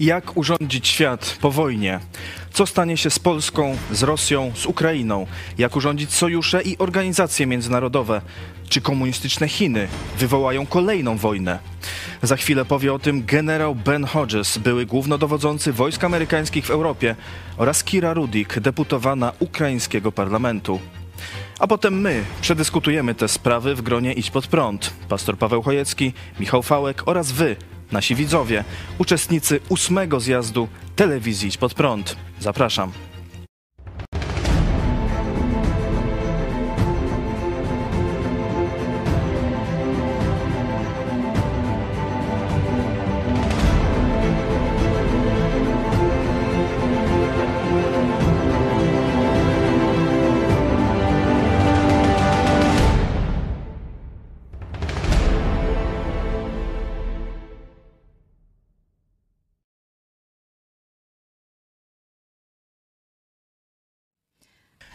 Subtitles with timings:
[0.00, 2.00] Jak urządzić świat po wojnie?
[2.52, 5.26] Co stanie się z Polską, z Rosją, z Ukrainą?
[5.58, 8.20] Jak urządzić sojusze i organizacje międzynarodowe?
[8.68, 9.88] Czy komunistyczne Chiny
[10.18, 11.58] wywołają kolejną wojnę?
[12.22, 17.16] Za chwilę powie o tym generał Ben Hodges, były głównodowodzący wojsk amerykańskich w Europie
[17.56, 20.80] oraz Kira Rudik, deputowana ukraińskiego parlamentu.
[21.58, 24.92] A potem my przedyskutujemy te sprawy w gronie Idź Pod Prąd.
[25.08, 27.56] Pastor Paweł Chojecki, Michał Fałek oraz wy,
[27.92, 28.64] nasi widzowie,
[28.98, 32.16] uczestnicy ósmego zjazdu telewizji Pod Prąd.
[32.40, 32.92] Zapraszam.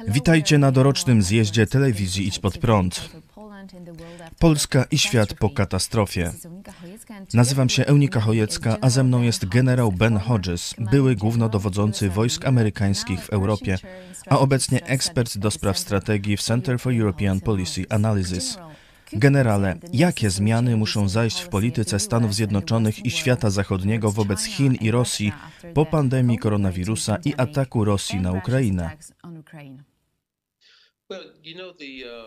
[0.07, 3.09] Witajcie na dorocznym zjeździe telewizji Idź Pod Prąd.
[4.39, 6.31] Polska i świat po katastrofie.
[7.33, 13.19] Nazywam się Eunika Chojecka, a ze mną jest generał Ben Hodges, były głównodowodzący wojsk amerykańskich
[13.25, 13.77] w Europie,
[14.29, 18.57] a obecnie ekspert do spraw strategii w Center for European Policy Analysis.
[19.13, 24.91] Generale, jakie zmiany muszą zajść w polityce Stanów Zjednoczonych i świata zachodniego wobec Chin i
[24.91, 25.31] Rosji
[25.73, 28.91] po pandemii koronawirusa i ataku Rosji na Ukrainę?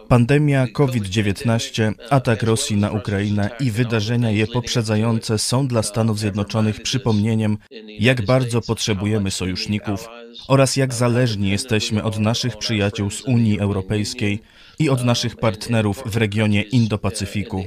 [0.09, 7.59] Pandemia COVID-19, atak Rosji na Ukrainę i wydarzenia je poprzedzające są dla Stanów Zjednoczonych przypomnieniem,
[7.99, 10.09] jak bardzo potrzebujemy sojuszników
[10.49, 14.41] oraz jak zależni jesteśmy od naszych przyjaciół z Unii Europejskiej
[14.79, 17.65] i od naszych partnerów w regionie Indo-Pacyfiku.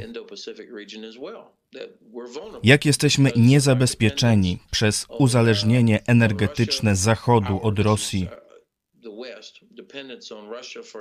[2.63, 8.27] Jak jesteśmy niezabezpieczeni przez uzależnienie energetyczne Zachodu od Rosji,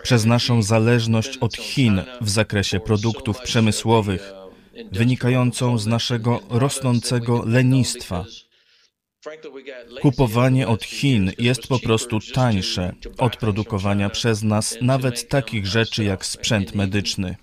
[0.03, 4.33] przez naszą zależność od Chin w zakresie produktów przemysłowych,
[4.93, 8.25] wynikającą z naszego rosnącego lenistwa.
[10.01, 16.27] Kupowanie od Chin jest po prostu tańsze od produkowania przez nas nawet takich rzeczy jak
[16.27, 17.37] sprzęt medyczny.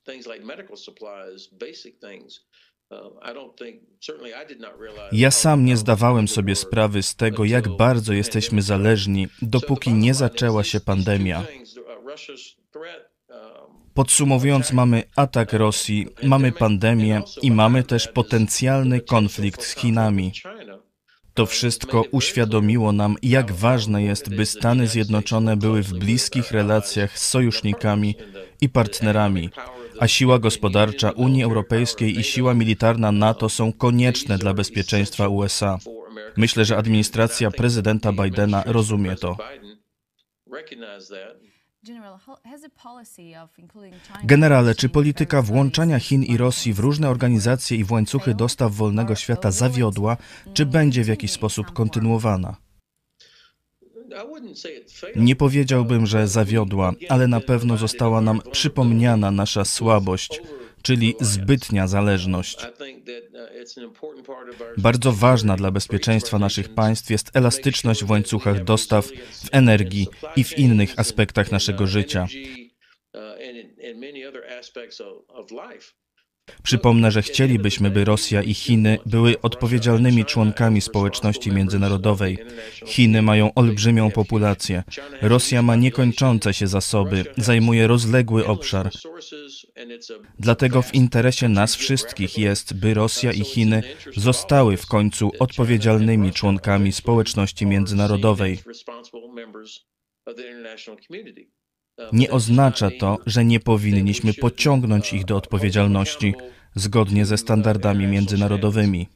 [5.12, 10.64] Ja sam nie zdawałem sobie sprawy z tego, jak bardzo jesteśmy zależni, dopóki nie zaczęła
[10.64, 11.46] się pandemia.
[13.94, 20.32] Podsumowując, mamy atak Rosji, mamy pandemię i mamy też potencjalny konflikt z Chinami.
[21.34, 27.30] To wszystko uświadomiło nam, jak ważne jest, by Stany Zjednoczone były w bliskich relacjach z
[27.30, 28.16] sojusznikami
[28.62, 29.50] i partnerami,
[30.00, 35.80] a siła gospodarcza Unii Europejskiej i siła militarna NATO są konieczne dla bezpieczeństwa USA.
[36.38, 39.38] Myślę, że administracja prezydenta Bidena rozumie to.
[44.24, 49.16] Generale, czy polityka włączania Chin i Rosji w różne organizacje i w łańcuchy dostaw wolnego
[49.16, 50.18] świata zawiodła,
[50.54, 52.56] czy będzie w jakiś sposób kontynuowana?
[55.16, 60.42] Nie powiedziałbym, że zawiodła, ale na pewno została nam przypomniana nasza słabość,
[60.82, 62.58] czyli zbytnia zależność.
[64.78, 70.58] Bardzo ważna dla bezpieczeństwa naszych państw jest elastyczność w łańcuchach dostaw, w energii i w
[70.58, 72.28] innych aspektach naszego życia.
[76.64, 82.38] Przypomnę, że chcielibyśmy, by Rosja i Chiny były odpowiedzialnymi członkami społeczności międzynarodowej.
[82.86, 84.84] Chiny mają olbrzymią populację.
[85.22, 88.90] Rosja ma niekończące się zasoby, zajmuje rozległy obszar.
[90.40, 93.84] Dlatego w interesie nas wszystkich jest, by Rosja i Chiny
[94.16, 98.60] zostały w końcu odpowiedzialnymi członkami społeczności międzynarodowej.
[102.14, 106.34] Nie oznacza to, że nie powinniśmy pociągnąć ich do odpowiedzialności
[106.76, 109.08] zgodnie ze standardami międzynarodowymi.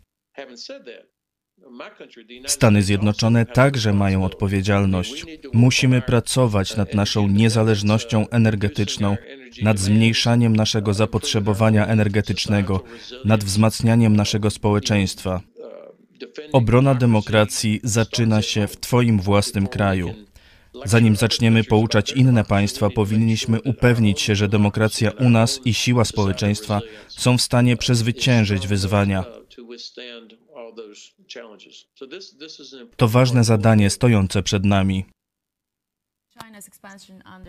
[2.46, 5.26] Stany Zjednoczone także mają odpowiedzialność.
[5.54, 9.18] Musimy pracować nad naszą niezależnością energetyczną,
[9.62, 12.84] nad zmniejszaniem naszego zapotrzebowania energetycznego,
[13.26, 15.42] nad wzmacnianiem naszego społeczeństwa.
[16.54, 20.14] Obrona demokracji zaczyna się w Twoim własnym kraju.
[20.86, 26.82] Zanim zaczniemy pouczać inne państwa, powinniśmy upewnić się, że demokracja u nas i siła społeczeństwa
[27.08, 29.24] są w stanie przezwyciężyć wyzwania.
[32.96, 35.06] To ważne zadanie stojące przed nami.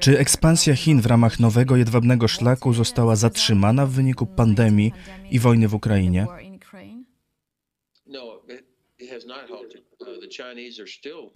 [0.01, 4.93] Czy ekspansja Chin w ramach nowego jedwabnego szlaku została zatrzymana w wyniku pandemii
[5.31, 6.27] i wojny w Ukrainie?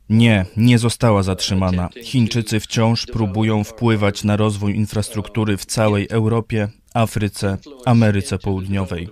[0.09, 1.89] Nie, nie została zatrzymana.
[2.03, 9.09] Chińczycy wciąż próbują wpływać na rozwój infrastruktury w całej Europie, Afryce, Ameryce Południowej.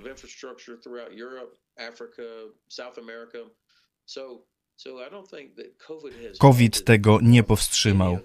[6.39, 8.19] COVID tego nie powstrzymał.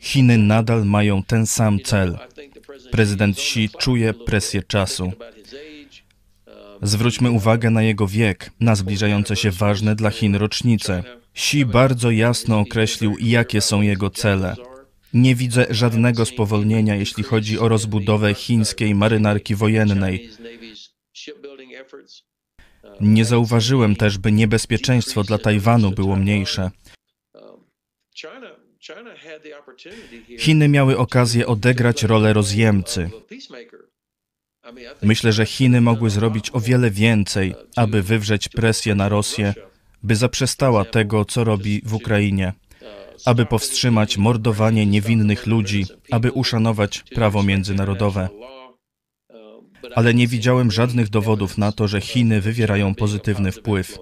[0.00, 2.18] Chiny nadal mają ten sam cel.
[2.90, 5.12] Prezydent Xi czuje presję czasu.
[6.82, 11.02] Zwróćmy uwagę na jego wiek, na zbliżające się ważne dla Chin rocznice.
[11.34, 14.56] Xi bardzo jasno określił, jakie są jego cele.
[15.14, 20.30] Nie widzę żadnego spowolnienia, jeśli chodzi o rozbudowę chińskiej marynarki wojennej.
[23.00, 26.70] Nie zauważyłem też, by niebezpieczeństwo dla Tajwanu było mniejsze.
[30.38, 33.10] Chiny miały okazję odegrać rolę rozjemcy.
[35.02, 39.54] Myślę, że Chiny mogły zrobić o wiele więcej, aby wywrzeć presję na Rosję,
[40.02, 42.52] by zaprzestała tego, co robi w Ukrainie,
[43.24, 48.28] aby powstrzymać mordowanie niewinnych ludzi, aby uszanować prawo międzynarodowe.
[49.94, 53.98] Ale nie widziałem żadnych dowodów na to, że Chiny wywierają pozytywny wpływ.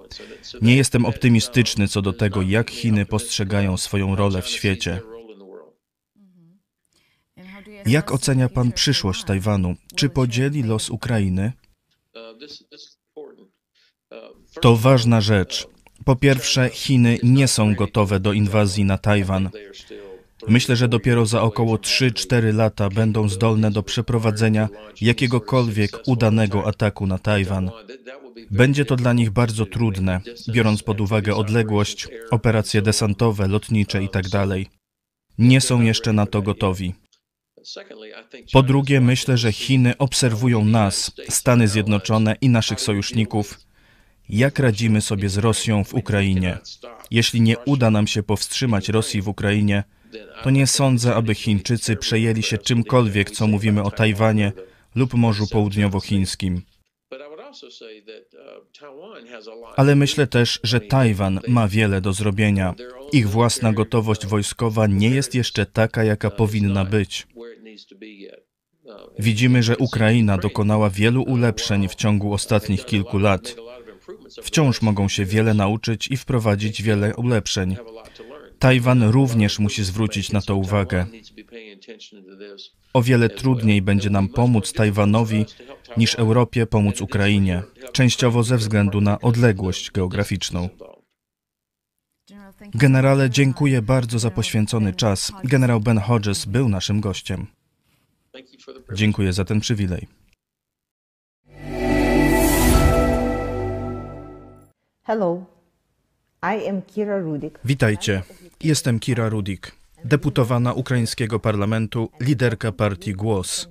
[0.61, 5.01] Nie jestem optymistyczny co do tego, jak Chiny postrzegają swoją rolę w świecie.
[7.85, 9.75] Jak ocenia Pan przyszłość Tajwanu?
[9.95, 11.53] Czy podzieli los Ukrainy?
[14.61, 15.67] To ważna rzecz.
[16.05, 19.49] Po pierwsze, Chiny nie są gotowe do inwazji na Tajwan.
[20.47, 24.69] Myślę, że dopiero za około 3-4 lata będą zdolne do przeprowadzenia
[25.01, 27.71] jakiegokolwiek udanego ataku na Tajwan.
[28.51, 34.29] Będzie to dla nich bardzo trudne, biorąc pod uwagę odległość, operacje desantowe, lotnicze itd.
[34.29, 34.49] Tak
[35.37, 36.93] nie są jeszcze na to gotowi.
[38.51, 43.59] Po drugie, myślę, że Chiny obserwują nas, Stany Zjednoczone i naszych sojuszników,
[44.29, 46.57] jak radzimy sobie z Rosją w Ukrainie.
[47.11, 49.83] Jeśli nie uda nam się powstrzymać Rosji w Ukrainie,
[50.43, 54.51] to nie sądzę, aby Chińczycy przejęli się czymkolwiek, co mówimy o Tajwanie
[54.95, 56.61] lub Morzu Południowochińskim.
[59.75, 62.73] Ale myślę też, że Tajwan ma wiele do zrobienia.
[63.11, 67.27] Ich własna gotowość wojskowa nie jest jeszcze taka, jaka powinna być.
[69.19, 73.55] Widzimy, że Ukraina dokonała wielu ulepszeń w ciągu ostatnich kilku lat.
[74.43, 77.75] Wciąż mogą się wiele nauczyć i wprowadzić wiele ulepszeń.
[78.59, 81.05] Tajwan również musi zwrócić na to uwagę.
[82.93, 85.45] O wiele trudniej będzie nam pomóc Tajwanowi
[85.97, 90.69] niż Europie pomóc Ukrainie, częściowo ze względu na odległość geograficzną.
[92.75, 95.31] Generale, dziękuję bardzo za poświęcony czas.
[95.43, 97.47] Generał Ben Hodges był naszym gościem.
[98.93, 100.07] Dziękuję za ten przywilej.
[105.03, 105.45] Hello.
[106.41, 107.59] I am Kira Rudik.
[107.65, 108.21] Witajcie.
[108.63, 109.71] Jestem Kira Rudik,
[110.05, 113.67] deputowana ukraińskiego parlamentu, liderka partii Głos.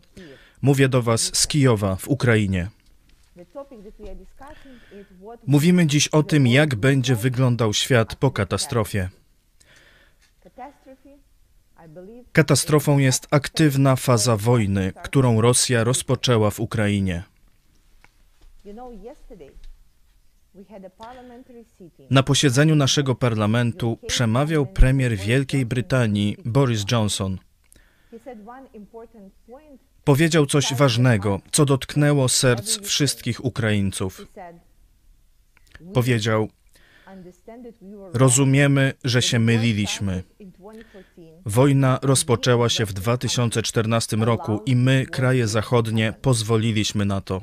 [0.62, 2.68] Mówię do Was z Kijowa w Ukrainie.
[5.46, 9.08] Mówimy dziś o tym, jak będzie wyglądał świat po katastrofie.
[12.32, 17.22] Katastrofą jest aktywna faza wojny, którą Rosja rozpoczęła w Ukrainie.
[22.10, 27.38] Na posiedzeniu naszego parlamentu przemawiał premier Wielkiej Brytanii Boris Johnson.
[30.04, 34.26] Powiedział coś ważnego, co dotknęło serc wszystkich Ukraińców.
[35.94, 36.48] Powiedział:
[38.12, 40.22] Rozumiemy, że się myliliśmy.
[41.46, 47.40] Wojna rozpoczęła się w 2014 roku i my, kraje zachodnie, pozwoliliśmy na to.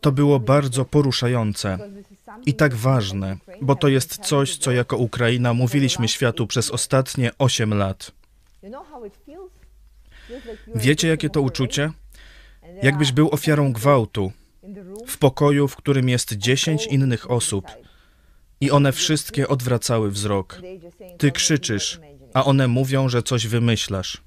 [0.00, 1.78] To było bardzo poruszające
[2.46, 7.74] i tak ważne, bo to jest coś, co jako Ukraina mówiliśmy światu przez ostatnie 8
[7.74, 8.12] lat.
[10.74, 11.92] Wiecie, jakie to uczucie?
[12.82, 14.32] Jakbyś był ofiarą gwałtu
[15.06, 17.66] w pokoju, w którym jest 10 innych osób
[18.60, 20.60] i one wszystkie odwracały wzrok.
[21.18, 22.00] Ty krzyczysz,
[22.34, 24.22] a one mówią, że coś wymyślasz.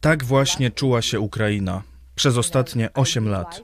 [0.00, 1.82] Tak właśnie czuła się Ukraina
[2.14, 3.62] przez ostatnie 8 lat.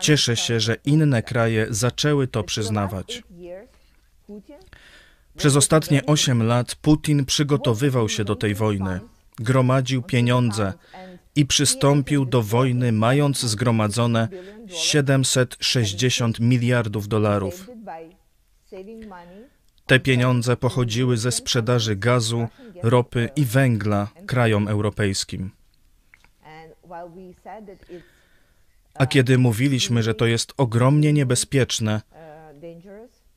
[0.00, 3.22] Cieszę się, że inne kraje zaczęły to przyznawać.
[5.36, 9.00] Przez ostatnie 8 lat Putin przygotowywał się do tej wojny,
[9.38, 10.72] gromadził pieniądze
[11.38, 14.28] i przystąpił do wojny, mając zgromadzone
[14.68, 17.70] 760 miliardów dolarów.
[19.86, 22.48] Te pieniądze pochodziły ze sprzedaży gazu,
[22.82, 25.50] ropy i węgla krajom europejskim.
[28.94, 32.02] A kiedy mówiliśmy, że to jest ogromnie niebezpieczne,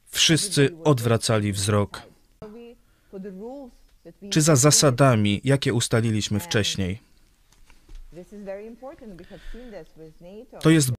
[0.06, 2.02] wszyscy odwracali wzrok.
[4.30, 7.11] Czy za zasadami, jakie ustaliliśmy wcześniej?
[10.62, 10.92] To jest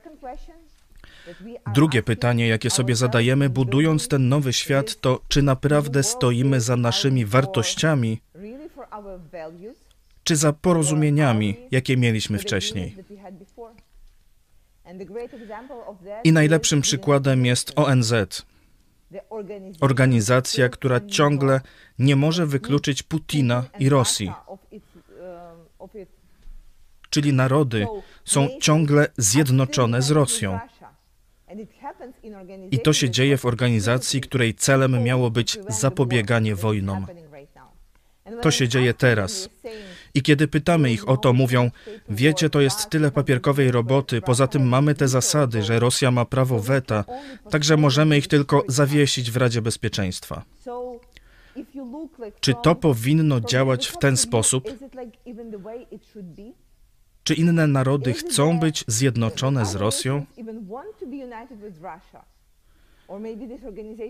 [1.74, 7.24] drugie pytanie, jakie sobie zadajemy, budując ten nowy świat, to czy naprawdę stoimy za naszymi
[7.24, 8.20] wartościami,
[10.24, 12.96] czy za porozumieniami, jakie mieliśmy wcześniej.
[16.24, 18.12] I najlepszym przykładem jest ONZ,
[19.80, 21.60] organizacja, która ciągle
[21.98, 24.32] nie może wykluczyć Putina Putin i Rosji,
[27.12, 27.86] czyli narody
[28.24, 30.58] są ciągle zjednoczone z Rosją.
[32.70, 37.06] I to się dzieje w organizacji, której celem miało być zapobieganie wojnom.
[38.40, 39.48] To się dzieje teraz.
[40.14, 41.70] I kiedy pytamy ich o to, mówią:
[42.08, 46.60] Wiecie, to jest tyle papierkowej roboty, poza tym mamy te zasady, że Rosja ma prawo
[46.60, 47.04] weta,
[47.50, 50.42] także możemy ich tylko zawiesić w Radzie Bezpieczeństwa.
[52.40, 54.64] Czy to powinno działać w ten sposób?
[57.24, 60.26] Czy inne narody chcą być zjednoczone z Rosją?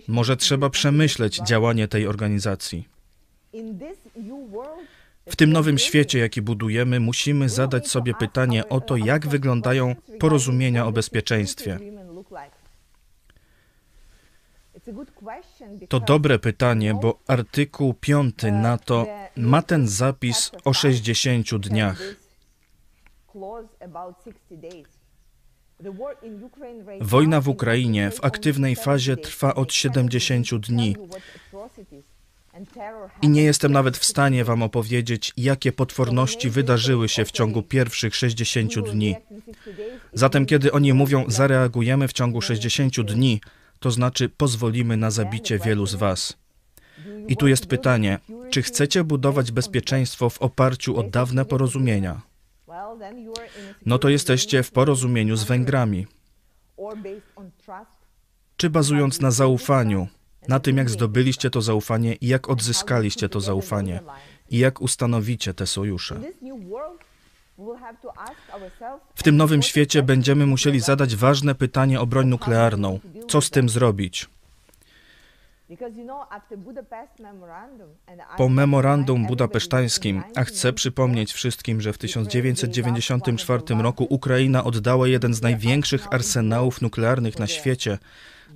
[0.09, 2.89] Może trzeba przemyśleć działanie tej organizacji.
[5.29, 10.87] W tym nowym świecie, jaki budujemy, musimy zadać sobie pytanie o to, jak wyglądają porozumienia
[10.87, 11.79] o bezpieczeństwie.
[15.89, 22.22] To dobre pytanie, bo artykuł 5 NATO ma ten zapis o 60 dniach.
[27.01, 30.97] Wojna w Ukrainie w aktywnej fazie trwa od 70 dni.
[33.23, 38.17] I nie jestem nawet w stanie Wam opowiedzieć, jakie potworności wydarzyły się w ciągu pierwszych
[38.17, 39.17] 60 dni.
[40.13, 43.41] Zatem, kiedy oni mówią, zareagujemy w ciągu 60 dni,
[43.81, 46.37] to znaczy pozwolimy na zabicie wielu z Was.
[47.29, 48.19] I tu jest pytanie,
[48.51, 52.32] czy chcecie budować bezpieczeństwo w oparciu o dawne porozumienia?
[53.87, 56.07] No to jesteście w porozumieniu z Węgrami.
[58.57, 60.09] Czy bazując na zaufaniu,
[60.49, 64.01] na tym jak zdobyliście to zaufanie i jak odzyskaliście to zaufanie
[64.51, 66.21] i jak ustanowicie te sojusze?
[69.15, 73.01] W tym nowym świecie będziemy musieli zadać ważne pytanie o broń nuklearną.
[73.29, 74.29] Co z tym zrobić?
[78.37, 85.43] Po memorandum budapesztańskim, a chcę przypomnieć wszystkim, że w 1994 roku Ukraina oddała jeden z
[85.43, 87.99] największych arsenałów nuklearnych na świecie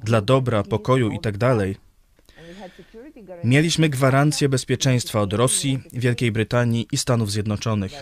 [0.04, 1.56] dla dobra, pokoju itd.
[3.44, 7.92] Mieliśmy gwarancję bezpieczeństwa od Rosji, Wielkiej Brytanii i Stanów Zjednoczonych.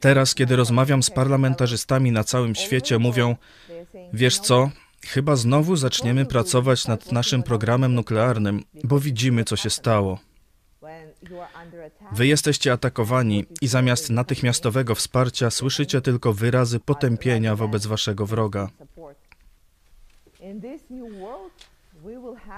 [0.00, 3.36] Teraz, kiedy rozmawiam z parlamentarzystami na całym świecie, mówią:
[4.12, 4.70] Wiesz co,
[5.06, 10.18] chyba znowu zaczniemy pracować nad naszym programem nuklearnym, bo widzimy, co się stało.
[12.12, 18.68] Wy jesteście atakowani i zamiast natychmiastowego wsparcia słyszycie tylko wyrazy potępienia wobec waszego wroga.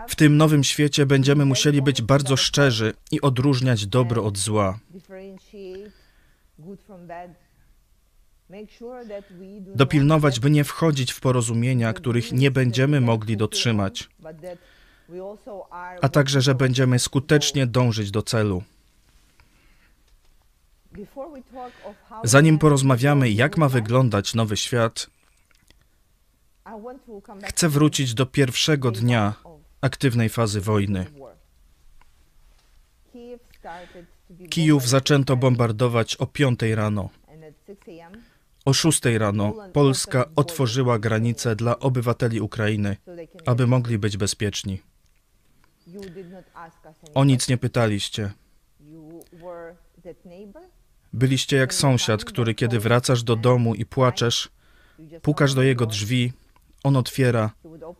[0.08, 4.78] W tym nowym świecie będziemy musieli być bardzo szczerzy i odróżniać dobro od zła.
[9.74, 14.08] Dopilnować, by nie wchodzić w porozumienia, których nie będziemy mogli dotrzymać,
[16.02, 18.62] a także, że będziemy skutecznie dążyć do celu.
[22.24, 25.10] Zanim porozmawiamy, jak ma wyglądać nowy świat,
[27.44, 29.34] chcę wrócić do pierwszego dnia
[29.80, 31.06] aktywnej fazy wojny.
[34.50, 37.10] Kijów zaczęto bombardować o 5 rano.
[38.68, 42.96] O 6 rano Polska otworzyła granice dla obywateli Ukrainy,
[43.46, 44.82] aby mogli być bezpieczni.
[47.14, 48.32] O nic nie pytaliście.
[51.12, 54.48] Byliście jak sąsiad, który kiedy wracasz do domu i płaczesz,
[55.22, 56.32] pukasz do jego drzwi,
[56.84, 57.50] on otwiera,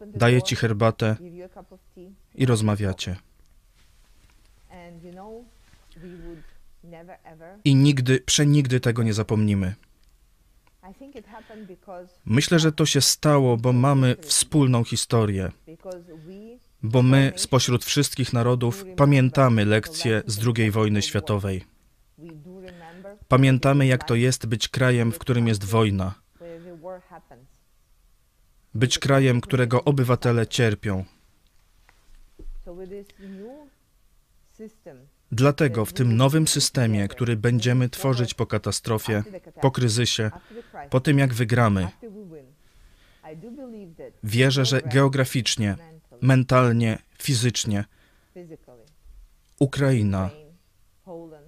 [0.07, 1.17] daje ci herbatę
[2.35, 3.17] i rozmawiacie.
[7.65, 9.75] I nigdy, przenigdy tego nie zapomnimy.
[12.25, 15.53] Myślę, że to się stało, bo mamy wspólną historię,
[16.83, 21.65] bo my spośród wszystkich narodów pamiętamy lekcje z II wojny światowej.
[23.29, 26.15] Pamiętamy, jak to jest być krajem, w którym jest wojna,
[28.75, 31.05] być krajem, którego obywatele cierpią.
[35.33, 39.25] Dlatego w tym nowym systemie, który będziemy tworzyć po katastrofie,
[39.61, 40.31] po kryzysie,
[40.91, 41.89] po tym jak wygramy,
[44.25, 45.77] wierzę, że geograficznie,
[46.21, 47.85] mentalnie, fizycznie
[49.59, 50.31] Ukraina,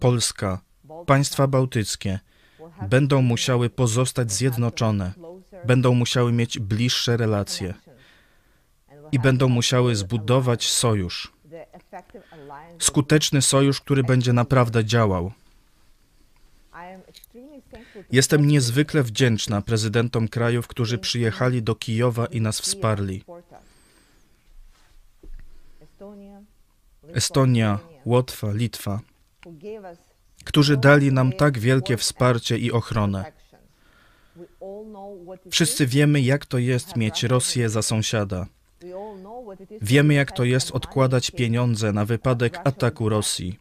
[0.00, 0.60] Polska,
[1.06, 2.18] państwa bałtyckie
[2.88, 5.12] będą musiały pozostać zjednoczone,
[5.64, 7.74] będą musiały mieć bliższe relacje
[9.12, 11.32] i będą musiały zbudować sojusz.
[12.78, 15.32] Skuteczny sojusz, który będzie naprawdę działał.
[18.12, 23.24] Jestem niezwykle wdzięczna prezydentom krajów, którzy przyjechali do Kijowa i nas wsparli.
[27.14, 29.00] Estonia, Łotwa, Litwa,
[30.44, 33.32] którzy dali nam tak wielkie wsparcie i ochronę.
[35.50, 38.46] Wszyscy wiemy, jak to jest mieć Rosję za sąsiada.
[39.82, 43.58] Wiemy, jak to jest odkładać pieniądze na wypadek ataku Rosji.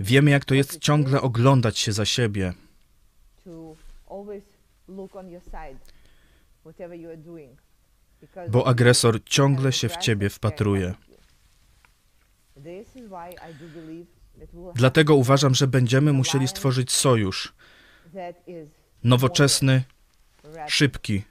[0.00, 2.52] Wiemy, jak to jest ciągle oglądać się za siebie.
[8.48, 10.94] Bo agresor ciągle się w ciebie wpatruje.
[14.74, 17.54] Dlatego uważam, że będziemy musieli stworzyć sojusz
[19.04, 19.84] nowoczesny,
[20.66, 21.22] szybki,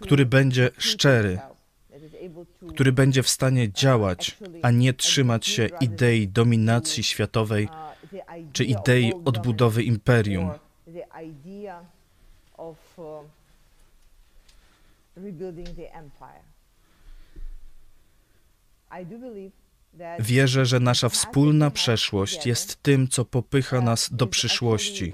[0.00, 1.38] który będzie szczery,
[2.68, 7.68] który będzie w stanie działać, a nie trzymać się idei dominacji światowej
[8.52, 10.50] czy idei odbudowy imperium.
[20.18, 25.12] Wierzę, że nasza wspólna przeszłość jest tym, co popycha nas do przyszłości,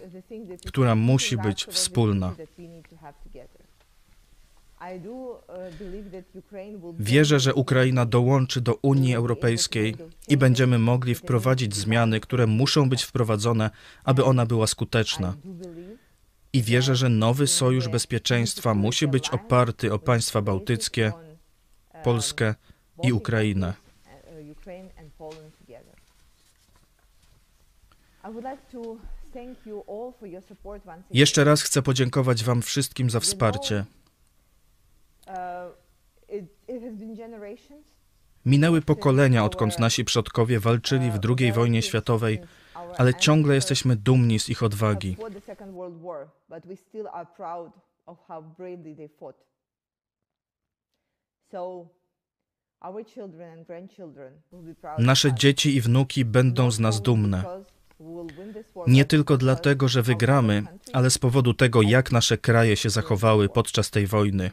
[0.67, 2.35] która musi być wspólna.
[6.99, 9.97] Wierzę, że Ukraina dołączy do Unii Europejskiej
[10.29, 13.71] i będziemy mogli wprowadzić zmiany, które muszą być wprowadzone,
[14.05, 15.35] aby ona była skuteczna.
[16.53, 21.13] I wierzę, że nowy sojusz bezpieczeństwa musi być oparty o państwa bałtyckie,
[22.05, 22.55] Polskę
[23.03, 23.73] i Ukrainę.
[31.11, 33.85] Jeszcze raz chcę podziękować Wam wszystkim za wsparcie.
[38.45, 42.41] Minęły pokolenia, odkąd nasi przodkowie walczyli w II wojnie światowej,
[42.99, 45.17] ale ciągle jesteśmy dumni z ich odwagi.
[54.99, 57.65] Nasze dzieci i wnuki będą z nas dumne.
[58.87, 63.91] Nie tylko dlatego, że wygramy, ale z powodu tego, jak nasze kraje się zachowały podczas
[63.91, 64.51] tej wojny.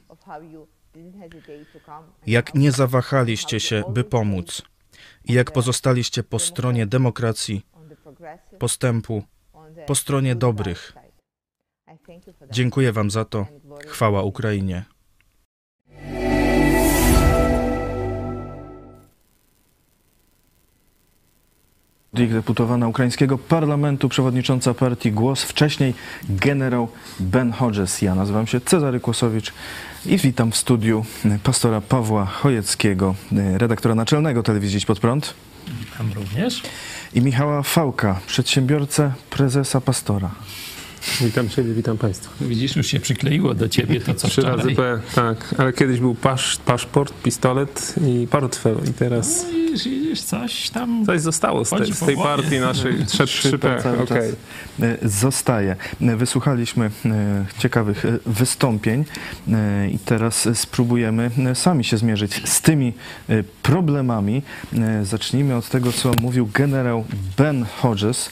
[2.28, 4.62] Jak nie zawahaliście się, by pomóc.
[5.26, 7.66] I jak pozostaliście po stronie demokracji,
[8.60, 9.24] postępu,
[9.88, 10.94] po stronie dobrych.
[12.52, 13.48] Dziękuję Wam za to.
[13.88, 14.86] Chwała Ukrainie.
[22.14, 25.94] Deputowana ukraińskiego parlamentu, przewodnicząca partii Głos, wcześniej
[26.30, 26.88] generał
[27.20, 28.02] Ben Hodges.
[28.02, 29.54] Ja nazywam się Cezary Kłosowicz
[30.06, 31.06] i witam w studiu
[31.44, 33.16] pastora Pawła Chojeckiego,
[33.54, 35.34] redaktora naczelnego telewizji Pod Prąd.
[35.80, 36.62] Witam również.
[37.14, 40.32] I Michała Fałka, przedsiębiorcę, prezesa Pastora.
[41.22, 42.32] Witam Ciebie, witam Państwa.
[42.42, 44.58] Widzisz, już się przykleiło do Ciebie to, co Trzy wczoraj.
[44.58, 45.56] razy P, tak.
[45.58, 51.06] Ale kiedyś był pasz, paszport, pistolet i portfel i teraz No, widzisz, widzisz, coś tam...
[51.06, 53.06] coś zostało z, te, z tej partii naszej.
[53.06, 54.08] Trzy, 3P, cały okej.
[54.08, 54.28] czas
[55.04, 55.76] e, zostaje.
[56.02, 59.06] E, Wysłuchaliśmy e, ciekawych wystąpień
[59.92, 62.94] i teraz spróbujemy sami się zmierzyć z tymi
[63.64, 64.42] problemami.
[65.04, 67.06] Zacznijmy od tego, co mówił generał
[67.38, 68.30] Ben Hodges,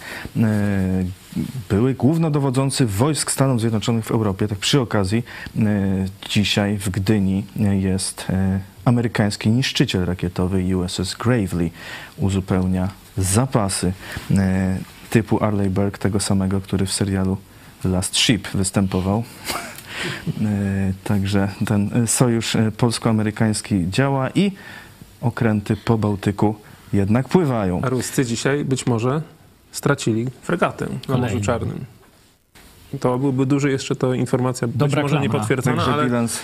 [1.69, 4.47] były głównodowodzący wojsk Stanów Zjednoczonych w Europie.
[4.47, 5.23] Tak przy okazji,
[5.59, 5.61] e,
[6.29, 7.45] dzisiaj w Gdyni
[7.79, 11.69] jest e, amerykański niszczyciel rakietowy USS Gravely.
[12.17, 13.93] Uzupełnia zapasy
[14.31, 14.77] e,
[15.09, 17.37] typu Arleigh tego samego, który w serialu
[17.83, 19.23] Last Ship występował.
[21.03, 24.51] Także ten sojusz polsko-amerykański działa i
[25.21, 26.55] okręty po Bałtyku
[26.93, 27.81] jednak pływają.
[27.83, 29.21] A Ruscy dzisiaj być może
[29.79, 31.17] stracili fregatę na.
[31.17, 31.85] Morzu Czarnym.
[32.99, 35.39] To byłby duży jeszcze to informacja, być Dobra może nie klama.
[35.39, 36.39] potwierdzona, Także ale, bilans,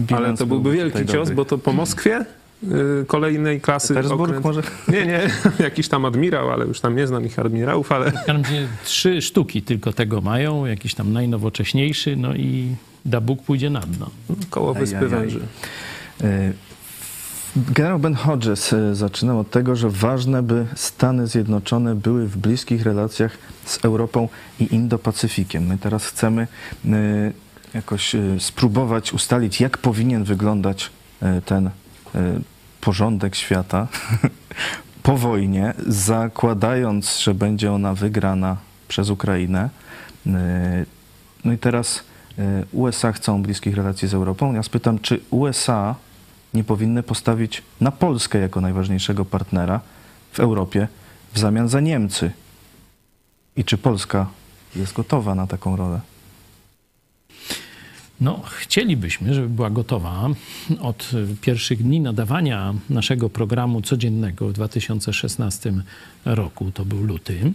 [0.00, 1.34] bilans ale to byłby wielki cios, dobry.
[1.34, 2.24] bo to po Moskwie
[2.64, 4.62] y, kolejnej klasy Petersburg okręt- może?
[4.92, 5.20] Nie, nie,
[5.64, 8.12] jakiś tam admirał, ale już tam nie znam ich admirałów, ale
[8.84, 14.10] trzy sztuki tylko tego mają, jakiś tam najnowocześniejszy, no i da Bóg pójdzie na dno.
[14.50, 15.08] koło Wyspy.
[15.08, 15.40] Węży.
[17.56, 22.82] Generał Ben Hodges e, zaczynał od tego, że ważne, by Stany Zjednoczone były w bliskich
[22.82, 24.28] relacjach z Europą
[24.60, 25.60] i Indo-Pacyfikiem.
[25.60, 26.46] My teraz chcemy
[26.84, 26.88] e,
[27.74, 30.90] jakoś e, spróbować ustalić, jak powinien wyglądać
[31.44, 31.70] ten
[32.80, 33.88] porządek świata
[35.02, 38.56] po wojnie, zakładając, że będzie ona wygrana
[38.88, 39.70] przez Ukrainę.
[41.44, 42.04] No i teraz
[42.72, 44.54] USA chcą bliskich relacji z Europą.
[44.54, 45.94] Ja spytam, czy USA
[46.54, 49.80] nie powinny postawić na Polskę jako najważniejszego partnera
[50.32, 50.88] w Europie
[51.32, 52.30] w zamian za Niemcy?
[53.56, 54.26] I czy Polska
[54.76, 56.00] jest gotowa na taką rolę?
[58.20, 60.30] No, chcielibyśmy, żeby była gotowa.
[60.80, 65.72] Od pierwszych dni nadawania naszego programu codziennego w 2016
[66.24, 67.52] roku, to był luty,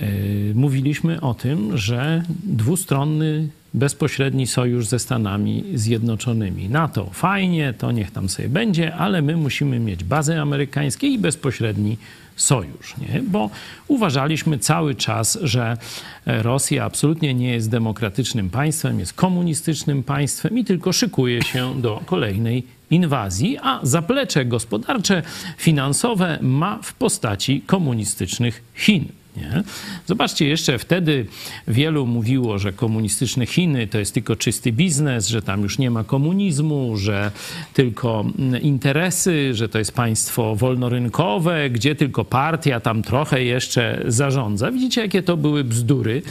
[0.00, 0.08] yy,
[0.54, 6.68] mówiliśmy o tym, że dwustronny, bezpośredni sojusz ze Stanami Zjednoczonymi.
[6.68, 11.96] NATO fajnie, to niech tam sobie będzie, ale my musimy mieć bazy amerykańskie i bezpośredni
[12.36, 13.22] sojusz, nie?
[13.22, 13.50] bo
[13.88, 15.76] uważaliśmy cały czas, że
[16.26, 22.66] Rosja absolutnie nie jest demokratycznym państwem, jest komunistycznym państwem i tylko szykuje się do kolejnej
[22.90, 25.22] inwazji, a zaplecze gospodarcze,
[25.56, 29.19] finansowe ma w postaci komunistycznych Chin.
[29.36, 29.62] Nie?
[30.06, 31.26] Zobaczcie, jeszcze wtedy
[31.68, 36.04] wielu mówiło, że komunistyczne Chiny to jest tylko czysty biznes, że tam już nie ma
[36.04, 37.30] komunizmu, że
[37.74, 44.70] tylko mm, interesy, że to jest państwo wolnorynkowe, gdzie tylko partia tam trochę jeszcze zarządza.
[44.70, 46.22] Widzicie, jakie to były bzdury.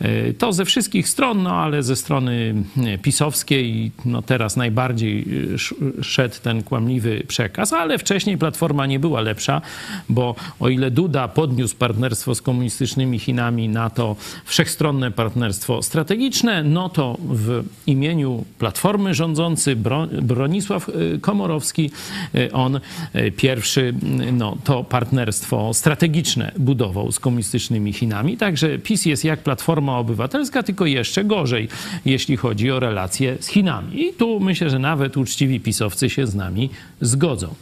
[0.00, 2.54] E, To ze wszystkich stron, no ale ze strony
[3.02, 5.24] pisowskiej, no teraz najbardziej
[5.54, 9.60] sz- szedł ten kłamliwy przekaz, ale wcześniej Platforma nie była lepsza,
[10.08, 16.88] bo o ile Duda podniósł partnerstwo z komunistycznymi Chinami na to wszechstronne partnerstwo strategiczne, no
[16.88, 21.90] to w imieniu Platformy rządzący Bro- Bronisław y, Komorowski,
[22.34, 22.80] y, on
[23.14, 23.94] y, pierwszy
[24.32, 28.36] no, to partnerstwo strategiczne budował z komunistycznymi Chinami.
[28.36, 31.68] Także PiS jest jak Platforma Obywatelska, tylko jeszcze gorzej,
[32.04, 34.02] jeśli chodzi o relacje z Chinami.
[34.02, 36.70] I tu myślę, że nawet uczciwi pisowcy się z nami
[37.02, 37.46] zgodzą.
[37.46, 37.54] E,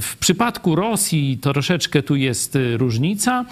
[0.00, 3.44] W przypadku Rosji troszeczkę tu jest e, różnica,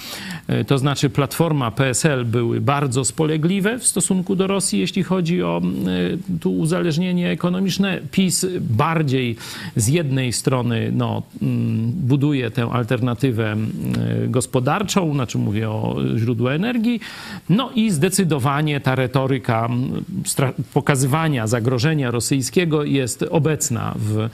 [0.48, 5.62] E, to znaczy Platforma, PSL były bardzo spolegliwe w stosunku do Rosji, jeśli chodzi o
[6.40, 8.00] tu uzależnienie ekonomiczne.
[8.10, 9.36] PiS bardziej
[9.76, 13.56] z jednej strony no, mm, buduje tę alternatywę
[14.28, 17.00] gospodarczą, znaczy mówię o źródle energii,
[17.48, 19.68] no i zdecydowanie ta retoryka
[20.74, 24.28] pokazywania zagrożenia rosyjskiego jest obecna w,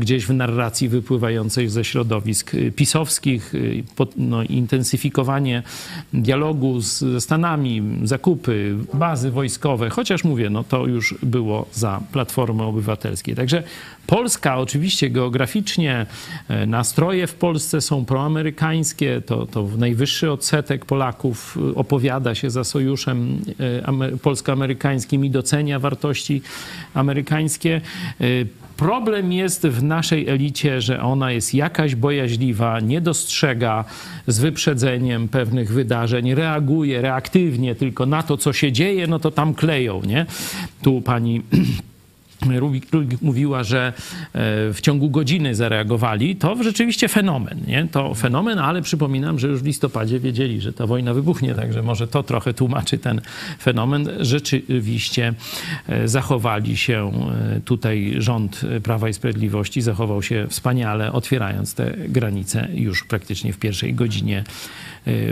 [0.00, 3.84] gdzieś w narracji wypływającej ze środowisk y, pisowskich, y,
[4.16, 5.62] no, intensyfikowanie
[6.12, 12.62] dialogu z, ze Stanami, zakupy, bazy wojskowe, chociaż mówię, no to już było za Platformy
[12.62, 13.34] Obywatelskiej.
[13.34, 13.62] Także
[14.06, 16.06] Polska oczywiście geograficznie,
[16.48, 22.64] e, nastroje w Polsce są proamerykańskie, to, to najwyższy odsetek Polaków e, opowiada się za
[22.64, 23.38] sojuszem
[23.80, 26.42] e, ame- polsko-amerykańskim i docenia wartości
[26.94, 27.80] amerykańskie.
[28.80, 33.84] Problem jest w naszej elicie, że ona jest jakaś bojaźliwa, nie dostrzega
[34.26, 39.54] z wyprzedzeniem pewnych wydarzeń, reaguje reaktywnie tylko na to, co się dzieje, no to tam
[39.54, 40.26] kleją, nie?
[40.82, 41.42] Tu pani
[42.48, 43.92] Rubik, Rubik mówiła, że e,
[44.72, 47.88] w ciągu godziny zareagowali, to rzeczywiście fenomen, nie?
[47.92, 52.08] To fenomen, ale przypominam, że już w listopadzie wiedzieli, że ta wojna wybuchnie, także może
[52.08, 53.20] to trochę tłumaczy ten
[53.62, 54.08] fenomen.
[54.20, 55.34] Rzeczywiście
[55.88, 57.12] e, zachowali się
[57.56, 63.58] e, tutaj rząd Prawa i Sprawiedliwości, zachował się wspaniale, otwierając te granice już praktycznie w
[63.58, 64.44] pierwszej godzinie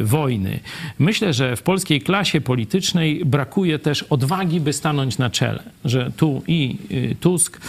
[0.02, 0.60] wojny.
[0.98, 6.42] Myślę, że w polskiej klasie politycznej brakuje też odwagi, by stanąć na czele, że tu
[6.46, 7.60] i y, Tusk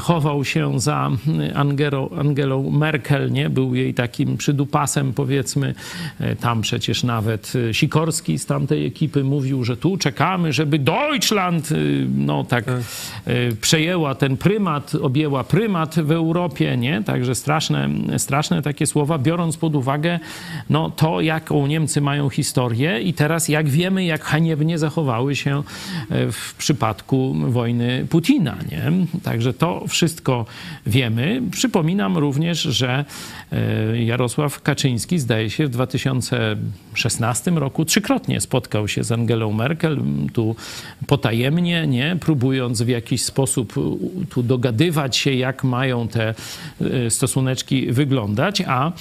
[0.00, 1.10] chował się za
[1.54, 3.50] Angelą, Angelą Merkel, nie?
[3.50, 5.74] był jej takim przydupasem powiedzmy.
[6.20, 11.72] E, Tam przecież nawet y, Sikorski z tamtej ekipy mówił, że tu czekamy, żeby Deutschland
[11.72, 17.02] y, no tak y, przejęła ten prymat, objęła prymat w Europie, nie?
[17.02, 17.88] Także straszne,
[18.18, 20.18] straszne takie słowa, biorąc pod uwagę
[20.70, 25.62] no, to, jaką Niemcy mają historię i teraz jak wiemy, jak haniebnie zachowały się
[26.10, 28.92] e, w przypadku wojny Putina, nie?
[29.22, 30.46] Także to wszystko
[30.86, 31.42] wiemy.
[31.50, 33.04] Przypominam również, że
[33.52, 40.00] e, Jarosław Kaczyński zdaje się w 2016 roku trzykrotnie spotkał się z Angelą Merkel,
[40.32, 40.56] tu
[41.06, 42.16] potajemnie, nie?
[42.20, 43.74] Próbując w jakiś sposób
[44.30, 46.34] tu dogadywać się, jak mają te
[46.80, 48.92] e, stosuneczki wyglądać, a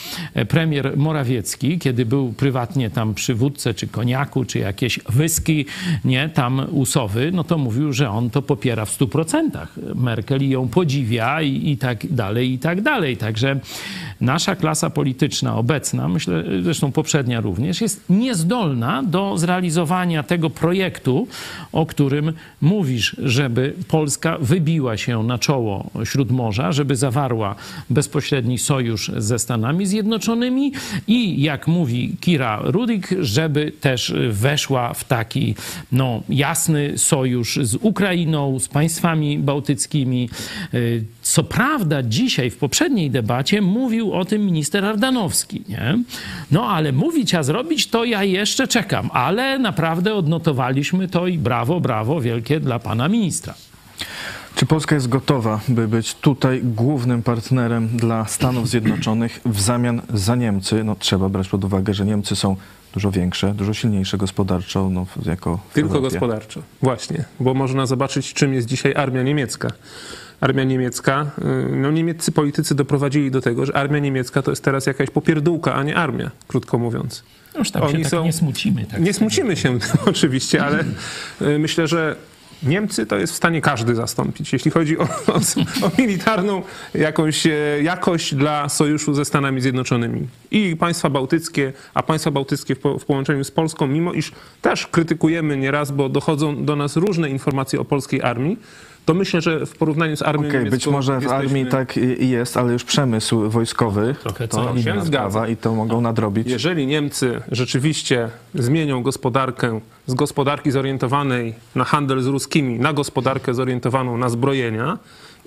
[0.49, 5.65] premier Morawiecki, kiedy był prywatnie tam przy wódce, czy koniaku, czy jakieś whisky,
[6.05, 10.67] nie, tam usowy, no to mówił, że on to popiera w 100%, ustach Merkel ją
[10.67, 13.17] podziwia i, i tak dalej, i tak dalej.
[13.17, 13.59] Także
[14.21, 21.27] nasza klasa polityczna obecna, myślę, zresztą poprzednia również, jest niezdolna do zrealizowania tego projektu,
[21.71, 27.55] o którym mówisz, żeby Polska wybiła się na czoło Śródmorza, żeby zawarła
[27.89, 30.71] bezpośredni sojusz ze Stanami Zjednoczonymi
[31.07, 35.55] i jak mówi Kira Rudik, żeby też weszła w taki
[35.91, 40.29] no, jasny sojusz z Ukrainą, z państwami bałtyckimi.
[40.73, 45.97] Y, Co prawda dzisiaj w poprzedniej debacie mówił o tym minister Ardanowski, nie?
[46.51, 51.79] No ale mówić, a zrobić to ja jeszcze czekam, ale naprawdę odnotowaliśmy to i brawo,
[51.79, 53.53] brawo wielkie dla pana ministra.
[54.55, 60.35] Czy Polska jest gotowa, by być tutaj głównym partnerem dla Stanów Zjednoczonych w zamian za
[60.35, 60.83] Niemcy?
[60.83, 62.55] No, trzeba brać pod uwagę, że Niemcy są
[62.93, 66.13] dużo większe, dużo silniejsze gospodarczo, no, jako Tylko Europie.
[66.13, 66.61] gospodarczo.
[66.81, 69.71] Właśnie, bo można zobaczyć, czym jest dzisiaj armia niemiecka.
[70.41, 71.25] Armia niemiecka,
[71.71, 75.73] y, no niemieccy politycy doprowadzili do tego, że armia niemiecka to jest teraz jakaś popierdółka,
[75.75, 77.23] a nie armia, krótko mówiąc.
[77.57, 78.85] Już tak Oni się tak są- nie smucimy.
[78.85, 80.83] Tak Nie smucimy się oczywiście, ale
[81.41, 82.15] y, myślę, że
[82.65, 85.35] Niemcy to jest w stanie każdy zastąpić, jeśli chodzi o, o,
[85.87, 86.61] o militarną
[86.93, 87.51] jakąś e,
[87.83, 90.27] jakość dla sojuszu ze Stanami Zjednoczonymi.
[90.51, 94.87] I państwa bałtyckie, a państwa bałtyckie w, po, w połączeniu z Polską, mimo iż też
[94.87, 98.57] krytykujemy nieraz, bo dochodzą do nas różne informacje o polskiej armii,
[99.05, 101.97] to myślę, że w porównaniu z armią Okej, niemiecką być może w jesteśmy- armii tak
[102.19, 105.47] jest, ale już przemysł wojskowy Trochę to inna się sprawa zgadza.
[105.47, 106.47] i to mogą nadrobić.
[106.49, 114.17] Jeżeli Niemcy rzeczywiście zmienią gospodarkę z gospodarki zorientowanej na handel z ruskimi na gospodarkę zorientowaną
[114.17, 114.97] na zbrojenia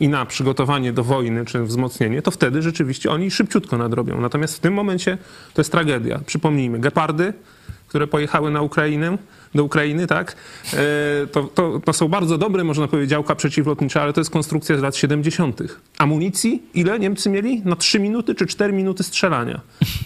[0.00, 4.20] i na przygotowanie do wojny czy wzmocnienie, to wtedy rzeczywiście oni szybciutko nadrobią.
[4.20, 5.18] Natomiast w tym momencie
[5.54, 6.20] to jest tragedia.
[6.26, 7.32] Przypomnijmy, gepardy,
[7.88, 9.18] które pojechały na Ukrainę,
[9.54, 10.36] do Ukrainy, tak?
[10.74, 14.76] E, To, to, to są bardzo dobre, można powiedzieć, działka przeciwlotnicze, ale to jest konstrukcja
[14.78, 15.60] z lat 70.
[15.98, 17.62] Amunicji ile Niemcy mieli?
[17.64, 19.60] Na 3 minuty czy 4 minuty strzelania.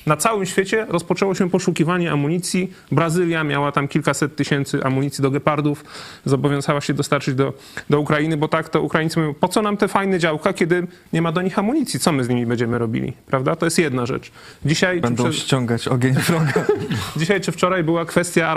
[0.07, 2.73] Na całym świecie rozpoczęło się poszukiwanie amunicji.
[2.93, 5.85] Brazylia miała tam kilkaset tysięcy amunicji do gepardów.
[6.25, 7.53] Zobowiązała się dostarczyć do,
[7.91, 11.23] do Ukrainy, bo tak to Ukraińcy mówią, po co nam te fajne działka, kiedy nie
[11.23, 12.01] ma do nich amunicji?
[12.01, 13.13] Co my z nimi będziemy robili?
[13.27, 13.57] Prawda?
[13.57, 14.31] To jest jedna rzecz.
[14.65, 16.65] Dzisiaj, czy Będą przed- ściągać ogień wroga.
[17.17, 18.49] Dzisiaj czy wczoraj była kwestia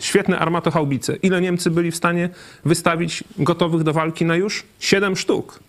[0.00, 1.16] Świetne armatohaubice.
[1.16, 2.28] Ile Niemcy byli w stanie
[2.64, 4.64] wystawić gotowych do walki na już?
[4.80, 5.60] Siedem sztuk.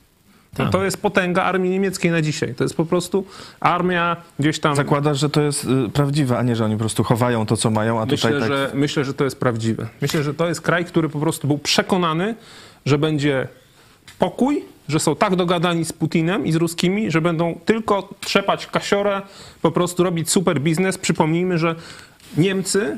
[0.57, 0.71] No Tak.
[0.71, 2.55] to jest potęga armii niemieckiej na dzisiaj.
[2.55, 3.25] To jest po prostu
[3.59, 4.75] armia gdzieś tam...
[4.75, 7.69] Zakładasz, że to jest y, prawdziwe, a nie, że oni po prostu chowają to, co
[7.69, 8.57] mają, a Myślę, tutaj tak...
[8.57, 9.87] że, myślę, że to jest prawdziwe.
[10.01, 12.35] Myślę, że to jest kraj, który po prostu był przekonany,
[12.85, 13.47] że będzie
[14.19, 19.21] pokój, że są tak dogadani z Putinem i z ruskimi, że będą tylko trzepać kasiorę,
[19.61, 20.97] po prostu robić super biznes.
[20.97, 21.75] Przypomnijmy, że
[22.37, 22.97] Niemcy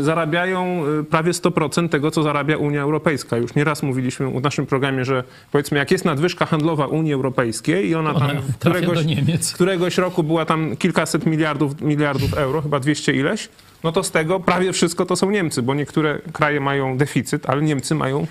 [0.00, 3.36] zarabiają y, prawie 100% tego, co zarabia Unia Europejska.
[3.36, 7.94] Już nieraz mówiliśmy w naszym programie, że powiedzmy, jak jest nadwyżka handlowa Unii Europejskiej i
[7.94, 9.06] ona Ona tam trafia któregoś,
[9.54, 13.48] któregoś roku była tam kilkaset miliardów, miliardów euro, chyba 200 ileś,
[13.84, 17.62] no to z tego prawie wszystko to są Niemcy, bo niektóre kraje mają deficyt, ale
[17.62, 18.26] Niemcy mają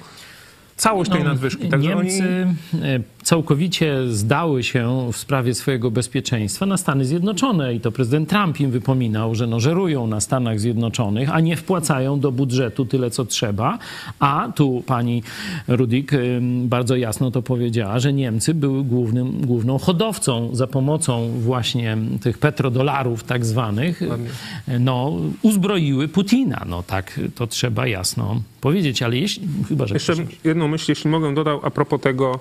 [0.75, 1.69] całość tej No, nadwyżki.
[1.69, 2.47] Także Niemcy
[2.83, 3.03] oni...
[3.25, 8.71] całkowicie zdały się w sprawie swojego bezpieczeństwa na Stany Zjednoczone i to prezydent Trump im
[8.71, 13.77] wypominał, że no, żerują na Stanach Zjednoczonych, a nie wpłacają do budżetu tyle, co trzeba.
[14.19, 15.23] A tu pani
[15.67, 16.11] Rudik
[16.63, 23.23] bardzo jasno to powiedziała, że Niemcy były głównym, główną hodowcą za pomocą właśnie tych petrodolarów
[23.23, 24.01] tak zwanych,
[24.79, 26.65] no, uzbroiły Putina.
[26.69, 31.33] No tak, to trzeba jasno powiedzieć, ale jeśli, chyba, że Jeszcze jedną myśl, jeśli mogę,
[31.33, 32.39] dodał a propos tego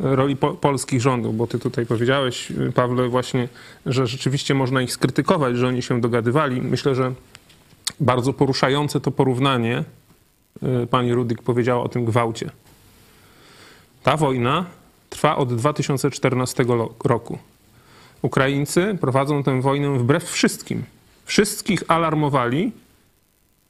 [0.00, 3.48] roli po, polskich rządów, bo ty tutaj powiedziałeś, Pawle, właśnie,
[3.86, 6.62] że rzeczywiście można ich skrytykować, że oni się dogadywali.
[6.62, 7.12] Myślę, że
[8.00, 9.84] bardzo poruszające to porównanie,
[10.82, 12.50] y, pani Rudyk powiedziała o tym gwałcie.
[14.02, 14.64] Ta wojna
[15.10, 17.38] trwa od 2014 lo- roku.
[18.22, 20.84] Ukraińcy prowadzą tę wojnę wbrew wszystkim.
[21.24, 22.72] Wszystkich alarmowali,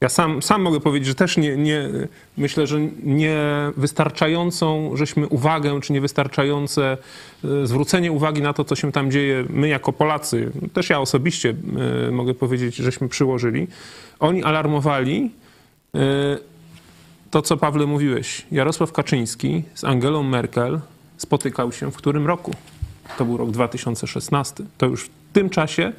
[0.01, 1.89] ja sam, sam mogę powiedzieć, że też nie, nie,
[2.37, 6.97] myślę, że niewystarczającą żeśmy uwagę, czy niewystarczające
[7.43, 11.55] e, zwrócenie uwagi na to, co się tam dzieje, my jako Polacy, też ja osobiście
[12.07, 13.67] e, mogę powiedzieć, żeśmy przyłożyli.
[14.19, 15.31] Oni alarmowali
[15.95, 15.99] e,
[17.31, 18.45] to, co Pawle mówiłeś.
[18.51, 20.79] Jarosław Kaczyński z Angelą Merkel
[21.17, 22.51] spotykał się w którym roku?
[23.17, 24.63] To był rok 2016.
[24.77, 25.93] To już w tym czasie,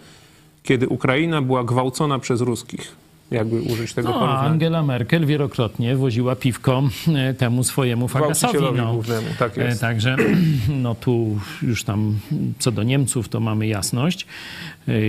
[0.63, 3.03] kiedy Ukraina była gwałcona przez ruskich.
[3.33, 4.41] Jakby użyć tego No, porównania.
[4.51, 6.83] Angela Merkel wielokrotnie woziła piwko
[7.17, 8.59] e, temu swojemu Fagasowi.
[8.77, 8.93] No.
[8.93, 9.79] głównemu, tak jest.
[9.79, 10.17] E, Także
[10.83, 12.19] no tu już tam
[12.59, 14.27] co do Niemców to mamy jasność.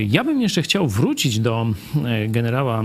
[0.08, 1.66] Ja bym jeszcze chciał wrócić do
[2.06, 2.84] e, generała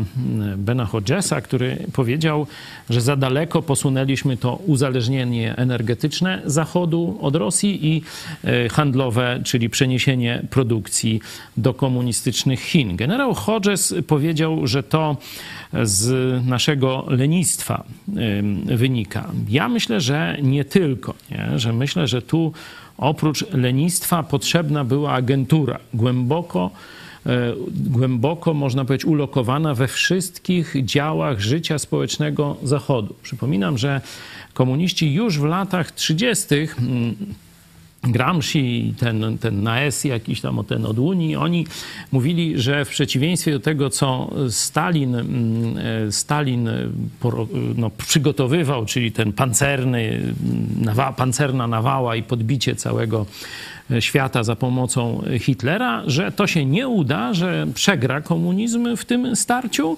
[0.57, 2.47] Bena Hodgesa, który powiedział,
[2.91, 8.03] że za daleko posunęliśmy to uzależnienie energetyczne Zachodu od Rosji i
[8.45, 11.21] e, handlowe, czyli przeniesienie produkcji
[11.57, 12.97] do komunistycznych Chin.
[12.97, 15.17] Generał Hodges powiedział, że to
[15.83, 17.85] z naszego lenistwa
[18.65, 19.33] wynika.
[19.49, 21.59] Ja myślę, że nie tylko, nie?
[21.59, 22.53] że myślę, że tu
[22.99, 26.71] oprócz lenistwa potrzebna była agentura głęboko
[27.27, 33.15] e, głęboko, można powiedzieć, ulokowana we wszystkich działach życia społecznego Zachodu.
[33.23, 34.01] Przypominam, że
[34.55, 36.47] komuniści już w latach 30.
[38.13, 41.67] Gramsci, ten, ten Naes jakiś tam, ten od Unii, oni
[42.13, 45.77] mówili, że w przeciwieństwie do tego, co Stalin, mm,
[46.09, 46.69] e, Stalin
[47.77, 50.35] no, przygotowywał, czyli ten pancerny, mm,
[50.81, 53.27] nawa, pancerna nawała i podbicie całego
[54.01, 59.97] świata za pomocą Hitlera, że to się nie uda, że przegra komunizm w tym starciu,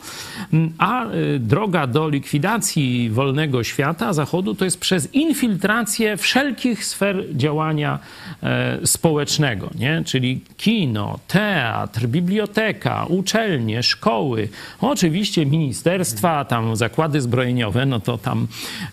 [0.79, 7.98] a y, droga do likwidacji wolnego świata Zachodu to jest przez infiltrację wszelkich sfer działania
[8.42, 10.03] e, społecznego, nie?
[10.07, 14.48] czyli kino, teatr, biblioteka, uczelnie, szkoły,
[14.81, 18.46] oczywiście ministerstwa, tam zakłady zbrojeniowe, no to tam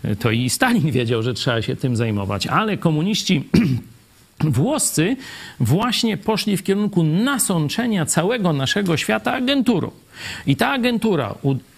[0.03, 3.43] e, to i Stalin wiedział, że trzeba się tym zajmować, ale komuniści
[4.39, 5.15] Włoscy
[5.59, 9.91] właśnie poszli w kierunku nasączenia całego naszego świata agenturą.
[10.47, 11.35] I ta agentura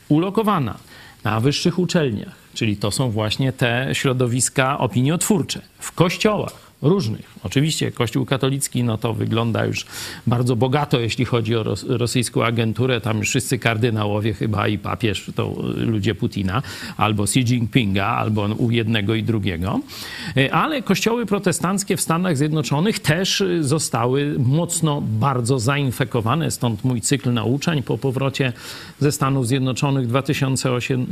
[0.10, 0.78] ulokowana
[1.24, 7.34] na wyższych uczelniach, czyli to są właśnie te środowiska opiniotwórcze, w kościołach, różnych.
[7.44, 9.86] Oczywiście Kościół katolicki no to wygląda już
[10.28, 13.02] bardzo bogato, jeśli chodzi o rosyjską agenturę.
[13.02, 16.62] Tam wszyscy kardynałowie chyba i papież to ludzie Putina,
[16.98, 19.80] albo Xi Jinpinga, albo u jednego i drugiego.
[20.38, 26.52] E, ale kościoły protestanckie w Stanach Zjednoczonych też zostały mocno, bardzo zainfekowane.
[26.52, 28.54] Stąd mój cykl nauczeń po powrocie
[29.00, 31.06] ze Stanów Zjednoczonych w 2008,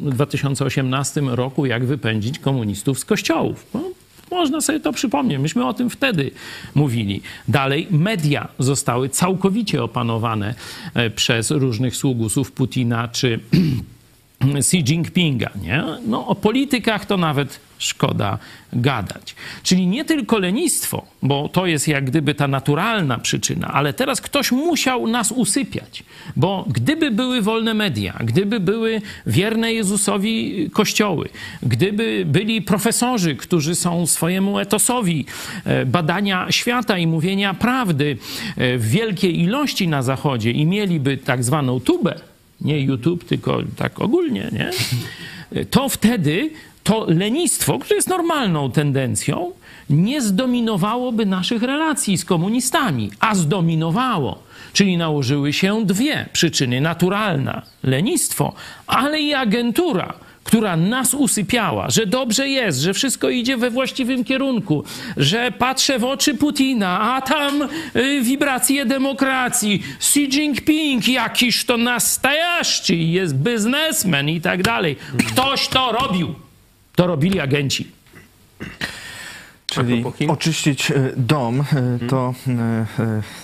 [0.00, 3.66] 2018 roku, jak wypędzić komunistów z kościołów.
[3.74, 3.80] No,
[4.30, 5.38] można sobie to przypomnieć.
[5.38, 6.30] Myśmy o tym wtedy
[6.74, 7.22] mówili.
[7.48, 10.54] Dalej, media zostały całkowicie opanowane
[10.94, 13.40] e, przez różnych sługusów Putina czy
[14.56, 15.50] Xi Jinpinga.
[15.62, 15.84] Nie?
[16.06, 18.38] No, o politykach to nawet szkoda
[18.72, 19.34] gadać.
[19.62, 24.52] Czyli nie tylko lenistwo, bo to jest jak gdyby ta naturalna przyczyna, ale teraz ktoś
[24.52, 26.04] musiał nas usypiać,
[26.36, 31.28] bo gdyby były wolne media, gdyby były wierne Jezusowi kościoły,
[31.62, 35.26] gdyby byli profesorzy, którzy są swojemu etosowi
[35.64, 38.16] e, badania świata i mówienia prawdy
[38.56, 42.20] e, w wielkiej ilości na Zachodzie i mieliby tak zwaną tubę,
[42.64, 44.70] nie YouTube, tylko tak ogólnie, nie?
[45.70, 46.50] To wtedy
[46.84, 49.52] to lenistwo, które jest normalną tendencją,
[49.90, 54.42] nie zdominowałoby naszych relacji z komunistami, a zdominowało.
[54.72, 58.52] Czyli nałożyły się dwie przyczyny: naturalna, lenistwo,
[58.86, 60.14] ale i agentura
[60.54, 64.84] która nas usypiała, że dobrze jest, że wszystko idzie we właściwym kierunku,
[65.16, 72.94] że patrzę w oczy Putina, a tam y, wibracje demokracji, Xi Jinping jakiś to nastajaszczy,
[72.96, 74.96] jest biznesmen i tak dalej.
[75.28, 76.34] Ktoś to robił.
[76.96, 77.86] To robili agenci.
[79.74, 82.34] Czyli oczyścić e, dom, e, to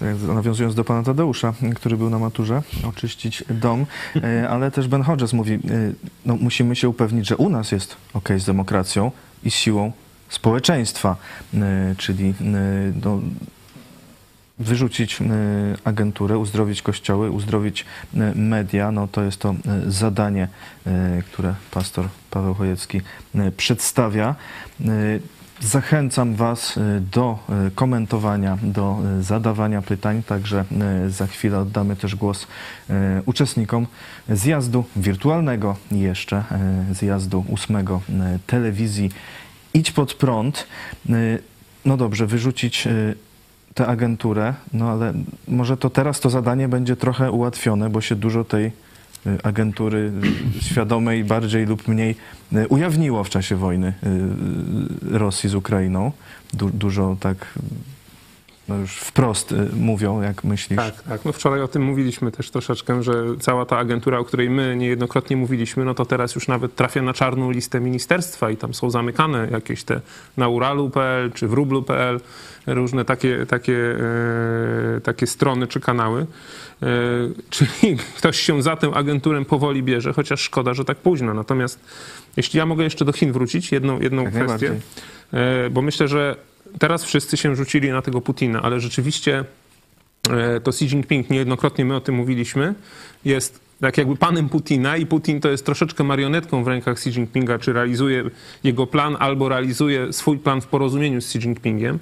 [0.03, 3.87] e, nawiązując do pana Tadeusza, który był na maturze, oczyścić dom,
[4.49, 5.59] ale też Ben Hodges mówi,
[6.27, 9.11] no musimy się upewnić, że u nas jest ok z demokracją
[9.45, 9.93] i z siłą
[10.29, 11.17] społeczeństwa,
[11.97, 12.35] czyli
[13.05, 13.21] no,
[14.59, 15.19] wyrzucić
[15.85, 17.85] agenturę, uzdrowić kościoły, uzdrowić
[18.35, 19.55] media, no to jest to
[19.87, 20.49] zadanie,
[21.27, 23.01] które pastor Paweł Chojecki
[23.57, 24.35] przedstawia.
[25.61, 30.65] Zachęcam Was y, do y, komentowania, do y, zadawania pytań, także
[31.09, 32.47] za chwilę oddamy też głos
[33.27, 33.87] uczestnikom
[34.29, 36.45] zjazdu wirtualnego jeszcze,
[36.93, 38.01] zjazdu ósmego
[38.47, 39.11] telewizji
[39.75, 40.67] Idź pod prąd.
[41.85, 42.89] No dobrze, wyrzucić
[43.75, 45.13] tę agenturę, no ale
[45.49, 48.73] może to teraz to zadanie będzie trochę ułatwione, bo się dużo tej
[49.43, 50.13] agentury
[50.61, 52.17] świadomej bardziej lub mniej
[52.53, 53.93] y, ujawniło w czasie wojny
[55.13, 56.13] y, Rosji z Ukrainą.
[56.53, 57.59] Du dużo tak
[58.71, 60.77] no już wprost mówią, jak myślisz.
[60.77, 61.25] Tak, tak.
[61.25, 65.37] No wczoraj o tym mówiliśmy też troszeczkę, że cała ta agentura, o której my niejednokrotnie
[65.37, 69.49] mówiliśmy, no to teraz już nawet trafia na czarną listę ministerstwa i tam są zamykane
[69.51, 70.01] jakieś te
[70.37, 72.21] na uralu.pl czy wróblu.pl
[72.67, 73.97] różne takie, takie,
[74.97, 76.27] e, takie strony czy kanały.
[76.83, 76.87] E,
[77.51, 81.35] czyli ktoś się za tę agenturę powoli bierze, chociaż szkoda, że tak późno.
[81.35, 81.81] Natomiast
[82.37, 84.75] jeśli ja mogę jeszcze do Chin wrócić, jedną, jedną tak kwestię,
[85.33, 86.37] e, bo myślę, że
[86.79, 89.45] teraz wszyscy się rzucili na tego Putina, ale rzeczywiście
[90.31, 92.75] e, to Xi Jinping, niejednokrotnie my o tym mówiliśmy,
[93.25, 97.59] jest tak jakby panem Putina i Putin to jest troszeczkę marionetką w rękach Xi Jinpinga,
[97.59, 98.25] czy realizuje
[98.65, 101.99] jego plan albo realizuje swój plan w porozumieniu z Xi Jinpingiem.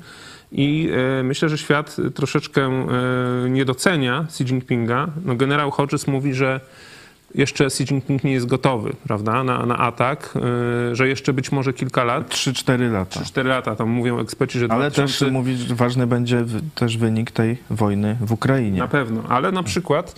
[0.53, 5.09] I e, myślę, że świat troszeczkę e, nie docenia Xi Jinpinga.
[5.25, 6.61] No, generał Hodges mówi, że
[7.35, 10.35] jeszcze Xi Jinping nie jest gotowy prawda, na, na atak,
[10.91, 13.21] e, że jeszcze być może kilka lat, 3-4 lata.
[13.21, 15.25] 3-4 lata, tam mówią eksperci, że Ale 2000...
[15.25, 16.45] też mówić, że ważny będzie
[16.75, 18.79] też wynik tej wojny w Ukrainie.
[18.79, 20.15] Na pewno, ale na przykład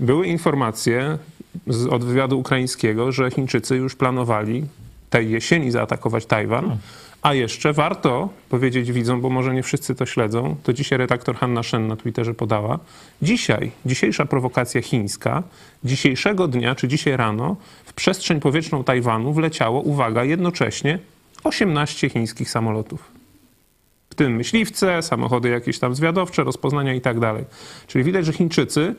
[0.00, 1.18] były informacje
[1.66, 4.64] z, od wywiadu ukraińskiego, że Chińczycy już planowali
[5.10, 6.76] tej jesieni zaatakować Tajwan.
[7.22, 11.62] A jeszcze warto powiedzieć widzom, bo może nie wszyscy to śledzą, to dzisiaj redaktor Hanna
[11.62, 12.78] Shen na Twitterze podała.
[13.22, 15.42] Dzisiaj, dzisiejsza prowokacja chińska,
[15.84, 20.98] dzisiejszego dnia, czy dzisiaj rano, w przestrzeń powietrzną Tajwanu wleciało, uwaga, jednocześnie
[21.44, 23.20] 18 chińskich samolotów
[24.10, 27.44] w tym myśliwce, samochody jakieś tam zwiadowcze, rozpoznania i tak dalej.
[27.86, 28.94] Czyli widać, że Chińczycy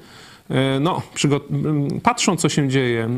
[0.50, 3.10] e, no, przygo- m, patrzą, co się dzieje e,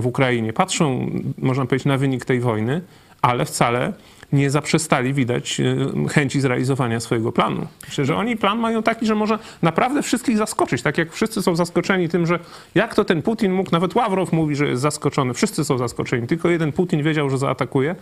[0.00, 2.80] w Ukrainie, patrzą, można powiedzieć, na wynik tej wojny,
[3.22, 3.92] ale wcale
[4.32, 7.66] nie zaprzestali widać e, chęci zrealizowania swojego planu.
[7.88, 10.82] Myślę, że oni plan mają taki, że może naprawdę wszystkich zaskoczyć.
[10.82, 12.38] Tak jak wszyscy są zaskoczeni tym, że
[12.74, 15.34] jak to ten Putin mógł, nawet Ławrow mówi, że jest zaskoczony.
[15.34, 16.26] Wszyscy są zaskoczeni.
[16.26, 17.94] Tylko jeden Putin wiedział, że zaatakuje,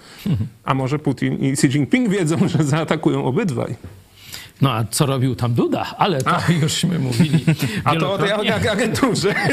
[0.65, 3.77] a może Putin i Xi Jinping wiedzą, że zaatakują obydwaj.
[4.63, 5.87] No a co robił tam Duda?
[5.99, 7.45] Ale to jużśmy mówili
[7.85, 9.35] A to o tej agenturze.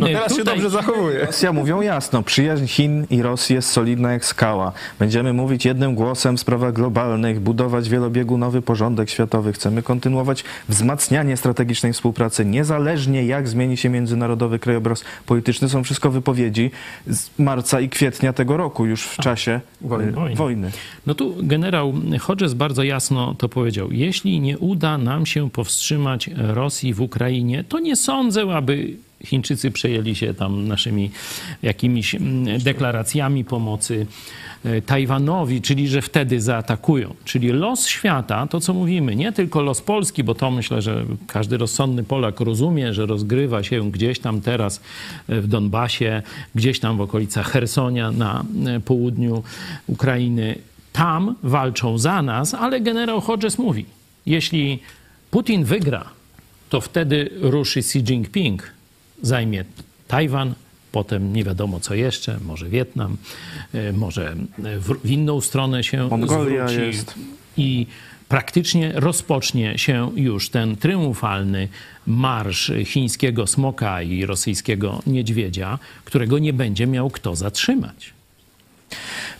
[0.00, 1.26] No teraz się Tutaj- dobrze zachowuje.
[1.26, 4.72] Rosja mówią jasno, przyjaźń Chin i Rosji jest solidna jak skała.
[4.98, 9.52] Będziemy mówić jednym głosem w sprawach globalnych, budować wielobiegunowy porządek światowy.
[9.52, 15.68] Chcemy kontynuować wzmacnianie strategicznej współpracy, niezależnie jak zmieni się międzynarodowy krajobraz polityczny.
[15.68, 16.70] Są wszystko wypowiedzi
[17.06, 20.08] z marca i kwietnia tego roku, już w czasie Wojny.
[20.08, 20.36] y, Wojny.
[20.36, 20.70] wojny.
[21.06, 23.92] No tu generał Hodges bardzo jasno to powiedział.
[24.04, 30.14] Jeśli nie uda nam się powstrzymać Rosji w Ukrainie, to nie sądzę, aby Chińczycy przejęli
[30.14, 31.10] się tam naszymi
[31.62, 34.06] jakimiś mm, deklaracjami pomocy
[34.64, 37.14] e, Tajwanowi, czyli że wtedy zaatakują.
[37.24, 41.56] Czyli los świata, to co mówimy, nie tylko los Polski, bo to myślę, że każdy
[41.56, 44.80] rozsądny Polak rozumie, że rozgrywa się gdzieś tam teraz
[45.28, 46.22] e, w Donbasie,
[46.54, 49.42] gdzieś tam w okolicach Hersonia na e, południu
[49.86, 50.58] Ukrainy.
[50.92, 53.84] Tam walczą za nas, ale generał Hodges mówi,
[54.26, 54.78] jeśli
[55.30, 56.10] Putin wygra,
[56.68, 58.70] to wtedy ruszy Xi Jinping,
[59.22, 59.64] zajmie
[60.08, 60.54] Tajwan,
[60.92, 63.16] potem nie wiadomo co jeszcze, może Wietnam,
[63.74, 67.14] e, może w, w inną stronę się Mongolia zwróci jest.
[67.56, 67.86] i
[68.28, 71.68] praktycznie rozpocznie się już ten triumfalny
[72.06, 78.13] marsz chińskiego smoka i rosyjskiego niedźwiedzia, którego nie będzie miał kto zatrzymać.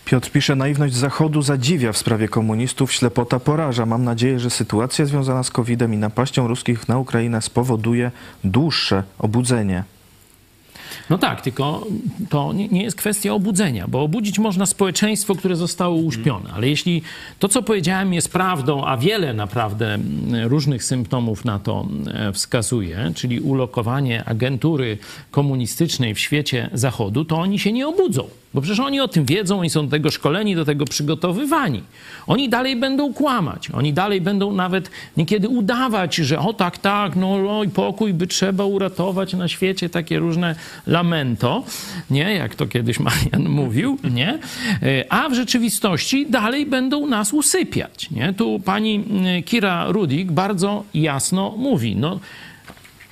[0.05, 3.85] Piotr pisze, naiwność Zachodu zadziwia w sprawie komunistów, ślepota poraża.
[3.85, 8.11] Mam nadzieję, że sytuacja związana z COVID-em i napaścią ruskich na Ukrainę spowoduje
[8.43, 9.83] dłuższe obudzenie.
[11.09, 11.87] No tak, tylko
[12.29, 16.49] to nie, jest kwestia obudzenia, bo obudzić można społeczeństwo, które zostało uśpione.
[16.53, 17.01] Ale jeśli
[17.39, 19.97] to, co powiedziałem, jest prawdą, a wiele naprawdę
[20.43, 21.87] różnych symptomów na to
[22.33, 24.97] wskazuje, czyli ulokowanie agentury
[25.31, 28.27] komunistycznej w świecie Zachodu, to oni się nie obudzą.
[28.55, 31.83] Bo przecież oni o tym wiedzą i są do tego szkoleni, do tego przygotowywani.
[32.27, 33.71] Oni dalej będą kłamać.
[33.71, 38.65] Oni dalej będą nawet niekiedy udawać, że o tak, tak, no oj, pokój by trzeba
[38.65, 40.55] uratować na świecie, takie różne
[40.87, 41.63] lamento,
[42.09, 42.33] nie?
[42.33, 44.39] Jak to kiedyś Marian mówił, nie?
[44.83, 48.33] E, A w rzeczywistości dalej będą nas usypiać, nie?
[48.33, 52.19] Tu pani mm, Kira Rudik bardzo jasno mówi, no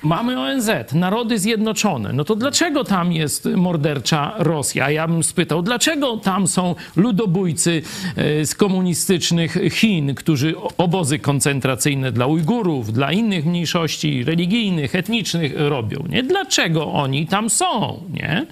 [0.04, 2.12] Mamy ONZ, Narody Zjednoczone.
[2.12, 4.90] No to dlaczego tam jest mordercza Rosja?
[4.90, 7.82] Ja bym spytał, dlaczego tam są ludobójcy
[8.16, 16.04] e, z komunistycznych Chin, którzy obozy koncentracyjne dla Ujgurów, dla innych mniejszości religijnych, etnicznych robią?
[16.08, 16.22] Nie?
[16.22, 18.00] Dlaczego oni tam są?
[18.12, 18.46] Nie?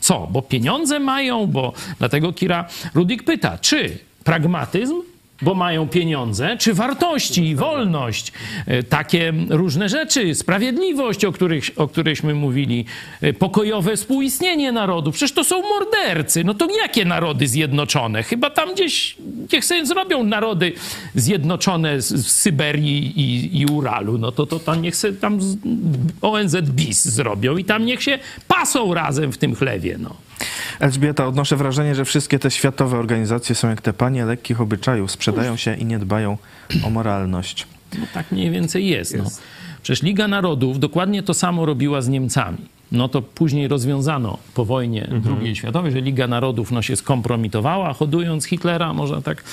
[0.00, 0.28] Co?
[0.30, 4.94] Bo pieniądze mają, bo dlatego Kira Rudik pyta, czy pragmatyzm
[5.42, 8.32] bo mają pieniądze, czy wartości, wolność,
[8.66, 12.84] e, takie różne rzeczy, sprawiedliwość, o, których, o którychśmy mówili,
[13.20, 15.14] e, pokojowe współistnienie narodów.
[15.14, 16.44] Przecież to są mordercy.
[16.44, 18.22] No to jakie narody zjednoczone?
[18.22, 19.16] Chyba tam gdzieś,
[19.52, 20.72] niech sobie zrobią narody
[21.14, 24.18] zjednoczone z, z Syberii i, i Uralu.
[24.18, 25.38] No to, to tam niech sobie tam
[26.22, 28.18] ONZ BIS zrobią i tam niech się
[28.48, 30.16] pasą razem w tym chlewie, no.
[30.80, 35.56] Elżbieta, odnoszę wrażenie, że wszystkie te światowe organizacje są jak te panie lekkich obyczajów, sprzedają
[35.56, 36.38] się i nie dbają
[36.84, 37.66] o moralność.
[37.98, 39.16] No tak mniej więcej jest.
[39.16, 39.24] No.
[39.82, 42.58] Przecież Liga Narodów dokładnie to samo robiła z Niemcami.
[42.92, 45.08] No to później rozwiązano po wojnie
[45.40, 49.44] II światowej, że Liga Narodów no, się skompromitowała, hodując Hitlera, można tak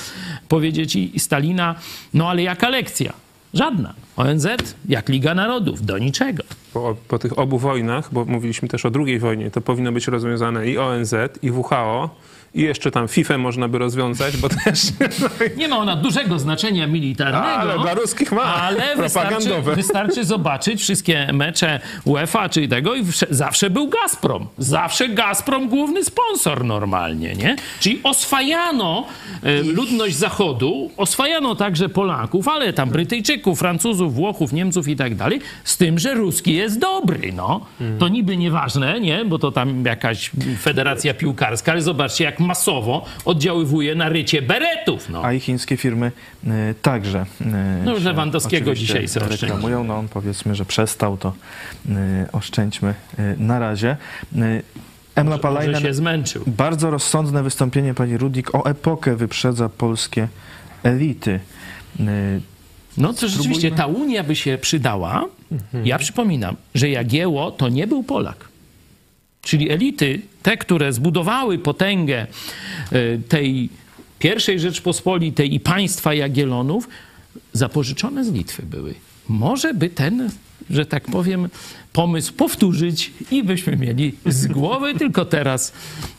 [0.48, 1.76] powiedzieć, i, i Stalina.
[2.14, 3.14] No ale jaka lekcja?
[3.54, 3.94] Żadna.
[4.18, 4.48] ONZ
[4.90, 6.44] jak Liga Narodów, do niczego.
[6.74, 10.68] Po, po tych obu wojnach, bo mówiliśmy też o drugiej wojnie, to powinno być rozwiązane
[10.68, 12.10] i ONZ, i WHO,
[12.56, 14.82] i jeszcze tam FIFA można by rozwiązać, bo też...
[15.58, 17.46] Nie ma ona dużego znaczenia militarnego.
[17.46, 18.44] Ale dla ruskich ma.
[18.44, 24.48] Ale wystarczy, wystarczy zobaczyć wszystkie mecze UEFA czy tego i wsze- zawsze był Gazprom.
[24.58, 27.56] Zawsze Gazprom główny sponsor normalnie, nie?
[27.80, 29.06] Czyli oswajano
[29.44, 35.42] e, ludność Zachodu, oswajano także Polaków, ale tam Brytyjczyków, Francuzów, Włochów, Niemców i tak dalej,
[35.64, 37.66] z tym, że ruski jest dobry, no.
[38.00, 39.26] To niby nieważne, nie?
[39.26, 40.32] Bo to tam jakaś
[40.62, 45.26] federacja piłkarska, ale zobaczcie, jak masowo oddziaływuje na rycie beretów, no.
[45.26, 46.12] A i chińskie firmy
[46.48, 46.50] y,
[46.82, 47.26] także.
[47.42, 47.46] y,
[47.86, 49.84] No, się Lewandowskiego dzisiaj sobie reklamują.
[49.84, 51.34] No on powiedzmy, że przestał, to
[51.90, 51.92] y,
[52.32, 53.98] oszczędźmy y, na razie.
[54.36, 54.64] Y,
[55.16, 56.44] Emla Że Palajna, się zmęczył.
[56.48, 60.28] bardzo rozsądne wystąpienie pani Rudik o epokę wyprzedza polskie
[60.84, 61.40] elity.
[62.00, 62.42] Y,
[62.98, 65.26] No to rzeczywiście ta Unia by się przydała.
[65.84, 68.53] Ja przypominam, że Jagieło to nie był Polak.
[69.44, 72.28] Czyli elity, te, które zbudowały potęgę
[72.94, 73.70] y, tej
[74.20, 76.90] pierwszej Rzeczpospolitej i państwa Jagiellonów,
[77.54, 78.94] zapożyczone z Litwy były.
[79.28, 80.30] Może by ten,
[80.70, 81.50] że tak powiem,
[81.94, 85.74] pomysł powtórzyć i byśmy mieli z głowy, tylko teraz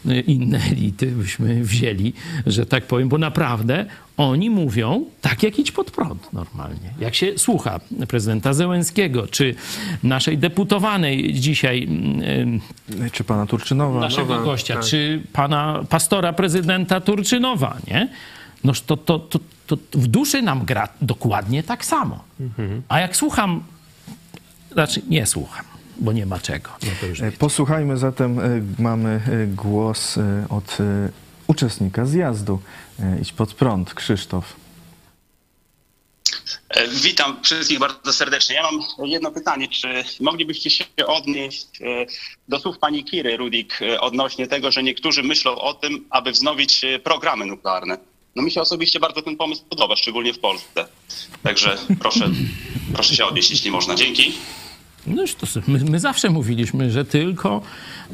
[0.07, 2.13] y, inne elity byśmy wzięli,
[2.47, 3.87] że tak powiem, bo naprawdę
[4.17, 6.91] oni mówią tak, jak idź pod prąd normalnie.
[7.01, 9.55] Jak się słucha prezydenta Zełenskiego, czy
[10.03, 11.89] naszej deputowanej dzisiaj
[12.93, 14.01] y, y, czy pana Turczynowa?
[14.01, 14.85] naszego Nowa, gościa, tak.
[14.85, 18.09] czy pana pastora prezydenta Turczynowa, nie?
[18.65, 22.25] Noż to, to, to, to w duszy nam gra dokładnie tak samo.
[22.89, 23.63] A jak słucham,
[24.75, 25.65] znaczy nie słucham,
[25.97, 26.71] bo nie ma czego.
[26.83, 28.43] No to już E, Posłuchajmy zatem, e,
[28.79, 30.19] mamy e, głos
[30.49, 30.79] od
[31.47, 32.61] uczestnika zjazdu.
[33.23, 34.57] Idź pod prąd, Krzysztof.
[37.03, 38.55] Witam wszystkich bardzo serdecznie.
[38.57, 39.69] Ja mam jedno pytanie.
[39.69, 41.67] Czy moglibyście się odnieść
[42.49, 47.47] do słów pani Kiry Rudik odnośnie tego, że niektórzy myślą o tym, aby wznowić programy
[47.47, 47.99] nuklearne?
[48.37, 50.87] No mi się osobiście bardzo ten pomysł podoba, szczególnie w Polsce.
[51.43, 52.31] Także proszę,
[52.93, 53.95] proszę się odnieść, jeśli można.
[53.95, 54.33] Dzięki.
[55.07, 57.63] No już to, my, my zawsze mówiliśmy, że tylko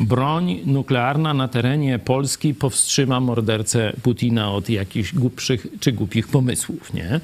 [0.01, 7.21] broń nuklearna na terenie Polski powstrzyma mordercę Putina od jakichś głupszych czy głupich pomysłów, nie?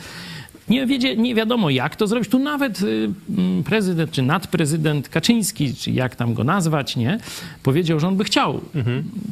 [0.69, 2.31] Nie, wiedzie, nie wiadomo, jak to zrobić.
[2.31, 7.19] Tu nawet y, mm, prezydent, czy nadprezydent Kaczyński, czy jak tam go nazwać, nie?
[7.63, 8.61] Powiedział, że on by chciał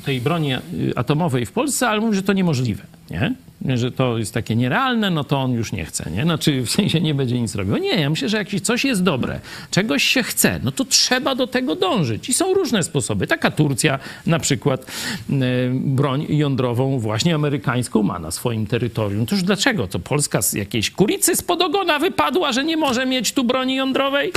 [0.05, 0.59] tej broni y,
[0.97, 3.35] atomowej w Polsce, ale mówi, że to niemożliwe, nie?
[3.77, 6.23] Że to jest takie nierealne, no to on już nie chce, nie?
[6.23, 7.77] Znaczy w sensie nie będzie nic robił.
[7.77, 9.41] Nie, ja myślę, że jak coś jest dobre,
[9.71, 12.29] czegoś się chce, no to trzeba do tego dążyć.
[12.29, 13.27] I są różne sposoby.
[13.27, 14.87] Taka Turcja na przykład
[15.31, 15.35] y,
[15.75, 19.27] broń jądrową właśnie amerykańską ma na swoim terytorium.
[19.27, 19.87] Toż dlaczego?
[19.87, 24.33] To Polska z jakiejś kuricy spod ogona wypadła, że nie może mieć tu broni jądrowej?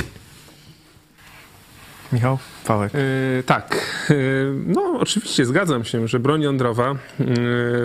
[2.12, 2.94] Michał Pałek.
[2.94, 3.76] Yy, tak.
[4.10, 7.26] Yy, no, oczywiście zgadzam się, że broń jądrowa yy,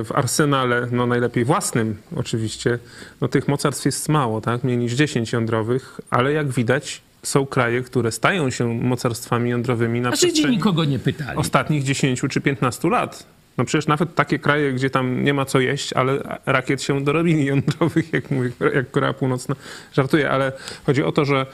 [0.03, 2.79] w arsenale, no najlepiej własnym oczywiście,
[3.21, 4.63] no tych mocarstw jest mało, tak?
[4.63, 10.09] Mniej niż 10 jądrowych, ale jak widać są kraje, które stają się mocarstwami jądrowymi na
[10.09, 11.37] A przestrzeni nikogo nie pytali?
[11.37, 13.25] ostatnich 10 czy 15 lat.
[13.57, 17.45] No przecież nawet takie kraje, gdzie tam nie ma co jeść, ale rakiet się dorobili
[17.45, 19.55] jądrowych, jak mówi, jak Korea Północna.
[19.93, 20.51] Żartuję, ale
[20.85, 21.45] chodzi o to, że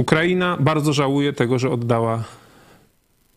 [0.00, 2.22] Ukraina bardzo żałuje tego, że oddała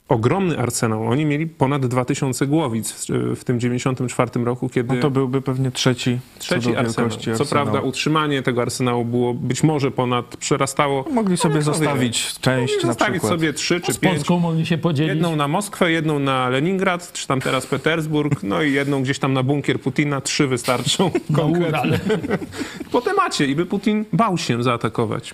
[0.09, 1.07] ogromny arsenał.
[1.07, 5.71] Oni mieli ponad 2000 głowic w- w tym 94 roku, kiedy No to byłby pewnie
[5.71, 7.09] trzeci, trzeci arsenał.
[7.09, 11.05] wielkości Co prawda utrzymanie tego arsenału było być może ponad, przerastało...
[11.11, 11.77] Mogli sobie No, kto wie.
[11.77, 13.31] zostawić część Mogli na zostawić przykład.
[13.31, 14.15] sobie trzy czy Z pięć.
[14.15, 15.09] Polską mogli się podzielić.
[15.13, 19.33] Jedną na Moskwę, jedną na Leningrad, czy tam teraz Petersburg, no i jedną gdzieś tam
[19.33, 20.21] na bunkier Putina.
[20.21, 21.99] Trzy wystarczą konkretnie.
[22.91, 25.33] Po temacie i by Putin bał się zaatakować.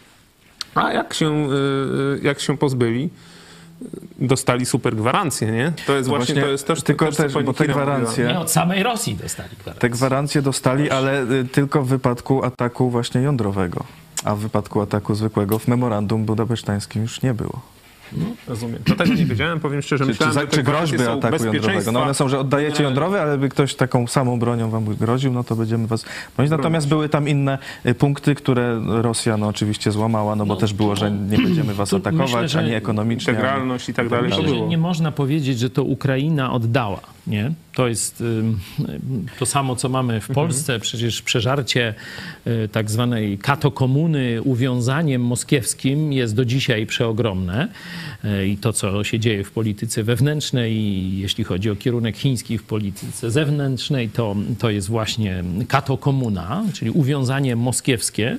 [0.75, 1.53] A jak się, y,
[2.17, 3.09] y, jak się pozbyli?
[4.19, 5.73] Dostali super gwarancje, nie?
[5.87, 8.51] To jest No właśnie, właśnie, to jest też, tylko też, bo te gwarancje- Nie, od
[8.51, 9.81] samej Rosji dostali gwarancję.
[9.81, 13.83] Te gwarancje dostali, ale y, tylko w wypadku ataku właśnie jądrowego.
[14.23, 17.61] A w wypadku ataku zwykłego w memorandum budapesztańskim już nie było.
[18.47, 18.79] Rozumiem.
[18.85, 20.05] To tego nie wiedziałem, powiem szczerze.
[20.05, 21.91] Czy, czy, myślałem, czy gwarancje groźby są ataku jądrowego?
[21.91, 25.43] No one są, że oddajecie jądrowe, ale by ktoś taką samą bronią wam groził, no
[25.43, 26.05] to będziemy was
[26.35, 26.51] bronić.
[26.51, 30.95] Natomiast były tam inne y, punkty, które Rosja no, oczywiście złamała, no bo też było,
[30.95, 33.33] że nie będziemy was atakować, myślę, że ani ekonomicznie.
[33.33, 34.31] ani- Integralność i tak dalej.
[34.31, 36.99] To Myślę, że nie można powiedzieć, że to Ukraina oddała,
[37.29, 37.51] Nie?
[37.73, 38.23] To jest
[39.39, 40.79] to samo, co mamy w Polsce.
[40.79, 41.93] Przecież przeżarcie
[42.47, 47.67] y, tak zwanej katokomuny uwiązaniem moskiewskim jest do dzisiaj przeogromne.
[48.25, 52.57] Y, I to, co się dzieje w polityce wewnętrznej, i jeśli chodzi o kierunek chiński
[52.57, 58.37] w polityce zewnętrznej, to, to jest właśnie katokomuna, czyli uwiązanie moskiewskie,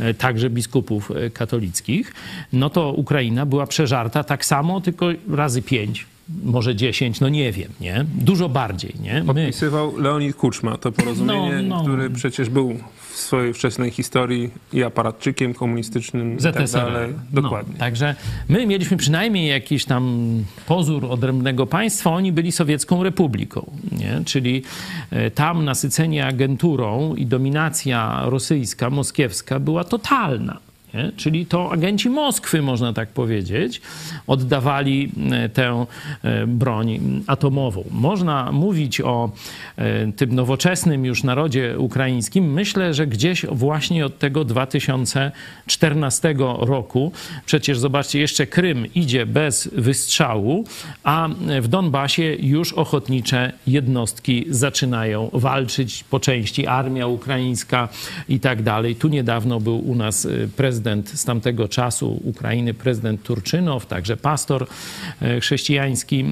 [0.00, 2.14] y, także biskupów katolickich.
[2.52, 6.06] No to Ukraina była przeżarta tak samo, tylko razy pięć
[6.44, 8.04] może 10, no nie wiem, nie?
[8.14, 9.14] Dużo bardziej, nie?
[9.14, 11.82] My, Podpisywał Leonid Kuczma to porozumienie, No, no.
[11.82, 12.78] który przecież był
[13.12, 16.92] w swojej wczesnej historii i aparatczykiem komunistycznym i tak ZSRR.
[16.92, 17.12] dalej.
[17.32, 17.72] Dokładnie.
[17.72, 18.14] No, także
[18.48, 20.28] my mieliśmy przynajmniej jakiś tam
[20.66, 24.22] pozór odrębnego państwa, oni byli sowiecką republiką, nie?
[24.24, 24.62] czyli
[25.10, 30.58] e, tam nasycenie agenturą i dominacja rosyjska, moskiewska była totalna.
[30.96, 31.12] Nie?
[31.16, 33.80] Czyli to agenci Moskwy, można tak powiedzieć,
[34.26, 35.86] oddawali e, tę
[36.22, 37.84] e, broń atomową.
[37.90, 39.30] Można mówić o
[39.76, 42.52] e, tym nowoczesnym już narodzie ukraińskim.
[42.52, 47.12] Myślę, że gdzieś właśnie od tego 2014 roku,
[47.46, 50.64] przecież zobaczcie, jeszcze Krym idzie bez wystrzału,
[51.04, 51.28] a
[51.60, 57.88] w Donbasie już ochotnicze jednostki zaczynają walczyć po części, armia ukraińska
[58.28, 58.96] i tak dalej.
[58.96, 60.48] Tu niedawno był u nas y,
[60.86, 64.66] prezydent z tamtego czasu Ukrainy, prezydent Turczynow, także pastor
[65.22, 66.24] e, chrześcijański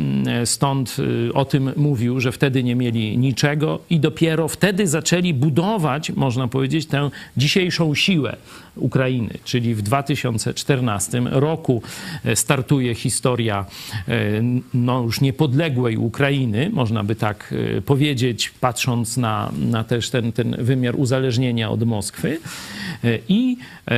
[0.44, 6.10] stąd y, o tym mówił, że wtedy nie mieli niczego i dopiero wtedy zaczęli budować,
[6.10, 8.36] można powiedzieć, tę dzisiejszą siłę
[8.76, 11.82] Ukrainy, czyli w 2014 roku
[12.24, 13.66] e, startuje historia
[14.08, 14.14] e,
[14.74, 20.56] no, już niepodległej Ukrainy, można by tak e, powiedzieć, patrząc na, na też ten, ten
[20.58, 22.38] wymiar uzależnienia od Moskwy.
[23.04, 23.94] E, I e,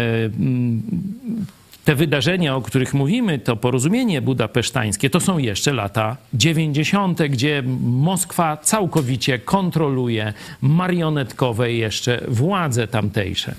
[1.85, 8.57] te wydarzenia, o których mówimy, to porozumienie budapesztańskie, to są jeszcze lata 90., gdzie Moskwa
[8.57, 13.55] całkowicie kontroluje marionetkowe jeszcze władze tamtejsze.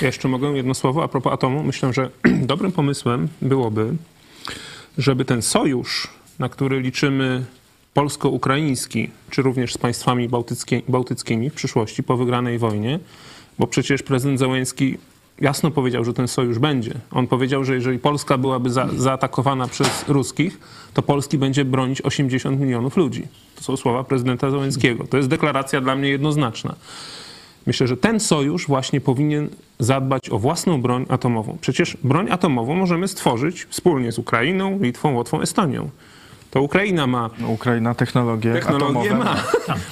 [0.00, 1.62] Ja jeszcze mogę jedno słowo a propos atomu.
[1.62, 2.10] Myślę, że
[2.52, 3.96] dobrym pomysłem byłoby,
[4.98, 7.44] żeby ten sojusz, na który liczymy
[7.94, 12.98] polsko-ukraiński, czy również z państwami bałtyckie, bałtyckimi w przyszłości po wygranej wojnie,
[13.58, 14.98] bo przecież prezydent Zełenski
[15.40, 16.94] jasno powiedział, że ten sojusz będzie.
[17.10, 20.58] On powiedział, że jeżeli Polska byłaby za, zaatakowana przez ruskich,
[20.94, 23.22] to Polski będzie bronić 80 milionów ludzi.
[23.56, 25.06] To są słowa prezydenta Zełenskiego.
[25.06, 26.74] To jest deklaracja dla mnie jednoznaczna.
[27.66, 31.58] Myślę, że ten sojusz właśnie powinien zadbać o własną broń atomową.
[31.60, 35.90] Przecież broń atomową możemy stworzyć wspólnie z Ukrainą, Litwą, Łotwą, Estonią.
[36.54, 39.24] To Ukraina ma Ukraina technologie, technologię, atomowe.
[39.24, 39.36] ma.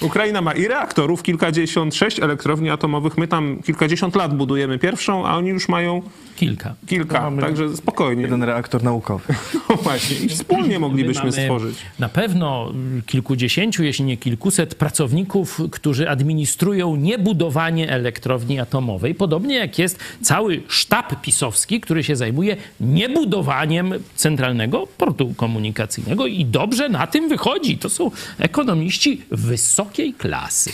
[0.01, 3.19] Ukraina ma i reaktorów, kilkadziesiąt, sześć elektrowni atomowych.
[3.19, 6.03] My tam kilkadziesiąt lat budujemy pierwszą, a oni już mają
[6.47, 6.75] Kilka.
[6.87, 7.33] kilka.
[7.41, 8.23] Także spokojnie.
[8.23, 9.35] Jeden reaktor naukowy.
[9.69, 10.17] No właśnie.
[10.17, 11.77] I wspólnie moglibyśmy stworzyć.
[11.99, 12.73] Na pewno
[13.07, 19.15] kilkudziesięciu, jeśli nie kilkuset pracowników, którzy administrują niebudowanie elektrowni atomowej.
[19.15, 26.89] Podobnie jak jest cały sztab pisowski, który się zajmuje niebudowaniem centralnego portu komunikacyjnego i dobrze
[26.89, 27.79] na tym wychodzi.
[27.79, 30.73] To są ekonomiści wysokiej klasy.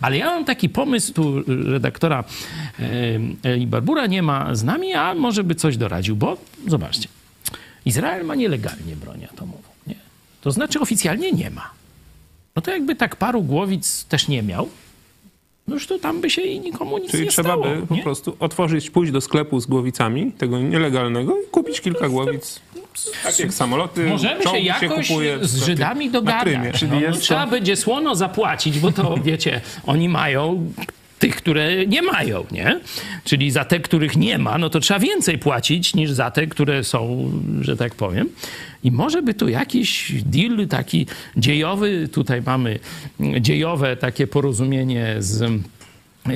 [0.00, 2.24] Ale ja mam taki pomysł, tu redaktora
[3.42, 7.08] Eli Barbura nie ma z nami, a może by coś doradził, bo zobaczcie.
[7.84, 9.68] Izrael ma nielegalnie broń atomową.
[9.86, 9.94] Nie?
[10.40, 11.70] To znaczy oficjalnie nie ma.
[12.56, 14.68] No to jakby tak paru głowic też nie miał,
[15.68, 17.64] no już to tam by się i nikomu nic Czyli nie trzeba stało.
[17.76, 18.02] by po nie?
[18.02, 22.60] prostu otworzyć, pójść do sklepu z głowicami, tego nielegalnego i kupić kilka głowic.
[23.22, 26.82] Tak jak samoloty, Możemy się jakoś kupuje w z Żydami dogadać.
[26.82, 30.72] No, no, to- trzeba będzie słono zapłacić, bo to wiecie, oni mają
[31.20, 32.80] tych, które nie mają, nie?
[33.24, 36.84] Czyli za te, których nie ma, no to trzeba więcej płacić niż za te, które
[36.84, 38.28] są, że tak powiem.
[38.84, 41.06] I może by tu jakiś deal taki
[41.36, 42.78] dziejowy, tutaj mamy
[43.40, 45.62] dziejowe takie porozumienie z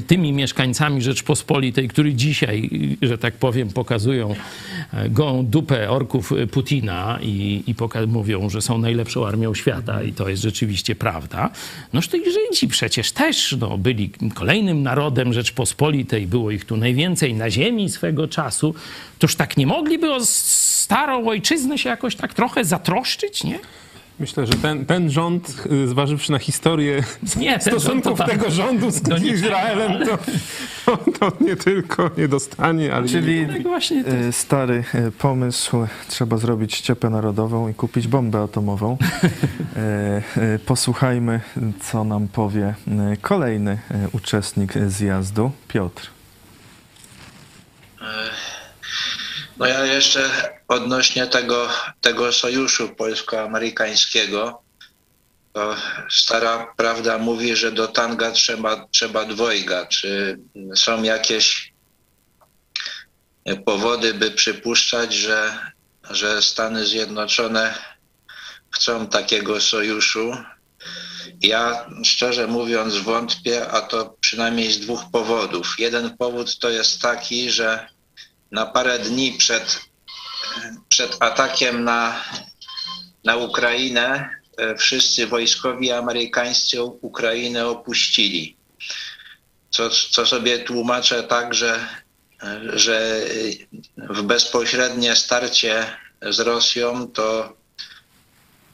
[0.07, 2.71] tymi mieszkańcami Rzeczpospolitej, którzy dzisiaj,
[3.03, 4.35] że tak powiem, pokazują
[4.93, 7.75] e, gołą dupę orków Putina i, i
[8.07, 11.51] mówią, że są najlepszą armią świata i to jest rzeczywiście prawda.
[11.93, 17.51] Noż i Żydzi przecież też no, byli kolejnym narodem Rzeczpospolitej, było ich tu najwięcej na
[17.51, 18.75] ziemi swego czasu.
[19.19, 23.59] Toż tak nie mogliby o starą ojczyznę się jakoś tak trochę zatroszczyć, nie?
[24.21, 27.03] Myślę, że ten, ten rząd, y, zważywszy na historię
[27.37, 28.31] Nie, rząd stosunków to tak.
[28.31, 30.19] tego rządu z niczego, Izraelem, to,
[30.87, 35.87] to, to nie tylko nie dostanie, ale Czyli Tak właśnie to e, stary e, pomysł,
[36.09, 38.97] trzeba zrobić ściepę narodową i kupić bombę atomową.
[39.77, 40.23] E,
[40.55, 41.41] e, Posłuchajmy,
[41.81, 46.11] co nam powie e, kolejny e, uczestnik zjazdu, Piotr.
[49.57, 50.31] No ja jeszcze
[50.69, 51.69] odnośnie tego,
[52.01, 54.63] tego sojuszu polsko-amerykańskiego,
[55.53, 55.77] to
[56.11, 59.87] stara prawda mówi, że do tanga trzeba, trzeba dwojga.
[59.87, 60.39] Czy
[60.77, 61.73] są jakieś
[63.65, 65.59] powody, by przypuszczać, że,
[66.11, 67.75] że Stany Zjednoczone
[68.71, 70.37] chcą takiego sojuszu?
[71.41, 75.75] Ja szczerze mówiąc wątpię, a to przynajmniej z dwóch powodów.
[75.79, 77.94] Jeden powód to jest taki, że
[78.55, 79.81] na parę dni przed,
[80.89, 82.25] przed atakiem na,
[83.25, 88.57] na Ukrainę e, wszyscy wojskowi amerykańscy Ukrainę opuścili.
[89.71, 91.89] Co, co sobie tłumaczę tak, że,
[92.63, 93.21] że
[93.97, 95.87] w bezpośrednie starcie
[96.23, 97.57] z Rosją to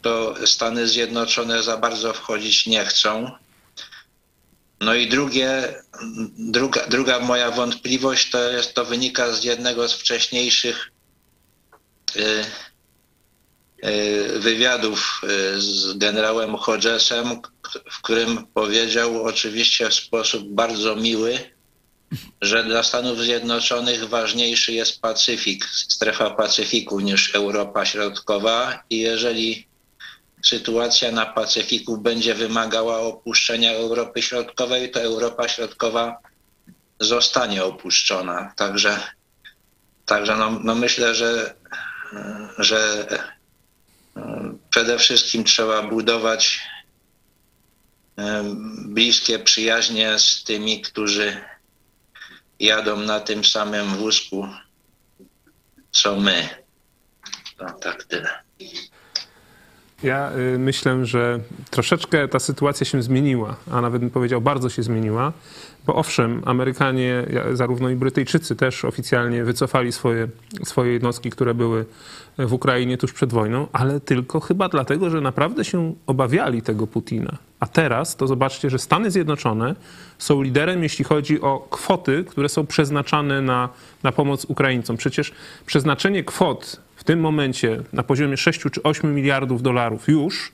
[0.03, 3.31] to Stany Zjednoczone za bardzo wchodzić nie chcą.
[4.81, 5.75] No i drugie,
[6.39, 10.91] druga, druga moja wątpliwość to, jest, to wynika z jednego z wcześniejszych
[12.17, 12.45] y,
[13.89, 17.41] y, wywiadów y, z generałem Hodgesem,
[17.91, 21.39] w którym powiedział oczywiście w sposób bardzo miły,
[22.43, 29.70] że dla Stanów Zjednoczonych ważniejszy jest Pacyfik, strefa Pacyfiku niż Europa Środkowa i jeżeli
[30.45, 36.17] sytuacja na Pacyfiku będzie wymagała opuszczenia Europy Środkowej, to Europa Środkowa
[37.01, 38.53] zostanie opuszczona.
[38.57, 39.01] Także,
[40.07, 41.55] także no, no myślę, że,
[42.59, 43.07] że
[44.71, 46.61] przede wszystkim trzeba budować
[48.85, 51.45] bliskie przyjaźnie z tymi, którzy
[52.61, 54.49] jadą na tym samym wózku,
[55.91, 56.49] co my.
[57.61, 58.31] No tak tyle.
[60.03, 61.41] Ja y, myślę, że
[61.71, 65.33] troszeczkę ta sytuacja się zmieniła, a nawet bym powiedział, bardzo się zmieniła,
[65.87, 70.29] bo owszem, Amerykanie, zarówno i Brytyjczycy też oficjalnie wycofali swoje,
[70.65, 71.85] swoje jednostki, które były
[72.39, 77.39] w Ukrainie tuż przed wojną, ale tylko chyba dlatego, że naprawdę się obawiali tego Putina.
[77.61, 79.75] A teraz to zobaczcie, że Stany Zjednoczone
[80.19, 83.69] są liderem, jeśli chodzi o kwoty, które są przeznaczane na,
[84.03, 84.97] na pomoc Ukraińcom.
[84.97, 85.33] Przecież
[85.67, 90.53] przeznaczenie kwot w tym momencie na poziomie 6 czy 8 miliardów dolarów już,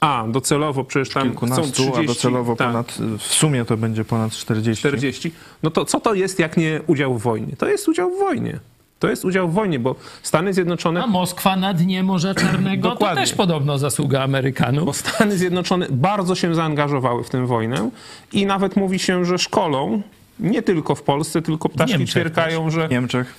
[0.00, 4.32] a docelowo przecież tam chcą 30, a docelowo tak, ponad, w sumie to będzie ponad
[4.32, 4.88] 40.
[4.88, 5.32] 40,
[5.62, 7.56] no to co to jest jak nie udział w wojnie?
[7.58, 8.58] To jest udział w wojnie.
[8.98, 11.02] To jest udział w wojnie, bo Stany Zjednoczone...
[11.02, 13.22] A Moskwa na dnie Morza Czarnego to Dokładnie.
[13.22, 14.84] też podobno zasługa Amerykanów.
[14.84, 17.90] Bo Stany Zjednoczone bardzo się zaangażowały w tę wojnę
[18.32, 20.02] i nawet mówi się, że szkolą
[20.40, 23.34] nie tylko w Polsce, tylko ptaszki Niemczech ćwierkają, że W Niemczech.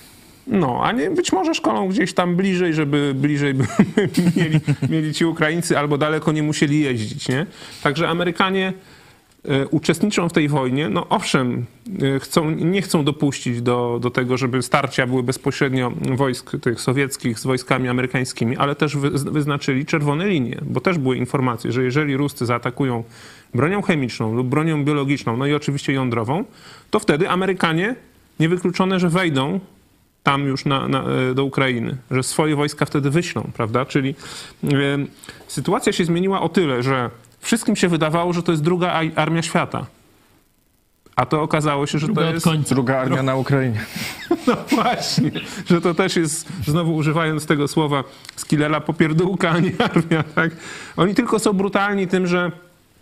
[0.48, 3.64] No, a nie, być może szkolą gdzieś tam bliżej, żeby bliżej by
[4.36, 7.46] mieli, mieli ci Ukraińcy albo daleko nie musieli jeździć, nie?
[7.82, 8.72] Także Amerykanie
[9.44, 10.88] e, uczestniczą w tej wojnie.
[10.88, 11.66] No owszem,
[12.02, 17.38] e, chcą, nie chcą dopuścić do, do tego, żeby starcia były bezpośrednio wojsk tych sowieckich
[17.38, 22.16] z wojskami amerykańskimi, ale też wy, wyznaczyli czerwone linie, bo też były informacje, że jeżeli
[22.16, 23.04] Ruscy zaatakują
[23.54, 26.44] bronią chemiczną lub bronią biologiczną, no i oczywiście jądrową,
[26.90, 27.94] to wtedy Amerykanie
[28.40, 29.60] niewykluczone, że wejdą
[30.28, 33.84] tam już na, na, e, do Ukrainy, że swoje wojska wtedy wyślą, prawda?
[33.84, 34.14] Czyli
[34.64, 34.68] e,
[35.46, 37.10] sytuacja się zmieniła o tyle, że
[37.40, 39.86] wszystkim się wydawało, że to jest druga armia świata.
[41.16, 42.44] A to okazało się, że Druga to jest.
[42.44, 42.74] końca.
[42.74, 43.80] Druga armia na Ukrainie.
[44.46, 45.30] No właśnie,
[45.66, 48.04] że to też jest, znowu używając tego słowa
[48.36, 50.50] skillera, popierdółka, a nie armia, tak?
[50.96, 52.52] Oni tylko są brutalni tym, że,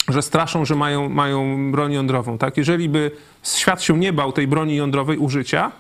[0.09, 2.57] że straszą, że mają, mają broń jądrową, tak?
[2.57, 3.11] Jeżeli by
[3.43, 5.73] świat się nie bał tej broni jądrowej użycia,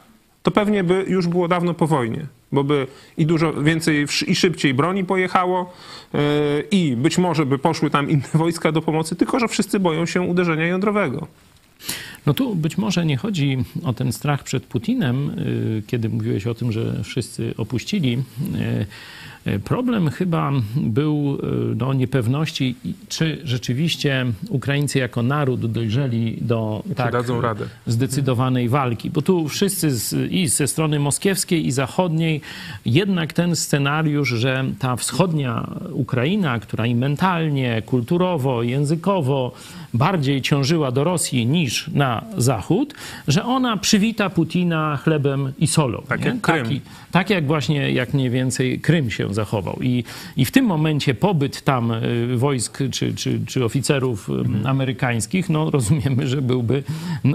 [0.46, 2.86] to pewnie by już było dawno po wojnie, bo by
[3.16, 5.72] i dużo więcej i szybciej broni pojechało
[6.12, 6.20] yy,
[6.70, 10.20] i być może by poszły tam inne wojska do pomocy, tylko że wszyscy boją się
[10.20, 11.26] uderzenia jądrowego.
[12.26, 16.54] No tu być może nie chodzi o ten strach przed Putinem, y, kiedy mówiłeś o
[16.54, 18.18] tym, że wszyscy opuścili.
[19.64, 21.38] Problem chyba był
[21.72, 22.74] y, do niepewności,
[23.08, 27.14] czy rzeczywiście Ukraińcy jako naród dojrzeli do tak
[27.86, 29.10] zdecydowanej walki.
[29.10, 32.40] Bo tu wszyscy z, i ze strony moskiewskiej, i zachodniej,
[32.86, 39.52] jednak ten scenariusz, że ta wschodnia Ukraina, która i mentalnie, kulturowo, językowo
[39.94, 42.94] bardziej ciążyła do Rosji niż na zachód,
[43.28, 46.02] że ona przywita Putina chlebem i solą.
[46.08, 46.26] Tak nie?
[46.26, 46.62] jak Krym.
[46.64, 46.80] Taki,
[47.10, 49.78] tak jak właśnie, jak mniej więcej Krym się zachował.
[49.82, 50.04] I,
[50.36, 54.66] i w tym momencie pobyt tam y, wojsk czy, czy, czy oficerów y, Mhm.
[54.66, 56.82] amerykańskich, no rozumiemy, że byłby,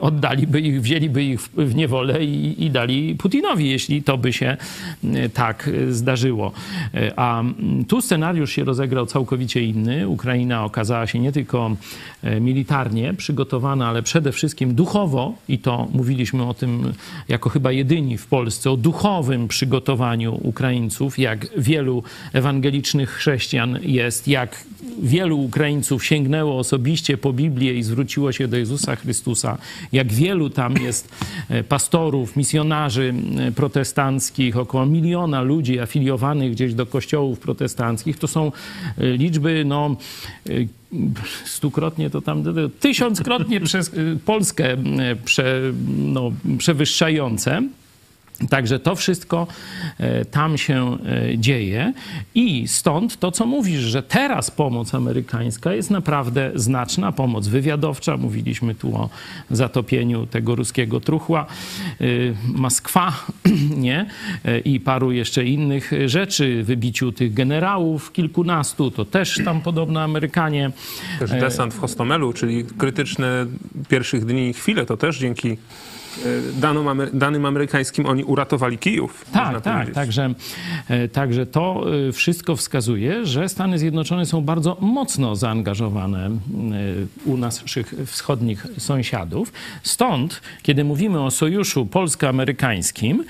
[0.01, 4.57] oddaliby ich, wzięliby ich w, w niewolę i, i dali Putinowi, jeśli to by się
[5.03, 6.51] y, tak zdarzyło.
[7.15, 10.07] A mm, tu scenariusz się rozegrał całkowicie inny.
[10.07, 11.75] Ukraina okazała się nie tylko
[12.41, 16.93] militarnie przygotowana, ale przede wszystkim duchowo, i to mówiliśmy o tym
[17.27, 24.65] jako chyba jedyni w Polsce, o duchowym przygotowaniu Ukraińców, jak wielu ewangelicznych chrześcijan jest, jak
[25.01, 29.57] wielu Ukraińców sięgnęło osobiście po Biblię i zwróciło się do Jezusa Chrystusa,
[29.91, 31.09] jak wielu tam jest
[31.49, 38.51] e, pastorów, misjonarzy e, protestanckich, około miliona ludzi afiliowanych gdzieś do kościołów protestanckich, to są
[38.97, 39.95] e, liczby, no,
[41.45, 42.43] stukrotnie to tam,
[42.79, 43.91] tysiąckrotnie przez
[44.25, 44.77] Polskę
[45.25, 45.61] prze,
[45.97, 47.61] no, przewyższające.
[48.49, 49.47] Także to wszystko
[49.99, 51.93] e, tam się e, dzieje
[52.35, 58.17] i stąd to, co mówisz, że teraz pomoc amerykańska jest naprawdę znaczna, pomoc wywiadowcza.
[58.17, 59.09] Mówiliśmy tu o
[59.51, 61.45] zatopieniu tego ruskiego truchła,
[62.01, 62.05] e,
[62.45, 63.25] Moskwa,
[63.77, 64.05] nie?
[64.65, 70.71] I paru jeszcze innych rzeczy, wybiciu tych generałów, kilkunastu, to też tam podobno Amerykanie.
[71.19, 73.45] Też desant w Hostomelu, czyli krytyczne
[73.89, 75.57] pierwszych dni i chwile, to też dzięki
[76.53, 79.25] danym, danym amerykańskim oni uratowali Kijów.
[79.31, 79.91] Tak, tak.
[79.91, 80.33] Także,
[80.87, 86.31] e, także to e, wszystko wskazuje, że Stany Zjednoczone są bardzo mocno zaangażowane e,
[87.25, 89.53] u naszych wschodnich sąsiadów.
[89.83, 93.23] Stąd, kiedy mówimy o sojuszu polsko-amerykańskim,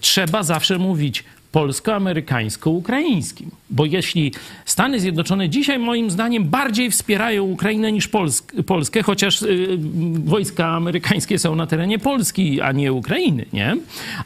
[0.00, 1.24] trzeba zawsze mówić
[1.56, 3.50] polsko-amerykańsko-ukraińskim.
[3.70, 4.32] Bo jeśli
[4.64, 9.78] Stany Zjednoczone dzisiaj moim zdaniem bardziej wspierają Ukrainę niż Polsk Polskę, chociaż y,
[10.24, 13.76] wojska amerykańskie są na terenie Polski, a nie Ukrainy, nie?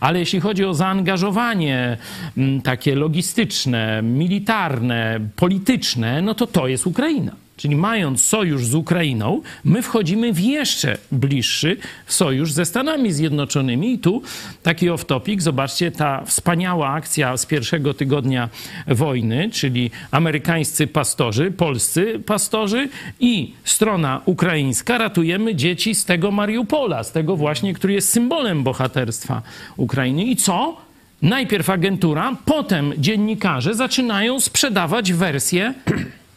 [0.01, 1.99] Ale jeśli chodzi o zaangażowanie
[2.37, 7.33] m, takie logistyczne, militarne, polityczne, no to to jest Ukraina.
[7.61, 13.93] Czyli mając sojusz z Ukrainą, my wchodzimy w jeszcze bliższy sojusz ze Stanami Zjednoczonymi.
[13.93, 14.23] I tu
[14.63, 18.49] taki off-topic, zobaczcie, ta wspaniała akcja z pierwszego tygodnia
[18.89, 22.89] wojny, czyli amerykańscy pastorzy, polscy pastorzy
[23.21, 29.43] i strona ukraińska ratujemy dzieci z tego Mariupola, z tego właśnie, który jest symbolem bohaterstwa
[29.77, 30.25] Ukrainy.
[30.25, 30.77] I co?
[31.23, 35.75] Najpierw agentura, potem dziennikarze zaczynają sprzedawać wersję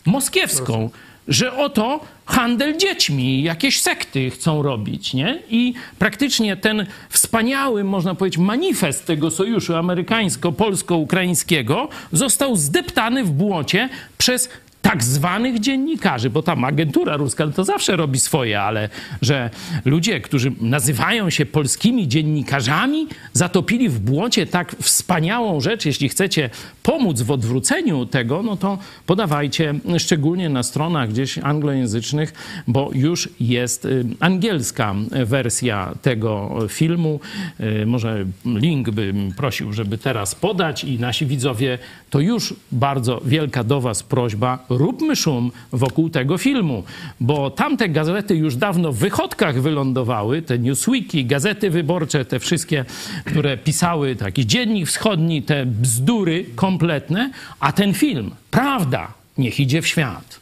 [0.05, 0.89] moskiewską
[1.27, 5.39] że oto handel dziećmi, jakieś sekty chcą robić, nie?
[5.49, 14.49] I praktycznie ten wspaniały, można powiedzieć, manifest tego sojuszu amerykańsko-polsko-ukraińskiego został zdeptany w błocie przez
[14.83, 18.89] tak zwanych dziennikarzy, bo tam agentura ruska to zawsze robi swoje, ale
[19.21, 19.49] że
[19.85, 25.85] ludzie, którzy nazywają się polskimi dziennikarzami, zatopili w błocie tak wspaniałą rzecz.
[25.85, 26.49] Jeśli chcecie
[26.83, 32.33] pomóc w odwróceniu tego, no to podawajcie szczególnie na stronach gdzieś anglojęzycznych,
[32.67, 37.19] bo już jest y, angielska wersja tego filmu.
[37.59, 41.77] Y, może link bym prosił, żeby teraz podać i nasi widzowie,
[42.09, 46.83] to już bardzo wielka do was prośba, róbmy szum wokół tego filmu,
[47.19, 52.85] bo tamte gazety już dawno w wychodkach wylądowały, te Newsweeki, gazety wyborcze, te wszystkie,
[53.25, 59.87] które pisały taki dziennik wschodni, te bzdury kompletne, a ten film, prawda, niech idzie w
[59.87, 60.39] świat.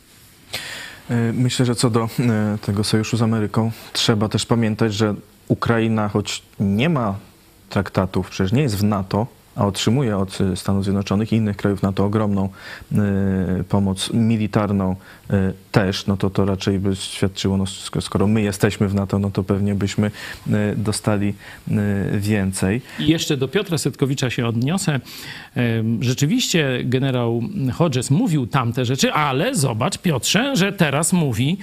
[1.09, 5.15] E, myślę, że co do e, tego sojuszu z Ameryką, trzeba też pamiętać, że
[5.47, 7.15] Ukraina, choć nie ma
[7.69, 12.05] traktatów, przecież nie jest w NATO, a otrzymuje od Stanów Zjednoczonych i innych krajów NATO
[12.05, 12.49] ogromną
[12.91, 14.95] y, pomoc militarną
[15.71, 17.65] też, no to to raczej by świadczyło, no
[17.99, 20.11] skoro my jesteśmy w NATO, no to pewnie byśmy
[20.47, 21.33] y, dostali
[22.17, 22.81] więcej.
[22.99, 24.99] I jeszcze do Piotra Setkowicza się odniosę.
[25.99, 31.57] Rzeczywiście generał Hodges mówił tamte rzeczy, ale zobacz Piotrze, że teraz mówi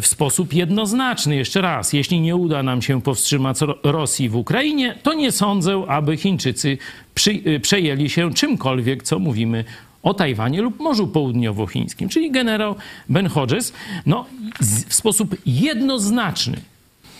[0.00, 1.36] w sposób jednoznaczny.
[1.36, 6.16] Jeszcze raz, jeśli nie uda nam się powstrzymać Rosji w Ukrainie, to nie sądzę, aby
[6.16, 6.78] Chińczycy
[7.14, 9.64] przy, y, przejęli się czymkolwiek, co mówimy
[10.02, 12.08] o Tajwanie lub Morzu Południowochińskim.
[12.08, 12.74] Czyli generał
[13.08, 13.72] Ben Hodges
[14.06, 14.26] no,
[14.88, 16.56] w sposób jednoznaczny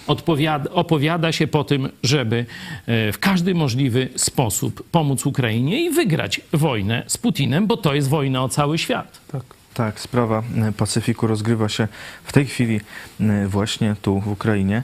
[0.07, 2.47] odpowiada, opowiada się po tym, żeby
[2.87, 8.09] e, w każdy możliwy sposób pomóc Ukrainie i wygrać wojnę z Putinem, bo to jest
[8.09, 9.21] wojna o cały świat.
[9.33, 9.43] Tak.
[9.75, 11.89] Tak, sprawa e, Pacyfiku rozgrywa się
[12.25, 12.81] w tej chwili
[13.21, 14.83] e, właśnie tu w Ukrainie.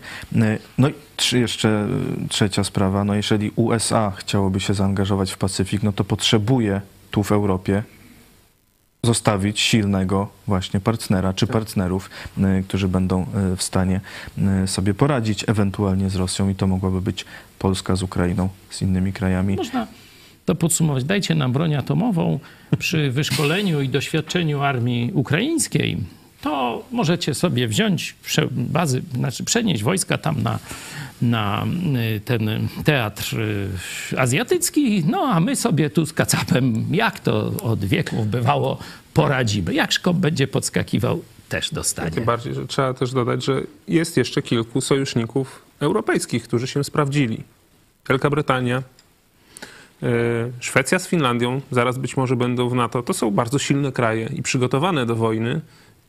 [0.78, 0.94] No i
[1.32, 1.88] jeszcze
[2.28, 6.80] trzecia sprawa, no jeżeli USA chciałoby się zaangażować w Pacyfik, no to potrzebuje
[7.10, 7.82] tu w Europie
[9.04, 12.10] zostawić silnego właśnie partnera czy partnerów,
[12.68, 14.00] którzy będą w stanie
[14.66, 17.24] sobie poradzić ewentualnie z Rosją i to mogłaby być
[17.58, 19.56] Polska z Ukrainą, z innymi krajami.
[19.56, 19.86] Można
[20.44, 21.04] to podsumować.
[21.04, 22.40] Dajcie nam broń atomową
[22.78, 25.96] przy wyszkoleniu i doświadczeniu armii ukraińskiej.
[26.40, 28.14] To możecie sobie wziąć
[28.50, 30.58] bazy, znaczy przenieść wojska tam na,
[31.22, 31.66] na
[32.16, 33.40] y, ten teatr
[34.12, 38.78] y, azjatycki, no a my sobie tu z kacapem, jak to od wieków bywało,
[39.14, 39.74] poradzimy.
[39.74, 42.10] Jak szkop będzie podskakiwał, też dostanie.
[42.10, 47.44] Tym bardziej, że trzeba też dodać, że jest jeszcze kilku sojuszników europejskich, którzy się sprawdzili.
[48.08, 48.82] Wielka Brytania,
[50.60, 53.02] Szwecja z Finlandią zaraz być może będą w NATO.
[53.02, 55.60] To są bardzo silne kraje i przygotowane do wojny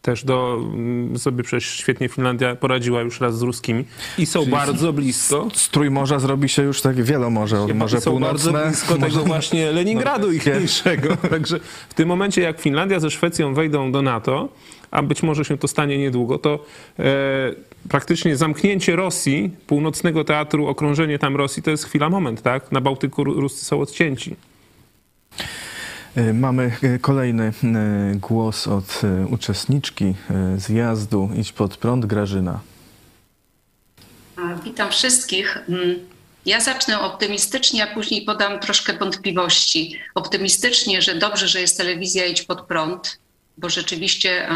[0.01, 3.85] też do, mm, sobie przecież świetnie Finlandia poradziła już raz z ruskimi
[4.17, 5.47] i są Czyli bardzo blisko.
[5.53, 8.51] Z Trójmorza zrobi się już takie wielomorze, od Morze są Północne.
[8.51, 11.17] bardzo blisko tego właśnie Leningradu ichniejszego.
[11.29, 14.49] Także w tym momencie, jak Finlandia ze Szwecją wejdą do NATO,
[14.91, 16.65] a być może się to stanie niedługo, to
[16.99, 17.03] e,
[17.89, 22.71] praktycznie zamknięcie Rosji, północnego teatru, okrążenie tam Rosji, to jest chwila, moment, tak?
[22.71, 24.35] Na Bałtyku Ruscy są odcięci.
[26.17, 27.51] Y, Mamy y, kolejny
[28.13, 30.15] y, głos od uczestniczki
[30.57, 32.59] zjazdu Idź pod prąd, Grażyna.
[34.63, 35.57] Witam wszystkich.
[35.69, 35.95] Mm,
[36.45, 39.99] Ja zacznę optymistycznie, a później podam troszkę wątpliwości.
[40.15, 43.19] Optymistycznie, że dobrze, że jest telewizja Idź pod prąd,
[43.59, 44.55] bo rzeczywiście e,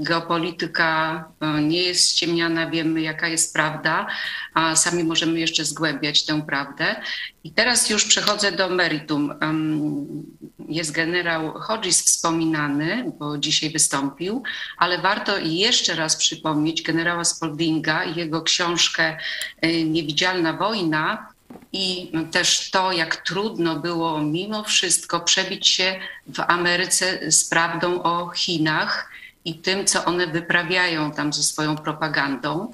[0.00, 4.06] geopolityka e, nie jest ściemniana, wiemy jaka jest prawda,
[4.54, 6.96] a sami możemy jeszcze zgłębiać tę prawdę.
[7.44, 9.34] I teraz już przechodzę do meritum.
[10.68, 14.42] Jest generał Hodges wspominany, bo dzisiaj wystąpił,
[14.76, 19.16] ale warto jeszcze raz przypomnieć generała Spaldinga i jego książkę
[19.60, 21.33] e, Niewidzialna wojna,
[21.72, 28.28] i też to, jak trudno było mimo wszystko przebić się w Ameryce z prawdą o
[28.28, 29.10] Chinach
[29.44, 32.70] i tym, co one wyprawiają tam ze swoją propagandą.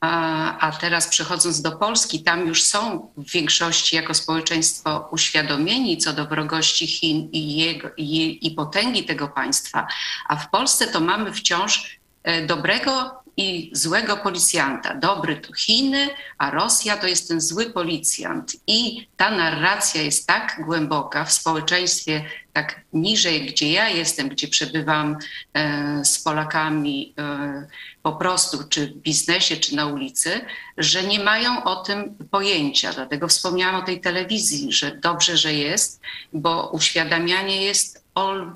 [0.00, 6.26] A, teraz przechodząc do Polski, tam już są w większości jako społeczeństwo uświadomieni co do
[6.26, 9.86] wrogości Chin i, jego, i, i potęgi tego państwa,
[10.28, 14.94] a w Polsce to mamy wciąż e, dobrego i złego policjanta.
[14.94, 16.08] Dobry to Chiny,
[16.38, 18.52] a Rosja to jest ten zły policjant.
[18.66, 25.16] I ta narracja jest tak głęboka w społeczeństwie, tak niżej, gdzie ja jestem, gdzie przebywam
[25.54, 27.66] e, z Polakami e,
[28.02, 30.40] po prostu, czy w biznesie, czy na ulicy,
[30.78, 32.92] że nie mają o tym pojęcia.
[32.92, 36.00] Dlatego wspomniałam o tej telewizji, że dobrze, że jest,
[36.32, 38.04] bo uświadamianie jest,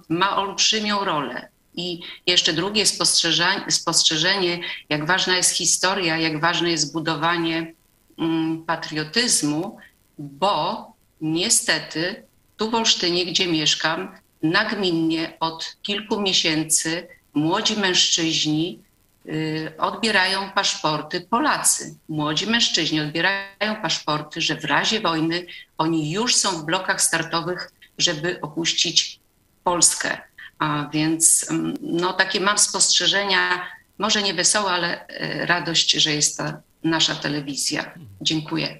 [0.08, 1.51] ma olbrzymią rolę.
[1.76, 7.74] I jeszcze drugie spostrzeżenie, spostrzeżenie, jak ważna jest historia, jak ważne jest budowanie
[8.18, 9.78] mm, patriotyzmu,
[10.18, 10.86] bo
[11.20, 12.24] niestety
[12.56, 18.78] tu w Olsztynie, gdzie mieszkam, nagminnie od kilku miesięcy młodzi mężczyźni
[19.26, 21.96] y, odbierają paszporty Polacy.
[22.08, 25.46] Młodzi mężczyźni odbierają paszporty, że w razie wojny
[25.78, 29.20] oni już są w blokach startowych, żeby opuścić
[29.64, 30.18] Polskę.
[30.62, 33.66] A więc mm, no, takie mam spostrzeżenia,
[33.98, 37.94] może nie wesołe, ale e, radość, że jest ta nasza telewizja.
[38.20, 38.78] Dziękuję.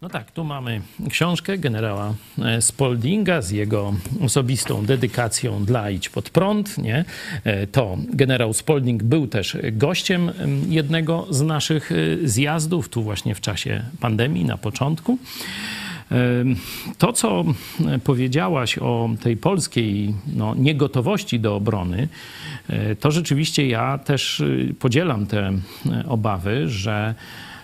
[0.00, 0.80] No tak, tu mamy
[1.10, 6.78] książkę generała e, Spoldinga z jego osobistą dedykacją dla Idź pod prąd.
[6.78, 7.04] Nie?
[7.44, 11.90] E, To generał Spolding był też gościem em, jednego z naszych
[12.24, 15.18] zjazdów, tu właśnie w czasie pandemii, na początku.
[16.98, 17.44] To, co
[18.04, 22.08] powiedziałaś o tej polskiej no, niegotowości do obrony,
[22.68, 25.60] e, to rzeczywiście ja też y, podzielam te e,
[26.08, 27.14] obawy, że,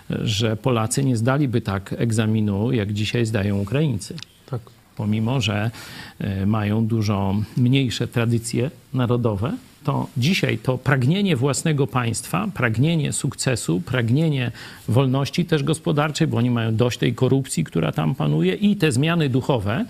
[0.09, 4.15] że Polacy nie zdaliby tak egzaminu, jak dzisiaj zdają Ukraińcy.
[4.49, 4.61] Tak.
[4.95, 5.71] Pomimo, że
[6.19, 9.53] e, mają dużo mniejsze tradycje narodowe,
[9.89, 14.51] to dzisiaj to pragnienie własnego państwa, pragnienie sukcesu, pragnienie
[14.87, 19.29] wolności też gospodarczej, bo oni mają dość tej korupcji, która tam panuje i te zmiany
[19.29, 19.85] duchowe,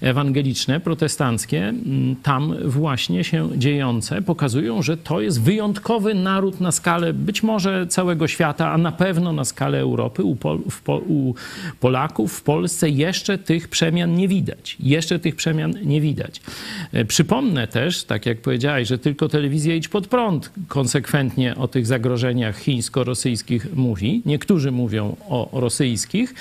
[0.00, 1.74] ewangeliczne, protestanckie,
[2.22, 8.28] tam właśnie się dziejące, pokazują, że to jest wyjątkowy naród na skalę być może całego
[8.28, 10.22] świata, a na pewno na skalę Europy.
[10.22, 11.34] U, Pol, Po- u
[11.80, 14.76] Polaków w Polsce jeszcze tych przemian nie widać.
[14.80, 16.40] Jeszcze tych przemian nie widać.
[16.92, 21.86] E, Przypomnę też, tak jak powiedziałeś, że tylko telewizja Idź Pod Prąd konsekwentnie o tych
[21.86, 24.22] zagrożeniach chińsko-rosyjskich mówi.
[24.26, 26.34] Niektórzy mówią o rosyjskich,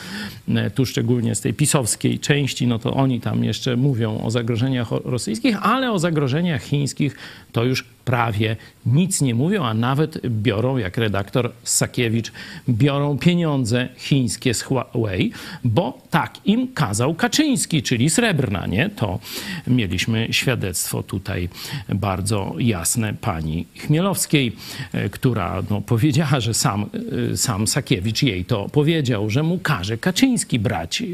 [0.48, 4.92] e, tu szczególnie z tej pisowskiej części, no to oni tam jeszcze mówią o zagrożeniach
[4.92, 7.16] rosyjskich, ale o zagrożeniach chińskich
[7.52, 8.56] to już prawie
[8.86, 12.32] nic nie mówią, a nawet biorą, jak redaktor Sakiewicz,
[12.70, 15.32] biorą pieniądze chińskie z Huawei,
[15.64, 18.90] bo tak im kazał Kaczyński, czyli srebrna, nie?
[18.90, 19.20] To
[19.68, 21.50] mieliśmy świadectwo tutaj
[21.90, 24.56] bardzo jasne pani Chmielowskiej,
[24.94, 26.86] e, która no, powiedziała, że sam,
[27.34, 31.06] e, sam Sakiewicz jej to powiedział, że mu każe Kaczyński brać e,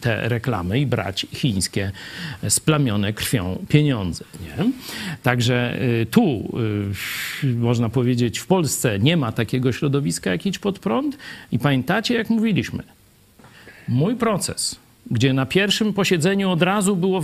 [0.00, 1.92] te reklamy i brać chińskie
[2.48, 4.72] splamione krwią pieniądze, nie?
[5.22, 6.06] Także y,
[7.44, 11.18] y, można powiedzieć, w Polsce nie ma takiego środowiska jak Idź Pod Prąd?
[11.52, 12.82] I pamiętacie, jak mówiliśmy,
[13.88, 14.76] mój proces,
[15.10, 17.22] gdzie na pierwszym posiedzeniu od razu było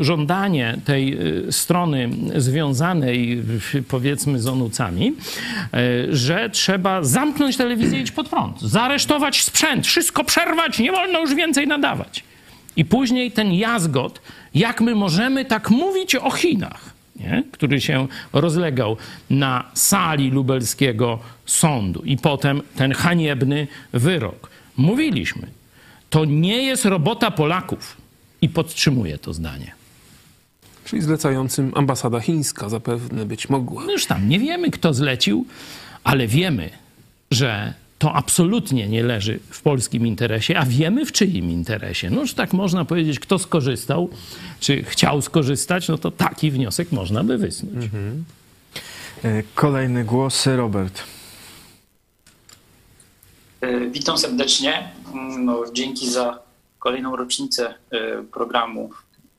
[0.00, 3.42] y, żądanie tej y, strony związanej,
[3.88, 5.12] powiedzmy, z onucami,
[6.08, 11.34] że trzeba zamknąć telewizję i iść pod prąd, zaaresztować sprzęt, wszystko przerwać, nie wolno już
[11.34, 12.24] więcej nadawać.
[12.76, 14.20] I później ten jazgot,
[14.54, 17.44] jak my możemy tak mówić o Chinach, nie?
[17.52, 18.96] który się rozlegał
[19.30, 22.02] na sali lubelskiego sądu.
[22.04, 24.50] I potem ten haniebny wyrok.
[24.76, 25.46] Mówiliśmy,
[26.10, 27.96] to nie jest robota Polaków.
[28.42, 29.72] I podtrzymuję to zdanie.
[30.84, 33.84] Czyli zlecającym ambasada chińska zapewne być mogła.
[33.84, 35.46] No już tam nie wiemy, kto zlecił,
[36.04, 36.70] ale wiemy,
[37.30, 42.10] że to absolutnie nie leży w polskim interesie, a wiemy w czyim interesie.
[42.10, 44.10] No już tak można powiedzieć, kto skorzystał,
[44.60, 47.84] czy chciał skorzystać, no to taki wniosek można by wysnuć.
[49.24, 51.02] E, Kolejny głos, Robert.
[53.60, 54.90] E, Witam serdecznie.
[55.14, 56.38] Mm, No, dzięki za
[56.78, 58.90] kolejną rocznicę e, programu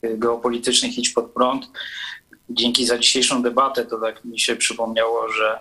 [0.03, 1.69] geopolitycznych Idź pod prąd.
[2.49, 3.85] Dzięki za dzisiejszą debatę.
[3.85, 5.59] To tak mi się przypomniało, że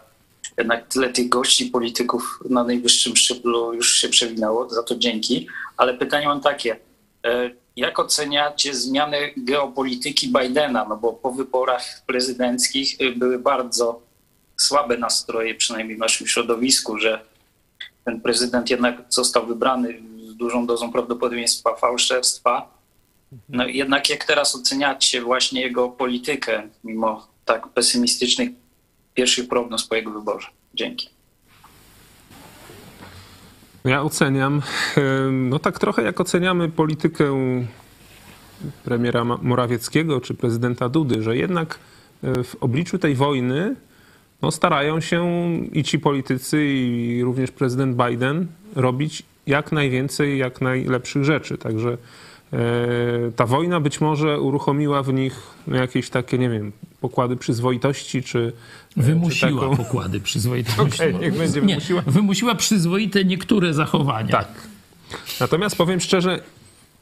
[0.59, 4.69] jednak tyle tych gości polityków na najwyższym szczeblu już się przewinęło.
[4.71, 5.49] Za to dzięki.
[5.77, 6.77] Ale pytanie mam takie.
[7.25, 10.87] E, Jak oceniacie zmiany geopolityki Bidena?
[10.89, 14.01] No bo po wyborach prezydenckich e, były bardzo
[14.57, 17.21] słabe nastroje, przynajmniej w naszym środowisku, że
[18.05, 22.69] ten prezydent jednak został wybrany z dużą dozą prawdopodobieństwa fałszerstwa.
[23.49, 28.51] No jednak jak teraz oceniacie właśnie jego politykę, mimo tak pesymistycznych
[29.17, 30.49] pierwszych prognoz po jego wyborze?
[30.75, 31.09] Dzięki.
[33.85, 34.63] Ja oceniam,
[35.33, 37.25] no tak trochę jak oceniamy politykę
[38.85, 41.79] premiera Morawieckiego czy prezydenta Dudy, że jednak
[42.23, 43.77] e, w obliczu tej wojny
[44.43, 45.29] no, starają się
[45.73, 51.59] i ci politycy, i również prezydent Biden robić jak najwięcej, jak najlepszych rzeczy.
[51.59, 51.99] Także
[53.37, 58.53] ta wojna być może uruchomiła w nich no, jakieś takie, nie wiem, pokłady przyzwoitości, czy
[58.99, 60.83] e, Wymusiła czy taką- pokłady przyzwoitości.
[61.03, 62.03] Okej, niech będzie Nie, wymusiła.
[62.07, 64.29] wymusiła przyzwoite niektóre zachowania.
[64.33, 64.49] Tak.
[65.41, 66.41] Natomiast powiem szczerze,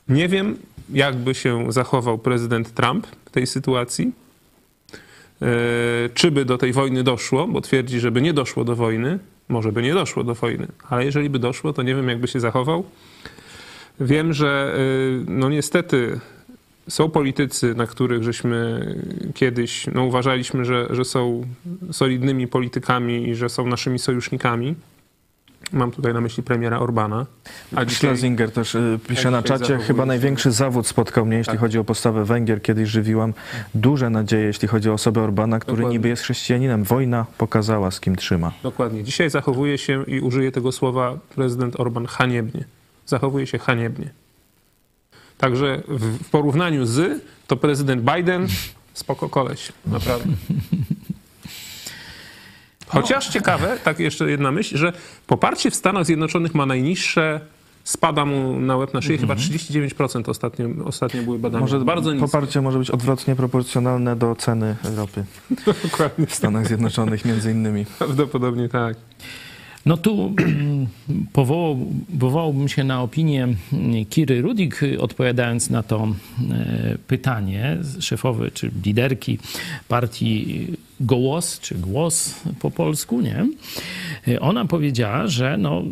[0.09, 0.57] nie wiem,
[0.93, 4.13] jakby się zachował prezydent Trump w tej sytuacji.
[5.43, 5.47] E,
[6.15, 9.19] Czy by do tej wojny doszło, bo twierdzi, że by nie doszło do wojny.
[9.49, 12.41] Może by nie doszło do wojny, ale jeżeli by doszło, to nie wiem, jakby się
[12.41, 12.85] zachował.
[14.01, 16.21] Wiem, że e, no niestety
[16.89, 18.87] są politycy, na których żeśmy
[19.35, 21.45] kiedyś no, uważaliśmy, że, że są
[21.93, 24.75] solidnymi politykami i że są naszymi sojusznikami.
[25.73, 27.27] Mam tutaj na myśli premiera Orbana.
[27.77, 31.61] A dzisiaj, Schlesinger też y, pisze na czacie, chyba największy zawód spotkał mnie, jeśli Tak.
[31.61, 32.63] chodzi o postawę Węgier.
[32.63, 33.35] Kiedyś żywiłam
[33.75, 35.99] duże nadzieje, jeśli chodzi o osobę Orbana, który Dokładnie.
[35.99, 36.85] niby jest chrześcijaninem.
[36.85, 38.53] Wojna pokazała, z kim trzyma.
[38.63, 42.65] dokładnie, dzisiaj zachowuje się i użyje tego słowa prezydent Orban haniebnie.
[43.07, 44.11] Zachowuje się haniebnie.
[45.39, 48.47] Także w, porównaniu z, to prezydent Biden
[48.95, 50.35] spoko koleś, naprawdę.
[52.87, 54.93] Chociaż ciekawe, tak jeszcze jedna myśl, że
[55.27, 57.41] poparcie w Stanach Zjednoczonych ma najniższe,
[57.85, 61.61] spada mu na łeb na szyję, chyba 39% ostatnio, ostatnio były badania.
[61.61, 62.27] Może bardzo niskie.
[62.27, 65.25] poparcie może być odwrotnie proporcjonalne do ceny ropy
[65.85, 67.87] Dokładnie, w Stanach Zjednoczonych między innymi.
[67.99, 68.97] prawdopodobnie tak.
[69.87, 70.35] No tu
[71.33, 71.87] powołał,
[72.21, 73.49] powołałbym się na opinię
[74.11, 76.09] Kiry Rudik, odpowiadając na to
[76.51, 79.39] e, pytanie szefowy czy liderki
[79.89, 80.67] partii
[81.01, 83.47] Gołos, czy Głos po polsku, nie?
[84.29, 85.83] E, Ona powiedziała, że no,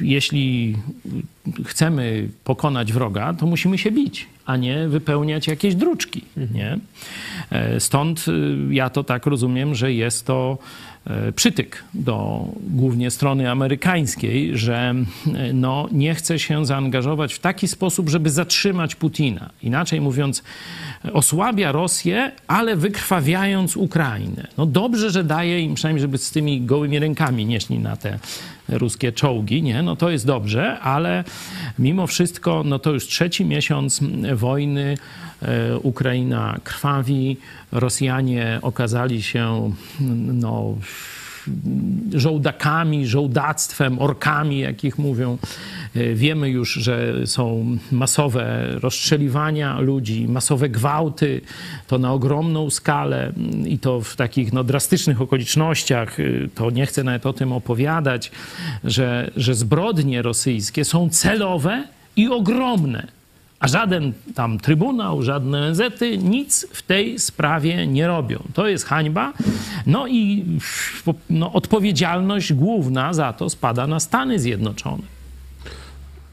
[0.00, 0.76] jeśli
[1.64, 6.22] chcemy pokonać wroga, to musimy się bić, a nie wypełniać jakieś druczki.
[6.54, 6.78] Nie?
[7.50, 10.58] E, Stąd y, ja to tak rozumiem, że jest to
[11.36, 14.94] przytyk do głównie strony amerykańskiej, że
[15.34, 19.50] e, no, nie chce się zaangażować w taki sposób, żeby zatrzymać Putina.
[19.62, 20.42] Inaczej mówiąc,
[21.12, 24.46] osłabia Rosję, ale wykrwawiając Ukrainę.
[24.58, 28.18] No dobrze, że daje im przynajmniej, żeby z tymi gołymi rękami nie szli na te
[28.68, 29.82] ruskie czołgi, nie?
[29.82, 31.24] No to jest dobrze, ale
[31.78, 34.00] mimo wszystko, no to już trzeci miesiąc
[34.34, 35.27] wojny, e,
[35.82, 37.36] Ukraina krwawi,
[37.72, 39.72] Rosjanie okazali się,
[40.32, 40.74] no
[42.14, 45.38] żołdakami, żołdactwem, orkami, jakich mówią.
[45.96, 51.40] E, Wiemy już, że są masowe rozstrzeliwania ludzi, masowe gwałty,
[51.86, 53.32] to na ogromną skalę
[53.66, 56.20] i to w takich no, drastycznych okolicznościach.
[56.20, 58.30] Y, To nie chcę nawet o tym opowiadać,
[58.84, 61.84] że, że zbrodnie rosyjskie są celowe
[62.16, 63.17] i ogromne.
[63.60, 68.42] A żaden tam trybunał, żadne ONZ-y nic w tej sprawie nie robią.
[68.54, 69.32] To jest hańba.
[69.86, 70.44] No i
[71.30, 75.02] no, odpowiedzialność główna za to spada na Stany Zjednoczone.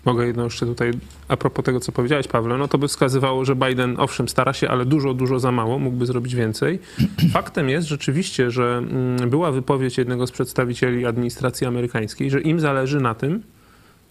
[0.06, 0.92] Mogę jedno jeszcze tutaj,
[1.28, 4.70] a propos tego, co powiedziałeś, Pawle, no to by wskazywało, że Biden owszem stara się,
[4.70, 6.80] ale dużo, dużo za mało, mógłby zrobić więcej.
[7.34, 13.00] Faktem jest rzeczywiście, że mm, była wypowiedź jednego z przedstawicieli administracji amerykańskiej, że im zależy
[13.02, 13.42] na tym,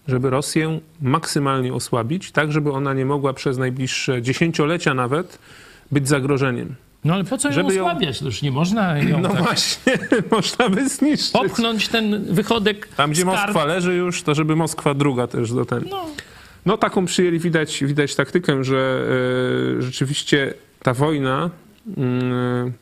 [0.07, 5.39] żeby Rosję maksymalnie osłabić, tak żeby ona nie mogła przez najbliższe dziesięciolecia nawet
[5.91, 6.75] być zagrożeniem.
[7.05, 8.19] No ale po co ją Żeby ją- osłabiać?
[8.19, 9.93] To już nie można ją No tak właśnie,
[10.31, 11.31] można by zniszczyć.
[11.31, 13.25] popchnąć ten wychodek Tam, gdzie.
[13.25, 15.83] Moskwa leży już, to żeby Moskwa druga też do ten.
[15.89, 16.05] No.
[16.65, 19.05] No taką przyjęli, widać, widać taktykę, że
[19.77, 20.53] e, rzeczywiście
[20.83, 21.49] ta wojna,
[21.97, 22.73] mm,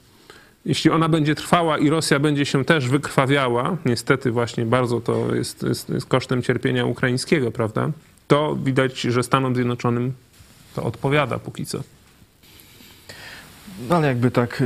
[0.66, 5.64] jeśli ona będzie trwała i Rosja będzie się też wykrwawiała, niestety właśnie bardzo to jest,
[5.64, 7.90] jest, jest kosztem cierpienia ukraińskiego, prawda?
[8.28, 10.14] To widać, że Stanom Zjednoczonym
[10.76, 11.80] to odpowiada póki co.
[13.90, 14.66] No ale jakby tak y,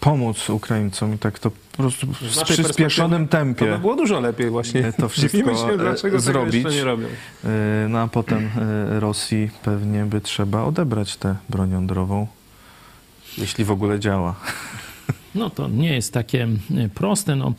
[0.00, 4.50] pomóc Ukraińcom i tak to po prostu w przyspieszonym To by tempie było dużo lepiej
[4.50, 4.86] właśnie.
[4.86, 6.64] E, to wszystko, się, e, dlaczego zrobić.
[6.64, 7.06] nie robią.
[7.06, 7.48] y,
[7.88, 8.50] no a potem
[8.96, 12.26] y, Rosji pewnie by trzeba odebrać tę broń jądrową,
[13.38, 14.34] jeśli w ogóle działa.
[15.34, 17.36] No to nie jest takie e, proste.
[17.36, 17.52] No,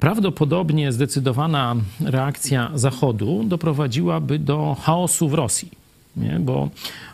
[0.00, 5.70] prawdopodobnie zdecydowana reakcja Zachodu doprowadziłaby do chaosu w Rosji.
[6.16, 6.38] Nie?
[6.40, 6.68] Bo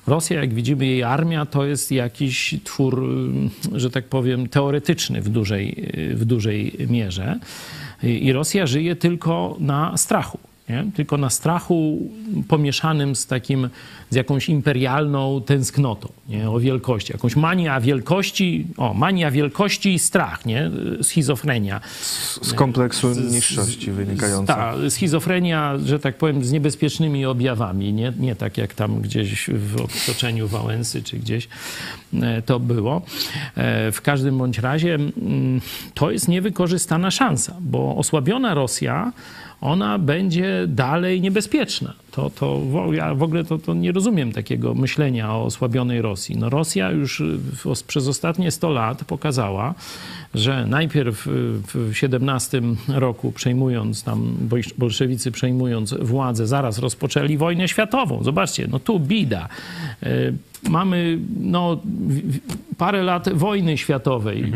[0.07, 3.05] Rosja, jak widzimy, jej armia to jest jakiś twór,
[3.75, 7.39] y, że tak powiem, teoretyczny w dużej, y, w dużej mierze.
[8.03, 10.39] I Rosja żyje tylko na strachu.
[10.71, 10.85] Nie?
[10.95, 11.99] Tylko na strachu
[12.49, 13.71] pomieszanym z takim,
[14.11, 16.51] z jakąś imperialną tęsknotą nie?
[16.51, 17.13] o wielkości.
[17.13, 20.71] Jakąś mania wielkości, o, mania wielkości i strach, nie?
[21.03, 21.81] Schizofrenia.
[22.01, 24.55] Z, z kompleksu niższości wynikająca.
[24.55, 29.77] Tak, schizofrenia, że tak powiem, z niebezpiecznymi objawami, nie, nie tak jak tam gdzieś w
[29.81, 31.49] otoczeniu Wałęsy czy gdzieś
[32.23, 33.03] e, to było.
[33.57, 35.61] E, W każdym bądź razie mm,
[35.95, 39.13] to jest niewykorzystana szansa, bo osłabiona Rosja
[39.61, 41.93] ona będzie dalej niebezpieczna.
[42.11, 42.61] To, to,
[42.93, 46.37] ja w ogóle to, to nie rozumiem takiego myślenia o osłabionej Rosji.
[46.37, 47.23] No Rosja już
[47.57, 49.75] w, os- przez ostatnie 100 lat pokazała,
[50.35, 51.31] że najpierw y,
[51.75, 54.35] w 17 roku przejmując tam,
[54.79, 58.23] bolszewicy przejmując władzę, zaraz rozpoczęli wojnę światową.
[58.25, 59.49] Zobaczcie, no tu bida.
[60.69, 61.81] Mamy no,
[62.79, 64.53] parę lat wojny światowej,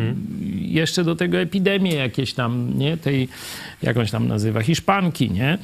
[0.60, 3.28] jeszcze do tego epidemie jakieś tam, nie, tej,
[3.82, 5.58] jak on się tam nazywa, Hiszpanki, nie?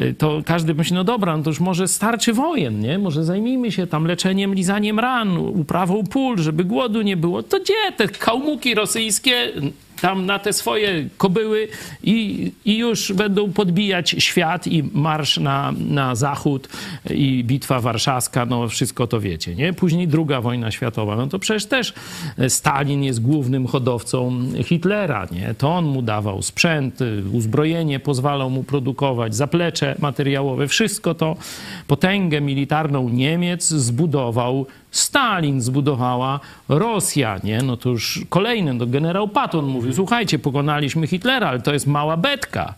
[0.00, 2.98] Y, To każdy myśli, no dobra, no to już może starczy wojen, nie?
[2.98, 7.42] Może zajmijmy się tam leczeniem, lizaniem ran, uprawą pól, żeby głodu nie było.
[7.42, 9.52] To gdzie te kałmuki rosyjskie
[10.00, 11.68] tam na te swoje kobyły
[12.02, 16.68] i, i już będą podbijać świat i marsz na, na zachód
[17.10, 19.72] i bitwa warszawska, no wszystko to wiecie, nie?
[19.72, 21.94] Później druga wojna światowa, no to przecież też
[22.48, 25.54] Stalin jest głównym hodowcą Hitlera, nie?
[25.58, 26.98] To on mu dawał sprzęt,
[27.32, 31.36] uzbrojenie pozwalał mu produkować, zaplecze materiałowe, wszystko to,
[31.86, 34.66] potęgę militarną Niemiec zbudował
[34.98, 37.62] Stalin zbudowała Rosja, nie?
[37.62, 42.16] No to już kolejny, no generał Patton mówił, słuchajcie, pokonaliśmy Hitlera, ale to jest mała
[42.16, 42.74] betka.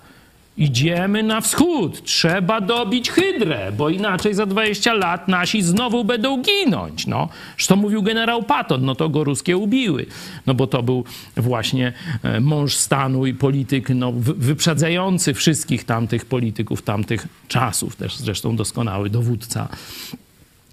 [0.56, 7.06] Idziemy na wschód, trzeba dobić Hydrę, bo inaczej za 20 lat nasi znowu będą ginąć.
[7.06, 7.28] No,
[7.68, 10.06] to mówił generał Patton, no to go ruskie ubiły.
[10.46, 11.04] No bo to był
[11.36, 11.92] właśnie
[12.22, 18.56] e, mąż stanu i polityk no, wy- wyprzedzający wszystkich tamtych polityków tamtych czasów, też zresztą
[18.56, 19.68] doskonały dowódca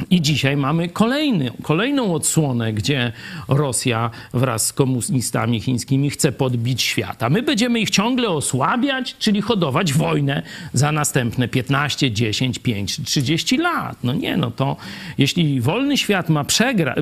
[0.10, 3.12] i dzisiaj mamy kolejny, kolejną odsłonę, gdzie
[3.48, 7.24] Rosja wraz z komunistami chińskimi chce podbić świat.
[7.24, 10.44] A my będziemy ich ciągle osłabiać, czyli hodować wojnę
[10.74, 13.98] za następne 15, 10, 5, 30 lat.
[14.04, 14.78] No nie, no to
[15.18, 16.46] jeśli wolny świat ma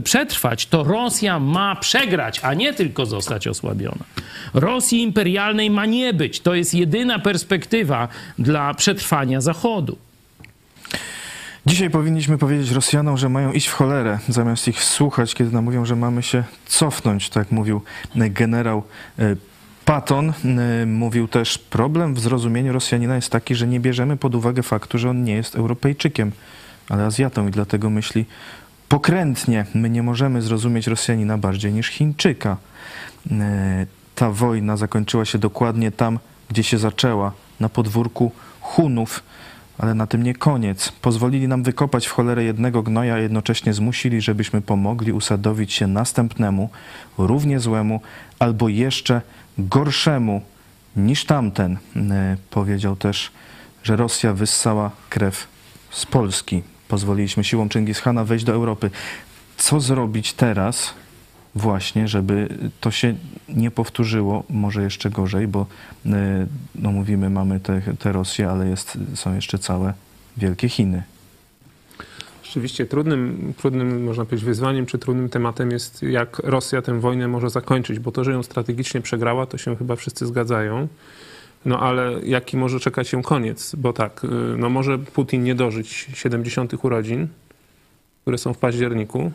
[0.04, 4.06] przetrwać, to Rosja ma przegrać, a nie tylko zostać osłabiona.
[4.54, 6.40] Rosji imperialnej ma nie być.
[6.40, 8.08] To jest jedyna perspektywa
[8.40, 9.98] dla przetrwania Zachodu.
[11.66, 15.86] Dzisiaj powinniśmy powiedzieć Rosjanom, że mają iść w cholerę, zamiast ich słuchać, kiedy nam mówią,
[15.86, 17.82] że mamy się cofnąć, tak mówił
[18.16, 18.84] e, generał
[19.20, 19.36] e,
[19.86, 20.30] Patton.
[20.30, 24.98] E, Mówił też, problem w zrozumieniu Rosjanina jest taki, że nie bierzemy pod uwagę faktu,
[24.98, 26.32] że on nie jest Europejczykiem,
[26.90, 28.26] ale Azjatą i dlatego myśli
[28.90, 29.66] pokrętnie.
[29.76, 32.58] My nie możemy zrozumieć Rosjanina bardziej niż Chińczyka.
[34.16, 36.20] Ta wojna zakończyła się dokładnie tam,
[36.50, 38.32] gdzie się zaczęła, na podwórku
[38.62, 39.24] Hunów.
[39.84, 40.92] Ale na tym nie koniec.
[40.92, 46.70] Pozwolili nam wykopać w cholerę jednego gnoja, a jednocześnie zmusili, żebyśmy pomogli usadowić się następnemu,
[47.18, 48.02] równie złemu,
[48.40, 49.22] albo jeszcze
[49.58, 50.42] gorszemu
[50.96, 51.78] niż tamten.
[51.96, 53.32] E, Powiedział też,
[53.84, 55.48] że Rosja wyssała krew
[55.92, 56.64] z Polski.
[56.88, 58.90] Pozwoliliśmy siłom Chingishana wejść do Europy.
[59.58, 60.94] Co zrobić teraz,
[61.56, 62.48] właśnie, żeby
[62.82, 63.16] to się
[63.50, 65.66] nie powtórzyło, może jeszcze gorzej, bo
[66.06, 66.10] y,
[66.76, 69.94] no mówimy, mamy te, te Rosję, ale jest, są jeszcze całe
[70.38, 71.04] wielkie Chiny.
[72.44, 77.50] Rzeczywiście trudnym, trudnym, można powiedzieć, wyzwaniem czy trudnym tematem jest, jak Rosja tę wojnę może
[77.50, 80.88] zakończyć, bo to, że ją strategicznie przegrała, to się chyba wszyscy zgadzają.
[81.66, 83.76] No ale jaki może czekać się koniec?
[83.76, 84.28] Bo tak, y,
[84.58, 86.74] no może Putin nie dożyć 70.
[86.84, 87.28] urodzin,
[88.22, 89.32] które są w październiku.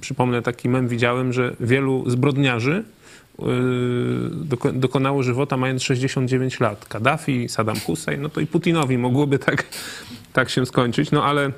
[0.00, 2.84] Przypomnę, taki mem widziałem, że wielu zbrodniarzy
[3.38, 3.42] y,
[4.30, 6.86] doko- dokonało żywota mając 69 lat.
[6.88, 9.64] Kaddafi, Saddam Hussein, no to i Putinowi mogłoby tak,
[10.32, 11.10] tak się skończyć.
[11.10, 11.50] No ale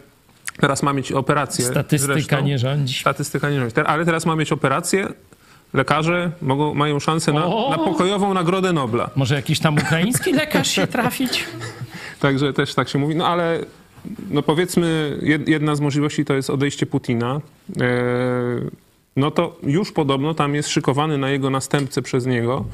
[0.61, 1.65] teraz ma mieć operację.
[1.65, 2.41] Statystyka zresztą.
[2.41, 3.01] nie rządzi.
[3.01, 3.75] Statystyka nie rządzi.
[3.87, 5.09] Ale teraz ma mieć operację.
[5.75, 7.41] Lekarze mogą, mają szansę na,
[7.71, 9.11] na pokojową Nagrodę Nobla.
[9.17, 11.45] Może jakiś tam ukraiński lekarz się trafić?
[12.21, 13.17] Także też tak się mówi.
[13.17, 13.61] No ale
[14.31, 17.41] no powiedzmy, jed- jedna z możliwości to jest odejście Putina.
[17.81, 18.71] E,
[19.17, 22.65] No to już podobno tam jest szykowany na jego następcę przez niego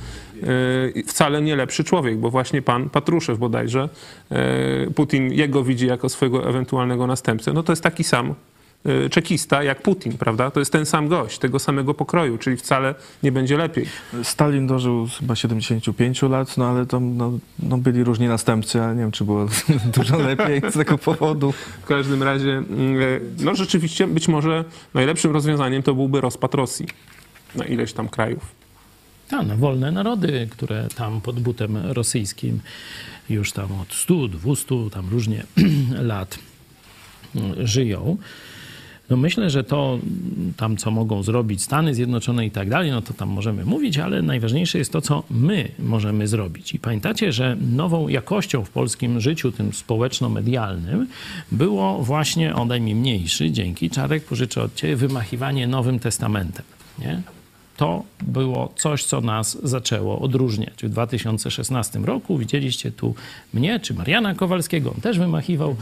[0.97, 3.89] e, wcale nie lepszy człowiek, bo właśnie pan Patruszew bodajże,
[4.31, 7.53] e, Putin jego widzi jako swojego ewentualnego następcę.
[7.53, 8.35] No to jest taki sam
[9.11, 10.51] czekista jak Putin, prawda?
[10.51, 13.87] To jest ten sam gość, tego samego pokroju, czyli wcale nie będzie lepiej.
[14.23, 19.01] Stalin dożył chyba 75 lat, no ale tam no, no byli różni następcy, ale nie
[19.01, 19.49] wiem, czy było
[19.97, 21.53] dużo lepiej z tego powodu.
[21.83, 23.05] W każdym razie, mm, e,
[23.45, 24.65] no rzeczywiście być może
[24.95, 26.87] najlepszym rozwiązaniem to byłby rozpad Rosji
[27.55, 28.55] na ileś tam krajów.
[29.31, 32.61] A, no, wolne narody, które tam pod butem rosyjskim
[33.31, 35.45] już tam od 100, 200, tam różnie
[36.13, 36.39] lat
[37.35, 38.17] mm, żyją.
[39.11, 39.99] No myślę, że to
[40.57, 44.23] tam, co mogą zrobić Stany Zjednoczone i tak dalej, no to tam możemy mówić, ale
[44.23, 46.75] najważniejsze jest to, co my możemy zrobić.
[46.75, 51.07] I pamiętacie, że nową jakością w polskim życiu, tym społeczno-medialnym,
[51.53, 56.65] było właśnie, odaj mi mniejszy, dzięki, Czarek, pożyczę od Ciebie, wymachiwanie Nowym Testamentem.
[56.99, 57.23] Nie?
[57.77, 60.83] To było coś, co nas zaczęło odróżniać.
[60.83, 63.15] W 2016 roku widzieliście tu
[63.55, 65.77] mnie, czy Mariana Kowalskiego, on też wymachiwał,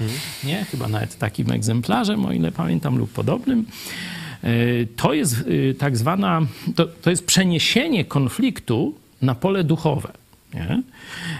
[0.45, 0.65] nie?
[0.65, 3.67] Chyba nawet takim egzemplarzem, o ile pamiętam, lub podobnym.
[4.43, 6.41] Yy, To jest yy, tak zwana,
[6.77, 10.13] to, to jest przeniesienie konfliktu na pole duchowe.
[10.55, 10.83] Nie?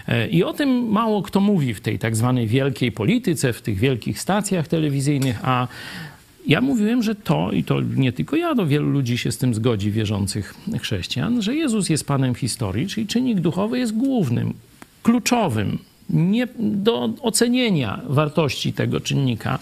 [0.07, 3.77] Yy, I o tym mało kto mówi w tej tak zwanej wielkiej polityce, w tych
[3.79, 5.67] wielkich stacjach telewizyjnych, a
[6.47, 9.53] ja mówiłem, że to, i to nie tylko ja, to wielu ludzi się z tym
[9.53, 14.53] zgodzi, wierzących chrześcijan, że Jezus jest Panem historii, czyli czynnik duchowy jest głównym,
[15.03, 15.77] kluczowym,
[16.09, 19.59] nie do ocenienia wartości tego czynnika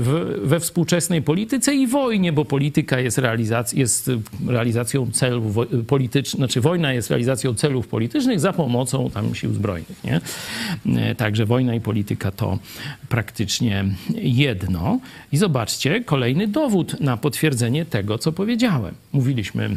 [0.00, 4.10] w, we współczesnej polityce i wojnie, bo polityka jest, realizac- jest
[4.46, 10.20] realizacją celów politycznych, znaczy wojna jest realizacją celów politycznych za pomocą tam sił zbrojnych, nie?
[11.14, 12.58] Także wojna i polityka to
[13.08, 13.84] praktycznie
[14.22, 15.00] jedno.
[15.32, 18.94] I zobaczcie, kolejny dowód na potwierdzenie tego, co powiedziałem.
[19.12, 19.76] Mówiliśmy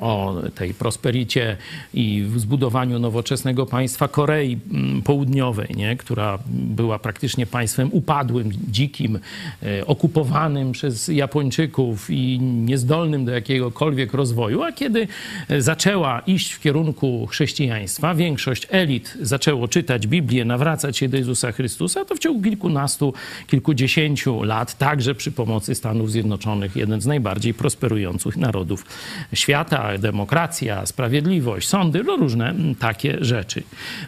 [0.00, 1.56] o tej prospericie
[1.94, 5.96] i zbudowaniu nowoczesnego państwa Korei mm, Południowej, nie?
[5.96, 9.18] która była praktycznie państwem upadłym, dzikim,
[9.62, 15.08] e, okupowanym przez Japończyków i niezdolnym do jakiegokolwiek rozwoju, a kiedy
[15.48, 21.52] e, zaczęła iść w kierunku chrześcijaństwa, większość elit zaczęło czytać Biblię, nawracać się do Jezusa
[21.52, 23.14] Chrystusa, to w ciągu kilkunastu,
[23.46, 28.86] kilkudziesięciu lat, także przy pomocy Stanów Zjednoczonych, jeden z najbardziej prosperujących narodów
[29.32, 33.62] świata, demokracja, sprawiedliwość, sądy, no różne takie rzeczy.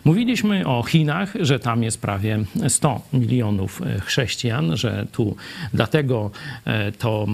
[0.05, 2.39] Mówiliśmy o Chinach, że tam jest prawie
[2.69, 5.37] 100 milionów chrześcijan, że tu
[5.75, 6.31] dlatego
[6.65, 7.27] e, to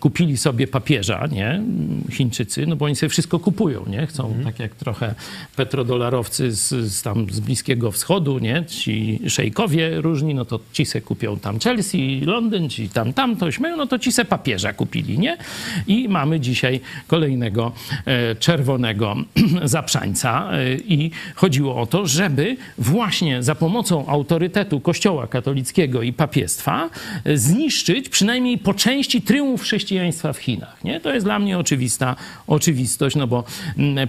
[0.00, 1.62] kupili sobie papieża, nie?
[2.10, 4.06] Chińczycy, no bo oni sobie wszystko kupują, nie?
[4.06, 5.14] Chcą, tak jak trochę
[5.56, 8.64] petrodolarowcy z, z tam z Bliskiego Wschodu, nie?
[8.64, 13.76] Ci szejkowie różni, no to ci se kupią tam Chelsea, Londyn, ci tam tamto, śmieją,
[13.76, 15.36] no to ci se papieża kupili, nie?
[15.86, 17.72] I mamy dzisiaj kolejnego
[18.38, 19.16] czerwonego
[19.64, 26.90] zaprzańca e, i chodziło o to, żeby właśnie za pomocą autorytetu Kościoła katolickiego i papiestwa
[27.24, 31.00] e, zniszczyć przynajmniej po części tryumf chrześcijaństwa w Chinach, nie?
[31.00, 32.16] To jest dla mnie oczywista
[32.46, 33.44] oczywistość, no bo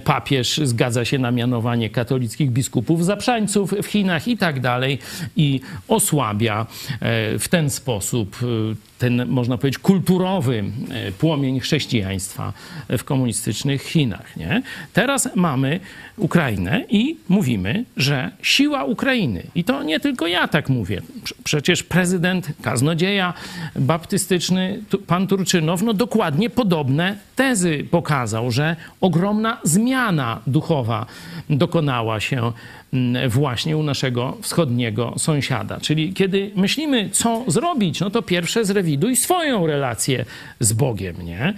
[0.04, 4.98] papież zgadza się na mianowanie katolickich biskupów zaprzańców w Chinach i tak dalej
[5.36, 6.66] i osłabia
[7.00, 12.52] e, w ten sposób e, ten, można powiedzieć, kulturowy e, płomień chrześcijaństwa
[12.88, 14.36] w komunistycznych Chinach.
[14.36, 14.62] Nie?
[14.92, 15.80] Teraz mamy
[16.16, 21.82] Ukrainę i mówimy, że siła Ukrainy, i to nie tylko ja tak mówię, Prze- przecież
[21.82, 23.34] prezydent kaznodzieja
[23.76, 31.06] baptystyczny, pan Turczynow, no dokładnie podobne tezy pokazał, że ogromna zmiana duchowa
[31.50, 32.52] dokonała się
[33.28, 35.80] właśnie u naszego wschodniego sąsiada.
[35.80, 40.24] Czyli kiedy myślimy, co zrobić, no to pierwsze zrewidować rewiduj swoją relację
[40.60, 41.54] z Bogiem, nie?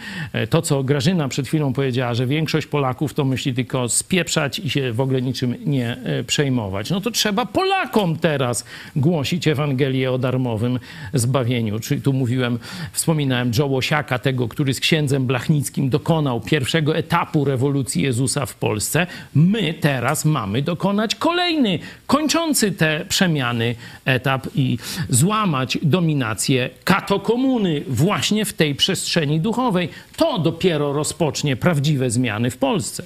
[0.51, 4.93] To, co Grażyna przed chwilą powiedziała, że większość Polaków to myśli tylko spieprzać i się
[4.93, 6.90] w ogóle niczym nie e, przejmować.
[6.90, 8.65] No to trzeba Polakom teraz
[8.97, 10.78] głosić Ewangelię o darmowym
[11.15, 11.81] zbawieniu.
[11.81, 12.59] Czyli tu mówiłem,
[12.93, 19.06] wspominałem Joe Łosiaka, tego, który z księdzem Blachnickim dokonał pierwszego etapu rewolucji Jezusa w Polsce.
[19.35, 23.74] My teraz mamy dokonać kolejny, kończący te przemiany
[24.05, 24.78] etap i
[25.09, 29.88] złamać dominację katokomuny właśnie w tej przestrzeni duchowej.
[30.16, 33.02] To dopiero rozpocznie prawdziwe zmiany w Polsce.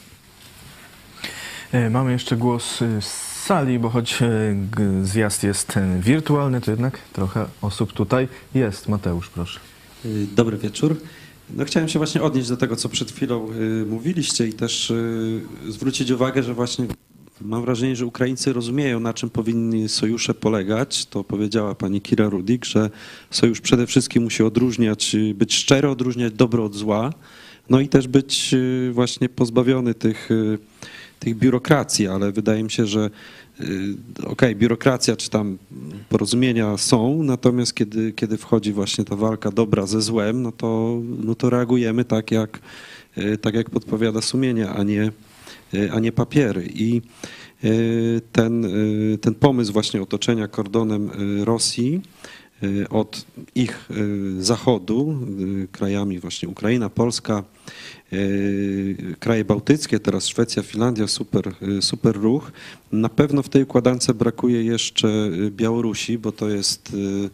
[1.73, 3.13] E, Mamy jeszcze głos e, z
[3.45, 4.27] sali, bo choć e,
[5.03, 8.89] zjazd jest wirtualny, to jednak trochę osób tutaj jest.
[8.89, 9.61] Mateusz, proszę.
[10.37, 10.97] Dobry wieczór.
[11.51, 15.41] No, chciałem się właśnie odnieść do tego, co przed chwilą y, mówiliście i też y,
[15.69, 16.87] zwrócić uwagę, że właśnie
[17.41, 21.07] mam wrażenie, że Ukraińcy rozumieją, na czym powinni sojusze polegać.
[21.07, 22.91] To powiedziała pani Kira Rudik, że
[23.31, 27.13] sojusz przede wszystkim musi odróżniać, być szczery, odróżniać dobro od zła,
[27.71, 30.59] no i też być y, właśnie pozbawiony tych, y,
[31.19, 33.11] tych biurokracji, ale wydaje mi się, że
[33.61, 35.59] y, okej, biurokracja czy tam
[36.09, 41.35] porozumienia są, natomiast kiedy, kiedy wchodzi właśnie ta walka dobra ze złem, no to, no
[41.35, 42.61] to reagujemy tak jak,
[43.41, 45.13] tak jak podpowiada sumienie, a nie,
[45.93, 46.69] a nie papiery.
[46.75, 47.03] I
[47.65, 52.01] y, ten, y, ten pomysł właśnie otoczenia kordonem y, Rosji
[52.63, 55.19] y, od ich y, zachodu,
[55.65, 57.45] y, krajami właśnie Ukraina, Polska,
[58.13, 62.53] y, kraje bałtyckie, teraz Szwecja, Finlandia, super, y, super ruch.
[62.93, 67.31] Na pewno w tej układance brakuje jeszcze y, Białorusi, bo to jest, y,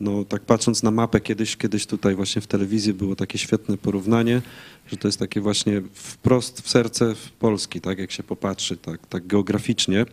[0.00, 4.42] no tak patrząc na mapę, kiedyś, kiedyś tutaj właśnie w telewizji było takie świetne porównanie,
[4.88, 9.26] że to jest takie właśnie wprost w serce Polski, tak jak się popatrzy, tak, tak
[9.26, 10.06] geograficznie.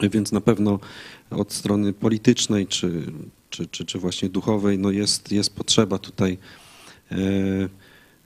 [0.00, 0.78] Więc na pewno
[1.30, 3.02] od strony politycznej czy,
[3.50, 6.38] czy, czy, czy właśnie duchowej no jest, jest potrzeba tutaj
[7.12, 7.16] e,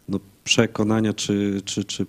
[0.08, 2.06] no przekonania czy, czy, czy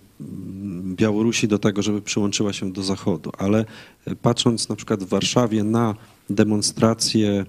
[0.85, 3.31] Białorusi do tego, żeby przyłączyła się do Zachodu.
[3.37, 3.65] Ale
[4.07, 5.95] e, patrząc na przykład w Warszawie na
[6.29, 7.45] demonstracje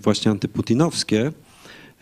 [0.00, 1.32] właśnie antyputinowskie,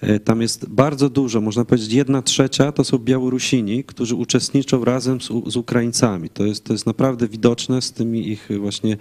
[0.03, 5.21] E, Tam jest bardzo dużo, można powiedzieć jedna trzecia to są Białorusini, którzy uczestniczą razem
[5.21, 6.31] z, z Ukraińcami.
[6.31, 8.97] To jest, to jest naprawdę widoczne z tymi ich właśnie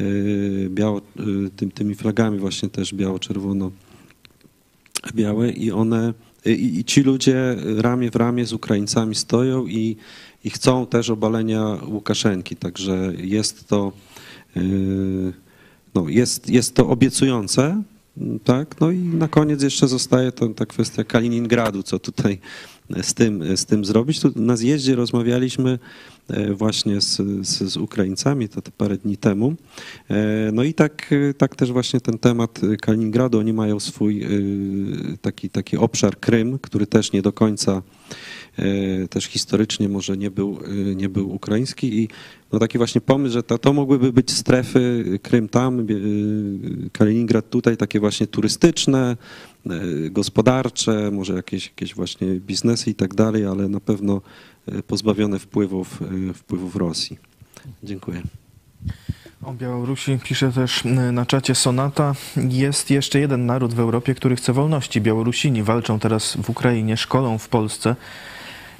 [0.00, 0.04] e,
[0.68, 1.00] biało,
[1.56, 3.70] tym, tymi flagami właśnie też biało-czerwono
[5.14, 6.14] białe i one
[6.46, 9.96] i, i ci ludzie ramię w ramię z Ukraińcami stoją i,
[10.44, 13.92] i chcą też obalenia Łukaszenki, także jest to
[14.56, 14.60] e,
[15.94, 17.82] no, jest, jest to obiecujące,
[18.44, 22.38] tak, no i na koniec jeszcze zostaje ta kwestia Kaliningradu, co tutaj
[23.02, 24.20] z tym, z tym zrobić.
[24.20, 25.78] Tu na zjeździe rozmawialiśmy
[26.28, 29.54] e, właśnie z, z, z Ukraińcami, to, to parę dni temu.
[30.10, 34.28] E, No i tak, tak też właśnie ten temat Kaliningradu, oni mają swój e,
[35.20, 37.82] taki, taki obszar Krym, który też nie do końca
[39.10, 42.08] też historycznie może nie był, e, nie był ukraiński i
[42.52, 45.84] no taki właśnie pomysł, że to, to mogłyby być strefy Krym tam, e,
[46.92, 49.16] Kaliningrad tutaj, takie właśnie turystyczne,
[49.66, 49.70] e,
[50.10, 54.20] gospodarcze, może jakieś, jakieś właśnie biznesy i tak dalej, ale na pewno
[54.66, 57.18] e, pozbawione wpływów, e, wpływów Rosji.
[57.82, 58.22] Dziękuję.
[59.42, 62.14] O Białorusi pisze też na czacie Sonata.
[62.48, 65.00] Jest jeszcze jeden naród w Europie, który chce wolności.
[65.00, 67.96] Białorusini walczą teraz w Ukrainie, szkolą w Polsce.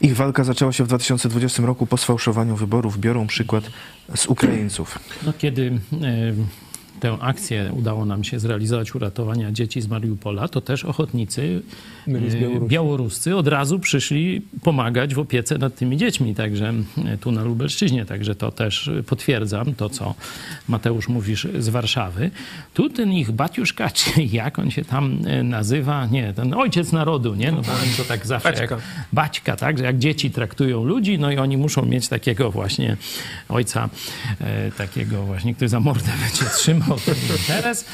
[0.00, 2.98] Ich walka zaczęła się w 2020 roku po sfałszowaniu wyborów.
[2.98, 3.64] Biorą przykład
[4.14, 4.98] z Ukraińców.
[5.26, 6.32] No, kiedy e,
[7.00, 11.62] tę akcję udało nam się zrealizować uratowania dzieci z Mariupola, to też ochotnicy
[12.08, 12.12] e,
[12.68, 18.04] białoruscy od razu przyszli pomagać w opiece nad tymi dziećmi, także e, tu na Lubelszczyźnie,
[18.04, 20.14] także to też potwierdzam to, co
[20.68, 22.30] Mateusz mówisz z Warszawy.
[22.74, 27.34] Tu ten ich Batiuszka, czy jak on się tam e, nazywa, nie, ten ojciec narodu,
[27.34, 28.74] nie, no bo oni to tak zawsze Baćka.
[28.74, 32.96] jak baćka, tak, że jak dzieci traktują ludzi, no i oni muszą mieć takiego właśnie
[33.48, 33.88] ojca,
[34.76, 37.85] takiego właśnie, który za mordę będzie trzymał ten interes.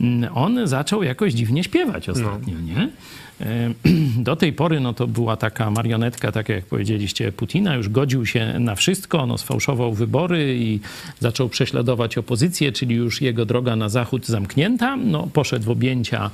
[0.00, 2.88] Mm, On zaczął jakoś dziwnie śpiewać ostatnio, nie?
[4.16, 8.58] Do tej pory no to była taka marionetka, tak jak powiedzieliście, Putina, już godził się
[8.58, 10.80] na wszystko, no sfałszował wybory i
[11.20, 16.30] zaczął prześladować opozycję, czyli już jego droga na zachód zamknięta, no poszedł w objęcia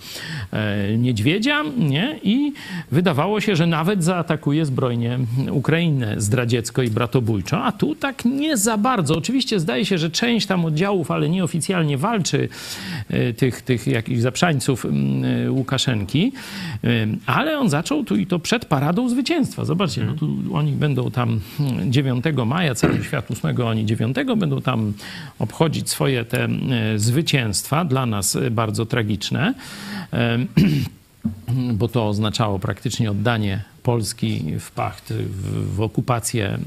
[0.52, 2.18] e, niedźwiedzia, nie?
[2.22, 2.52] I
[2.90, 5.18] wydawało się, że nawet zaatakuje zbrojnie
[5.50, 9.16] Ukrainę zdradziecko i bratobójczo, a tu tak nie za bardzo.
[9.16, 12.48] Oczywiście zdaje się, że część tam oddziałów, ale nieoficjalnie walczy
[13.08, 16.32] e, tych, tych jakichś zaprzańców mm, e, Łukaszenki,
[17.26, 19.64] ale on zaczął tu i to przed paradą zwycięstwa.
[19.64, 24.62] Zobaczcie, no tu oni będą tam mm, 9 maja, cały świat 8, oni 9 będą
[24.62, 24.92] tam
[25.38, 26.48] obchodzić swoje te e,
[26.98, 29.54] zwycięstwa, dla nas e, bardzo tragiczne.
[31.74, 36.58] Bo to oznaczało praktycznie oddanie Polski w pacht, w, w okupację e,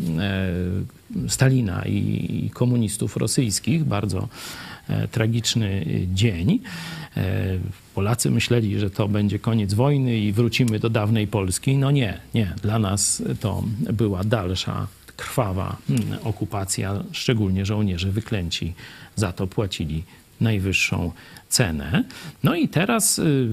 [1.27, 3.83] Stalina i, komunistów rosyjskich.
[3.83, 4.27] Bardzo
[4.89, 6.59] e, tragiczny dzień.
[7.17, 7.33] E,
[7.95, 11.77] Polacy myśleli, że to będzie koniec wojny i wrócimy do dawnej Polski.
[11.77, 12.53] No nie, nie.
[12.61, 13.63] Dla nas to
[13.93, 14.87] była dalsza
[15.17, 18.73] krwawa mm, okupacja, szczególnie żołnierze wyklęci
[19.15, 20.03] za to płacili
[20.41, 21.11] najwyższą
[21.59, 22.03] cenę.
[22.43, 23.47] No i teraz y,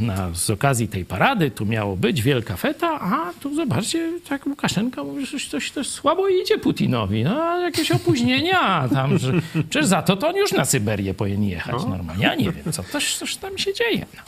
[0.00, 5.04] na, z okazji tej parady tu miało być wielka feta, a tu zobaczcie, tak Łukaszenka
[5.04, 7.24] mówi, że coś, coś, coś słabo idzie Putinowi.
[7.24, 9.32] No, jakieś opóźnienia tam, że,
[9.70, 11.88] przecież za to to on już na Syberię powinien jechać No.
[11.88, 12.24] normalnie.
[12.24, 14.06] Ja nie wiem, co coś, coś tam się dzieje.
[14.16, 14.22] No.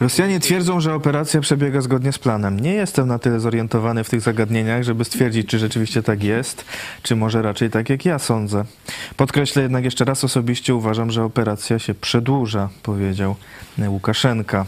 [0.00, 2.60] Rosjanie twierdzą, że operacja przebiega zgodnie z planem.
[2.60, 6.64] Nie jestem na tyle zorientowany w tych zagadnieniach, żeby stwierdzić, czy rzeczywiście tak jest,
[7.02, 8.64] czy może raczej tak, jak ja sądzę.
[9.16, 13.36] Podkreślę jednak jeszcze raz osobiście uważam, że operacja się przedłuża, powiedział
[13.88, 14.66] Łukaszenka.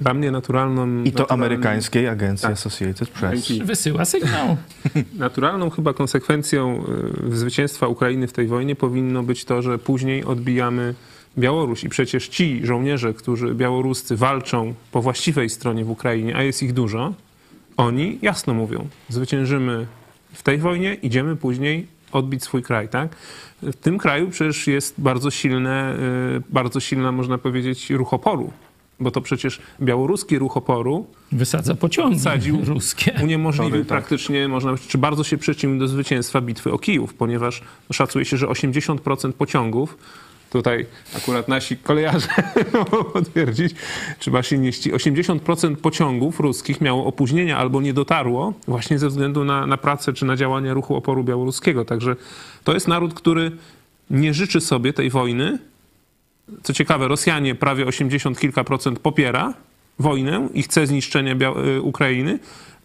[0.00, 1.04] Dla mnie naturalną...
[1.04, 2.52] I to amerykańskiej agencji Tak.
[2.52, 3.52] Associated Press.
[3.64, 4.56] Wysyła sygnał.
[5.18, 6.84] Naturalną chyba konsekwencją
[7.32, 10.94] y, zwycięstwa Ukrainy w tej wojnie powinno być to, że później odbijamy
[11.38, 11.84] Białoruś.
[11.84, 16.72] I przecież ci żołnierze, którzy białoruscy walczą po właściwej stronie w Ukrainie, a jest ich
[16.72, 17.14] dużo,
[17.76, 19.86] oni jasno mówią, zwyciężymy
[20.32, 21.86] w tej wojnie, idziemy później
[22.16, 23.16] odbić swój kraj, tak?
[23.62, 25.96] W tym kraju przecież jest bardzo silne,
[26.38, 28.52] y, bardzo silna, można powiedzieć, ruch oporu.
[29.00, 33.12] Bo to przecież białoruski ruch oporu Wysadza pociągi Wsadził ruskie.
[33.22, 33.88] uniemożliwił tak.
[33.88, 37.62] praktycznie, można powiedzieć, czy bardzo się przyczynił do zwycięstwa bitwy o Kijów, ponieważ
[37.92, 39.98] szacuje się, że 80% pociągów,
[40.56, 42.28] tutaj akurat nasi kolejarze
[42.78, 43.74] mogą potwierdzić,
[44.18, 49.76] czy maszyniści, 80% pociągów ruskich miało opóźnienia albo nie dotarło właśnie ze względu na, na
[49.76, 51.84] pracę czy na działania ruchu oporu białoruskiego.
[51.84, 52.16] Także
[52.64, 53.52] to jest naród, który
[54.10, 55.58] nie życzy sobie tej wojny,
[56.62, 59.54] co ciekawe, Rosjanie prawie 80 kilka procent popiera
[59.98, 61.34] wojnę i chce zniszczenia
[61.76, 62.38] y, Ukrainy,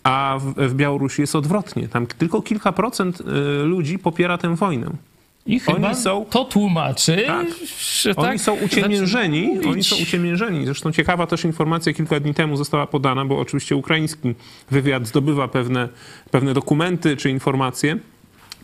[0.04, 1.88] a w, w Białorusi jest odwrotnie.
[1.88, 3.24] Tam tylko kilka procent y,
[3.66, 4.92] ludzi popiera tę wojnę.
[5.46, 7.48] I chyba Oni są- to tłumaczy, Tak.
[8.02, 10.66] że Oni tak są uciemiężeni, oni są uciemiężeni.
[10.66, 14.36] Zresztą ciekawa też informacja kilka dni temu została podana, bo oczywiście ukraiński
[14.72, 15.90] wywiad zdobywa pewne,
[16.32, 17.98] pewne dokumenty czy informacje,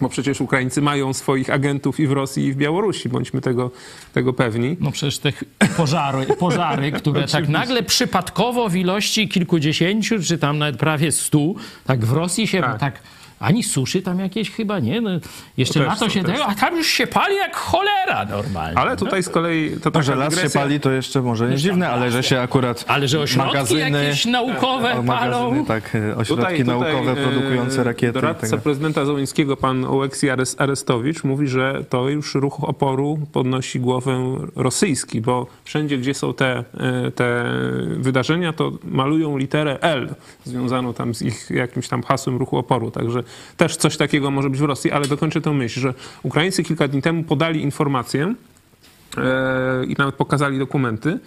[0.02, 3.72] bo przecież Ukraińcy mają swoich agentów i w Rosji i w Białorusi, bądźmy tego,
[4.14, 4.78] tego pewni.
[4.80, 5.34] No przecież te
[5.78, 11.56] pożary, pożary które tak nagle przypadkowo w ilości kilkudziesięciu, czy tam nawet prawie stu,
[11.86, 13.00] tak w Rosji się tak, Tak.
[13.40, 15.02] Ani suszy tam jakieś chyba, nie?
[15.02, 15.10] No,
[15.58, 18.26] jeszcze To na też to są, się tego, a tam już się pali jak cholera
[18.26, 18.78] normalnie.
[18.80, 22.12] Ale tutaj z kolei to że las się pali, to jeszcze może nie dziwne, ale
[22.12, 25.04] że się akurat Ale że ośrodki magazyny, jakieś naukowe o, palą.
[25.04, 28.14] magazyny, tak, e, ośrodki Tutaj- tutaj, naukowe e, produkujące rakiety.
[28.14, 28.64] Doradca dalej.
[28.64, 35.22] prezydenta Zołyńskiego, pan Oleksij Ares- Arestowicz, mówi, że to już ruch oporu podnosi głowę rosyjski,
[35.22, 36.64] bo wszędzie, gdzie są te,
[37.06, 37.44] e, te
[37.88, 40.10] wydarzenia, to malują literę L,
[40.44, 42.92] związaną tam z ich jakimś tam hasłem ruchu oporu.
[42.92, 43.24] Także
[43.58, 45.94] też coś takiego może być w Rosji, ale dokończę tę myśl, że
[46.24, 48.34] Ukraińcy kilka dni temu podali informację,
[49.18, 51.20] e, i nawet pokazali dokumenty,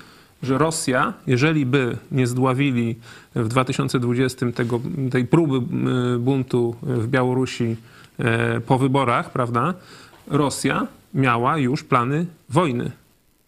[0.43, 2.97] że Rosja, jeżeli by nie zdławili
[3.35, 5.61] w 2020 tego, tej próby
[6.19, 7.77] buntu w Białorusi
[8.19, 9.75] e, po wyborach, prawda,
[10.27, 12.91] Rosja miała już plany wojny.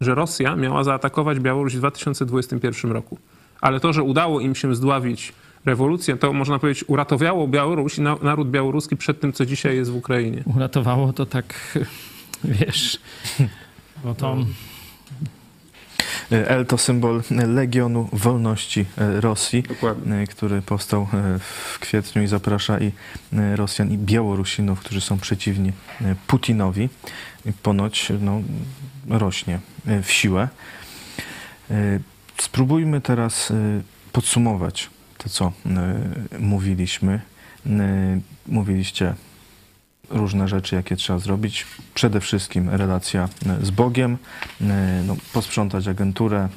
[0.01, 3.19] Że Rosja miała zaatakować Białoruś w 2021 roku.
[3.61, 5.33] Ale to, że udało im się zdławić
[5.64, 9.90] rewolucję, to można powiedzieć uratowało Białoruś i na- naród białoruski przed tym, co dzisiaj jest
[9.90, 10.43] w Ukrainie.
[10.56, 11.78] Uratowało to tak,
[12.44, 13.01] wiesz,
[14.05, 14.36] bo to...
[16.30, 18.84] L to symbol Legionu Wolności
[19.20, 20.26] Rosji, Dokładnie.
[20.26, 22.93] który powstał e, w kwietniu i zaprasza i
[23.32, 26.89] e, Rosjan, i Białorusinów, którzy są przeciwni e, Putinowi.
[27.62, 28.43] Ponoć no,
[29.09, 29.60] rośnie
[30.02, 30.48] w siłę.
[32.39, 33.52] Spróbujmy teraz
[34.12, 34.90] podsumować
[35.23, 36.01] to, co e,
[36.39, 37.20] mówiliśmy.
[37.66, 39.15] E, Mówiliście
[40.11, 41.66] różne rzeczy, jakie trzeba zrobić.
[41.94, 44.19] Przede wszystkim relacja e, z Bogiem,
[45.07, 46.49] no, posprzątać agenturę,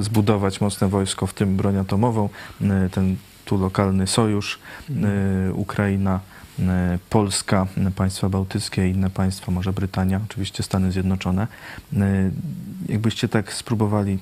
[0.00, 2.28] zbudować mocne wojsko, w tym broń atomową,
[2.90, 4.58] ten tu lokalny sojusz,
[4.90, 6.20] e, Ukraina,
[7.10, 11.46] Polska, państwa bałtyckie, inne państwa, może Brytania, oczywiście Stany Zjednoczone.
[12.88, 14.18] Jakbyście tak spróbowali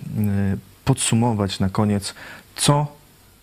[0.85, 2.15] podsumować na koniec,
[2.57, 2.87] co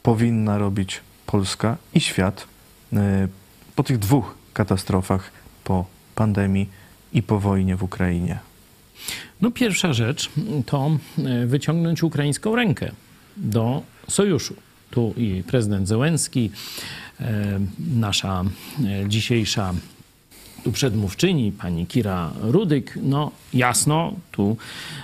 [0.03, 2.47] powinna robić Polska i świat
[2.93, 3.27] e,
[3.75, 5.31] po tych dwóch katastrofach,
[5.63, 5.85] po
[6.15, 6.69] pandemii
[7.13, 8.39] i po wojnie w Ukrainie.
[9.41, 10.29] No pierwsza rzecz
[10.65, 12.91] to e, wyciągnąć ukraińską rękę
[13.38, 14.55] do sojuszu.
[14.91, 16.51] Tu i prezydent Zełenski,
[17.19, 18.43] e, nasza
[19.07, 19.73] dzisiejsza
[20.63, 24.57] tu przedmówczyni, pani Kira Rudyk, no jasno, tu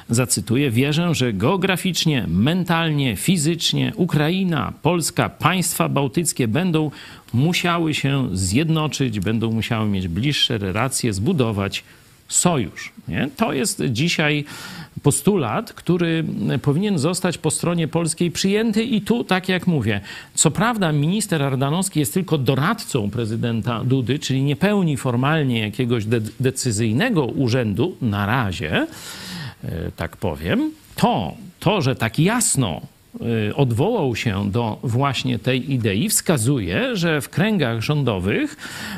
[0.10, 6.92] zacytuję, wierzę, że geograficznie, mentalnie, fizycznie Ukraina, Polska, państwa bałtyckie będą
[7.34, 11.84] musiały się zjednoczyć, będą musiały mieć bliższe relacje, zbudować
[12.28, 12.92] sojusz.
[13.08, 13.30] Nie?
[13.38, 14.46] To jest dzisiaj
[15.04, 16.24] postulat, który
[16.62, 20.02] powinien zostać po stronie polskiej przyjęty i tu, tak jak mówię,
[20.34, 26.22] co prawda minister Ardanowski jest tylko doradcą prezydenta Dudy, czyli nie pełni formalnie jakiegoś de
[26.40, 28.88] decyzyjnego urzędu na razie,
[29.64, 32.82] e, tak powiem, to, to, że tak jasno
[33.56, 38.58] odwołał się do właśnie tej idei, wskazuje, że w kręgach rządowych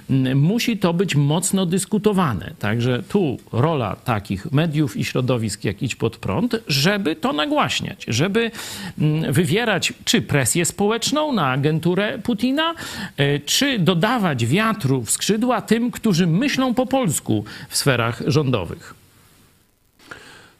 [0.09, 2.53] mm, musi to być mocno dyskutowane.
[2.59, 8.51] Także tu rola takich mediów i środowisk jak Idź Pod Prąd, żeby to nagłaśniać, żeby
[8.99, 12.73] mm, wywierać czy presję społeczną na agenturę Putina,
[13.19, 18.99] y, czy dodawać wiatru w skrzydła tym, którzy myślą po polsku w sferach rządowych.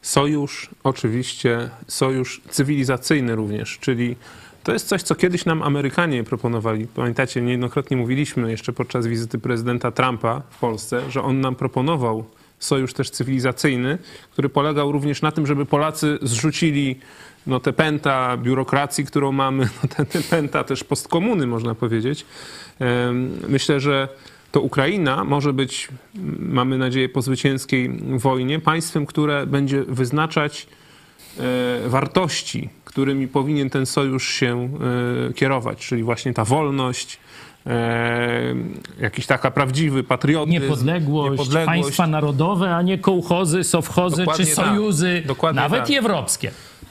[0.02, 4.16] Sojusz, oczywiście, sojusz cywilizacyjny również, czyli
[4.62, 6.86] to jest coś, co kiedyś nam Amerykanie proponowali.
[6.86, 12.24] Pamiętacie, niejednokrotnie mówiliśmy jeszcze podczas wizyty prezydenta Trumpa w Polsce, że on nam proponował
[12.58, 13.98] sojusz też cywilizacyjny,
[14.32, 17.00] który polegał również na tym, żeby Polacy zrzucili
[17.46, 22.26] no, te pęta biurokracji, którą mamy, no, te, te pęta też postkomuny, można powiedzieć.
[23.48, 24.08] Myślę, że
[24.52, 25.88] to Ukraina może być,
[26.38, 30.66] mamy nadzieję, po zwycięskiej wojnie, państwem, które będzie wyznaczać
[31.38, 34.68] e, wartości, którymi powinien ten sojusz się
[35.28, 37.18] e, kierować, czyli właśnie ta wolność,
[37.66, 38.54] e,
[39.00, 40.52] jakiś taka prawdziwy patriotyzm.
[40.52, 41.66] Niepodległość, niepodległość.
[41.66, 44.66] państwa narodowe, a nie kołchozy, sowchozy Dokładnie czy tak.
[44.66, 45.54] sojuzy, tak.
[45.54, 45.96] nawet tak.
[45.96, 46.50] europejskie.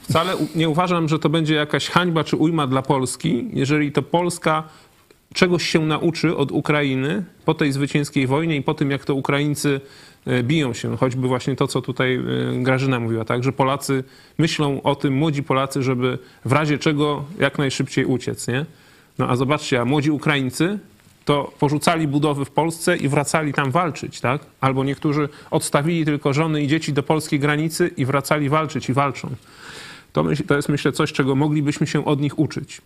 [0.10, 4.64] Wcale nie uważam, że to będzie jakaś hańba czy ujma dla Polski, jeżeli to Polska
[5.34, 9.82] czegoś się nauczy od Ukrainy po tej zwycięskiej wojnie i po tym, jak to Ukraińcy
[10.26, 10.98] e, biją się.
[10.98, 12.22] Choćby właśnie to, co tutaj e,
[12.64, 14.04] Grażyna mówiła, tak, że Polacy
[14.38, 18.66] myślą o tym, młodzi Polacy, żeby w razie czego jak najszybciej uciec, nie?
[19.18, 20.80] No a zobaczcie, a młodzi Ukraińcy
[21.26, 24.42] to porzucali budowy w Polsce i wracali tam walczyć, tak?
[24.62, 29.30] Albo niektórzy odstawili tylko żony i dzieci do polskiej granicy i wracali walczyć i walczą.
[30.14, 32.82] To, to jest myślę coś, czego moglibyśmy się od nich uczyć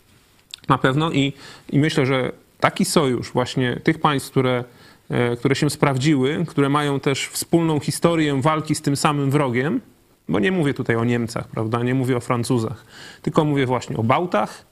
[0.69, 1.33] na pewno i,
[1.69, 4.63] i myślę, że taki sojusz właśnie tych państw, które,
[5.09, 9.81] e, które się sprawdziły, które mają też wspólną historię walki z tym samym wrogiem,
[10.29, 12.85] bo nie mówię tutaj o Niemcach, prawda, nie mówię o Francuzach,
[13.21, 14.65] tylko mówię właśnie o Bałtach,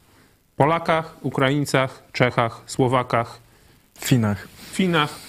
[0.57, 3.39] Polakach, Ukraińcach, Czechach, Słowakach,
[3.99, 4.47] Finach.
[4.71, 5.19] Finach.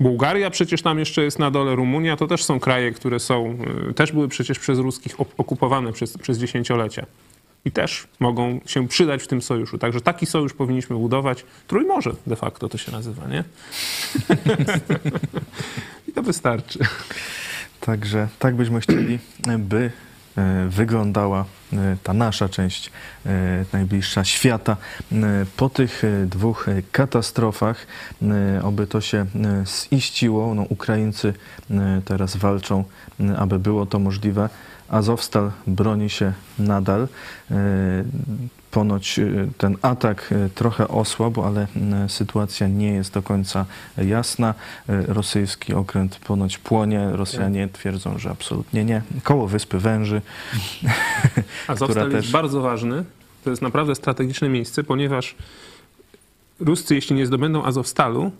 [0.00, 3.58] Bułgaria przecież tam jeszcze jest na dole, Rumunia, to też są kraje, które są,
[3.90, 7.06] e, też były przecież przez ruskich okupowane przez, przez dziesięciolecia
[7.64, 9.78] i też mogą się przydać w tym sojuszu.
[9.78, 11.44] Także taki sojusz powinniśmy budować.
[11.66, 13.44] Trójmorze de facto to się nazywa, nie?
[16.08, 16.78] I to wystarczy.
[17.80, 19.18] Także tak byśmy chcieli,
[19.58, 19.90] by
[20.36, 22.90] e, wyglądała e, ta nasza część
[23.26, 24.76] e, najbliższa świata.
[25.56, 27.86] Po tych dwóch katastrofach,
[28.62, 29.26] oby to się
[29.92, 31.34] ziściło, no, Ukraińcy
[32.04, 32.84] teraz walczą,
[33.36, 34.48] aby było to możliwe.
[34.88, 37.08] Azowstal broni się nadal.
[37.50, 37.56] E,
[38.70, 39.24] ponoć e,
[39.58, 41.66] ten atak e, trochę osłabł, ale
[42.08, 43.66] sytuacja nie jest do końca
[43.98, 44.54] jasna.
[44.88, 47.08] Rosyjski okręt ponoć płonie.
[47.12, 49.02] Rosjanie twierdzą, że absolutnie nie.
[49.22, 50.22] Koło Wyspy Węży.
[51.66, 52.14] Azowstal też...
[52.14, 53.04] jest bardzo ważny.
[53.44, 55.34] To jest naprawdę strategiczne miejsce, ponieważ
[56.60, 58.32] Ruscy, jeśli nie zdobędą Azowstalu,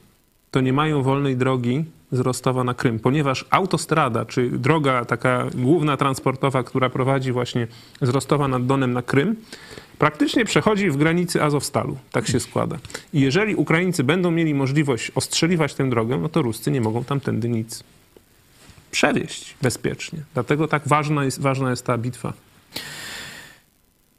[0.51, 5.97] to nie mają wolnej drogi z Rostowa na Krym, ponieważ autostrada, czy droga taka główna
[5.97, 7.66] transportowa, która prowadzi właśnie
[8.03, 9.37] z Rostowa nad Donem na Krym,
[9.99, 11.97] praktycznie przechodzi w granicy Azowstalu.
[12.12, 12.79] Tak się składa.
[13.12, 17.49] I jeżeli Ukraińcy będą mieli możliwość ostrzeliwać tę drogę, no to Ruscy nie mogą tamtędy
[17.49, 17.85] nic
[18.91, 20.19] przewieźć bezpiecznie.
[20.35, 22.33] Dlatego tak ważna jest, ważna jest ta bitwa.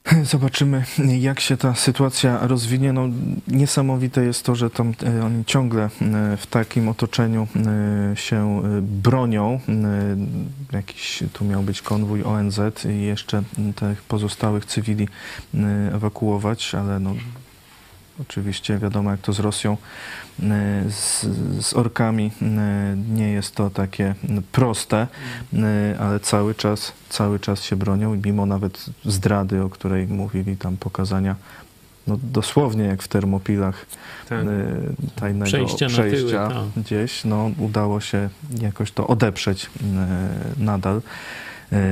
[0.24, 0.84] Zobaczymy,
[1.20, 2.94] jak się ta sytuacja rozwinie.
[2.94, 3.08] No,
[3.48, 5.90] niesamowite jest to, że tam e, oni ciągle e,
[6.38, 7.48] w takim otoczeniu
[8.12, 9.60] e, się bronią.
[10.72, 12.60] Jakiś tu miał być konwój ONZ
[12.90, 13.44] i jeszcze
[13.76, 15.08] tych pozostałych cywili
[15.94, 17.14] ewakuować, ale no,
[18.22, 19.78] Oczywiście wiadomo, jak to z Rosją,
[20.44, 21.26] e, z,
[21.66, 24.16] z, orkami e, nie jest to takie
[24.52, 25.08] proste,
[25.54, 30.58] e, ale cały czas, cały czas się bronią i mimo nawet zdrady, o której mówili
[30.58, 31.36] tam pokazania,
[32.08, 33.86] no dosłownie jak w termopilach
[34.30, 34.46] tak.
[35.16, 36.84] tajnego przejścia, przejścia tyły, tak.
[36.84, 38.30] gdzieś, no udało się
[38.62, 39.70] jakoś to odeprzeć
[40.58, 41.02] nadal.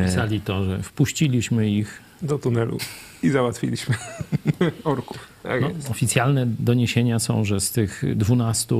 [0.05, 2.77] Pisali to, że wpuściliśmy ich do tunelu.
[3.23, 3.95] I załatwiliśmy
[4.83, 5.17] orków.
[5.43, 8.75] Tak No, oficjalne doniesienia są, że z tych 12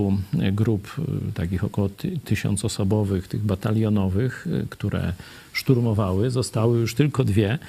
[0.52, 0.96] grup,
[1.30, 5.14] y, takich około ty- tysiącosobowych, tych batalionowych, y, które
[5.54, 7.60] szturmowały, zostały już tylko dwie,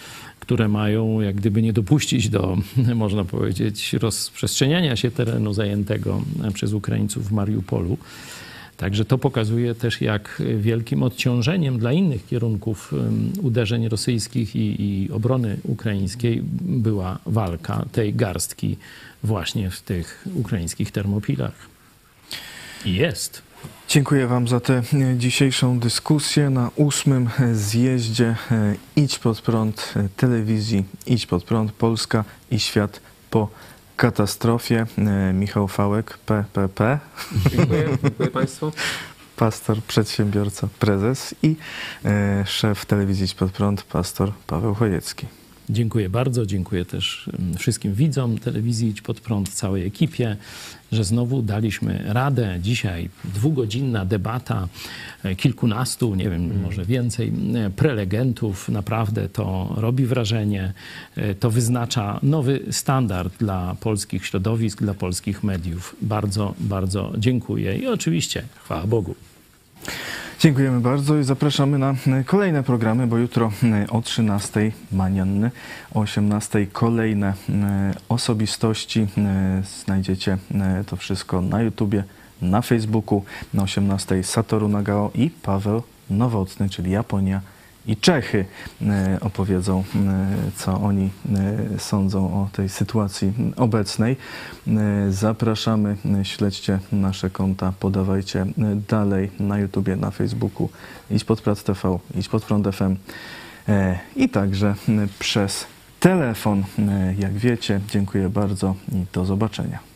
[0.40, 2.57] które mają jak gdyby nie dopuścić do,
[2.95, 6.23] można powiedzieć, rozprzestrzeniania się terenu zajętego
[6.55, 7.99] przez Ukraińców w Mariupolu.
[8.78, 12.94] Także to pokazuje też, jak wielkim odciążeniem dla innych kierunków
[13.42, 18.76] uderzeń rosyjskich i, i obrony ukraińskiej była walka tej garstki
[19.22, 21.68] właśnie w tych ukraińskich termopilach.
[22.84, 23.42] Jest.
[23.88, 29.94] Dziękuję Wam za tę e, dzisiejszą dyskusję na ósmym e, zjeździe e, Idź pod prąd
[30.16, 33.00] telewizji Idź pod prąd Polska i świat
[33.30, 33.48] po
[33.98, 34.86] katastrofie.
[34.98, 36.98] E, Michał Fałek, PPP,
[37.50, 38.72] Dziękuję, dziękuję Państwu.
[39.36, 41.56] pastor, przedsiębiorca, prezes i
[42.04, 45.26] e, szef telewizji pod prąd, pastor Paweł Chojecki.
[45.70, 46.47] Dziękuję bardzo.
[46.47, 50.36] Dziękuję też wszystkim widzom telewizji Idź Pod Prąd, całej ekipie,
[50.93, 52.59] że znowu daliśmy radę.
[52.62, 54.69] Dzisiaj dwugodzinna debata,
[55.24, 58.69] e, kilkunastu, nie wiem, może więcej e, prelegentów.
[58.69, 60.73] Naprawdę to robi wrażenie.
[61.16, 65.97] E, To wyznacza nowy standard dla polskich środowisk, dla polskich mediów.
[66.03, 69.15] Bardzo, bardzo dziękuję i oczywiście chwała Bogu.
[70.40, 75.51] Dziękujemy bardzo i zapraszamy na e, kolejne programy, bo jutro e, o 13 Manianny,
[75.94, 79.06] o 18 kolejne e, osobistości.
[79.85, 80.39] Znajdziecie
[80.86, 82.05] to wszystko na YouTubie,
[82.43, 83.24] na Facebooku,
[83.55, 87.40] na 18 Satoru Nagao i Paweł Nowotny, czyli Japonia
[87.89, 88.44] i Czechy
[88.82, 91.10] e, opowiedzą, e, co oni
[91.74, 94.16] e, sądzą o tej sytuacji obecnej.
[95.10, 98.47] Zapraszamy, śledźcie nasze konta, podawajcie
[98.89, 100.69] dalej na YouTubie, na Facebooku,
[101.10, 102.97] idź pod Prad TV, idź pod FM
[104.16, 104.74] i także
[105.19, 105.66] przez
[106.01, 106.65] telefon.
[107.19, 109.88] Jak wiecie, dziękuję bardzo i do zobaczenia.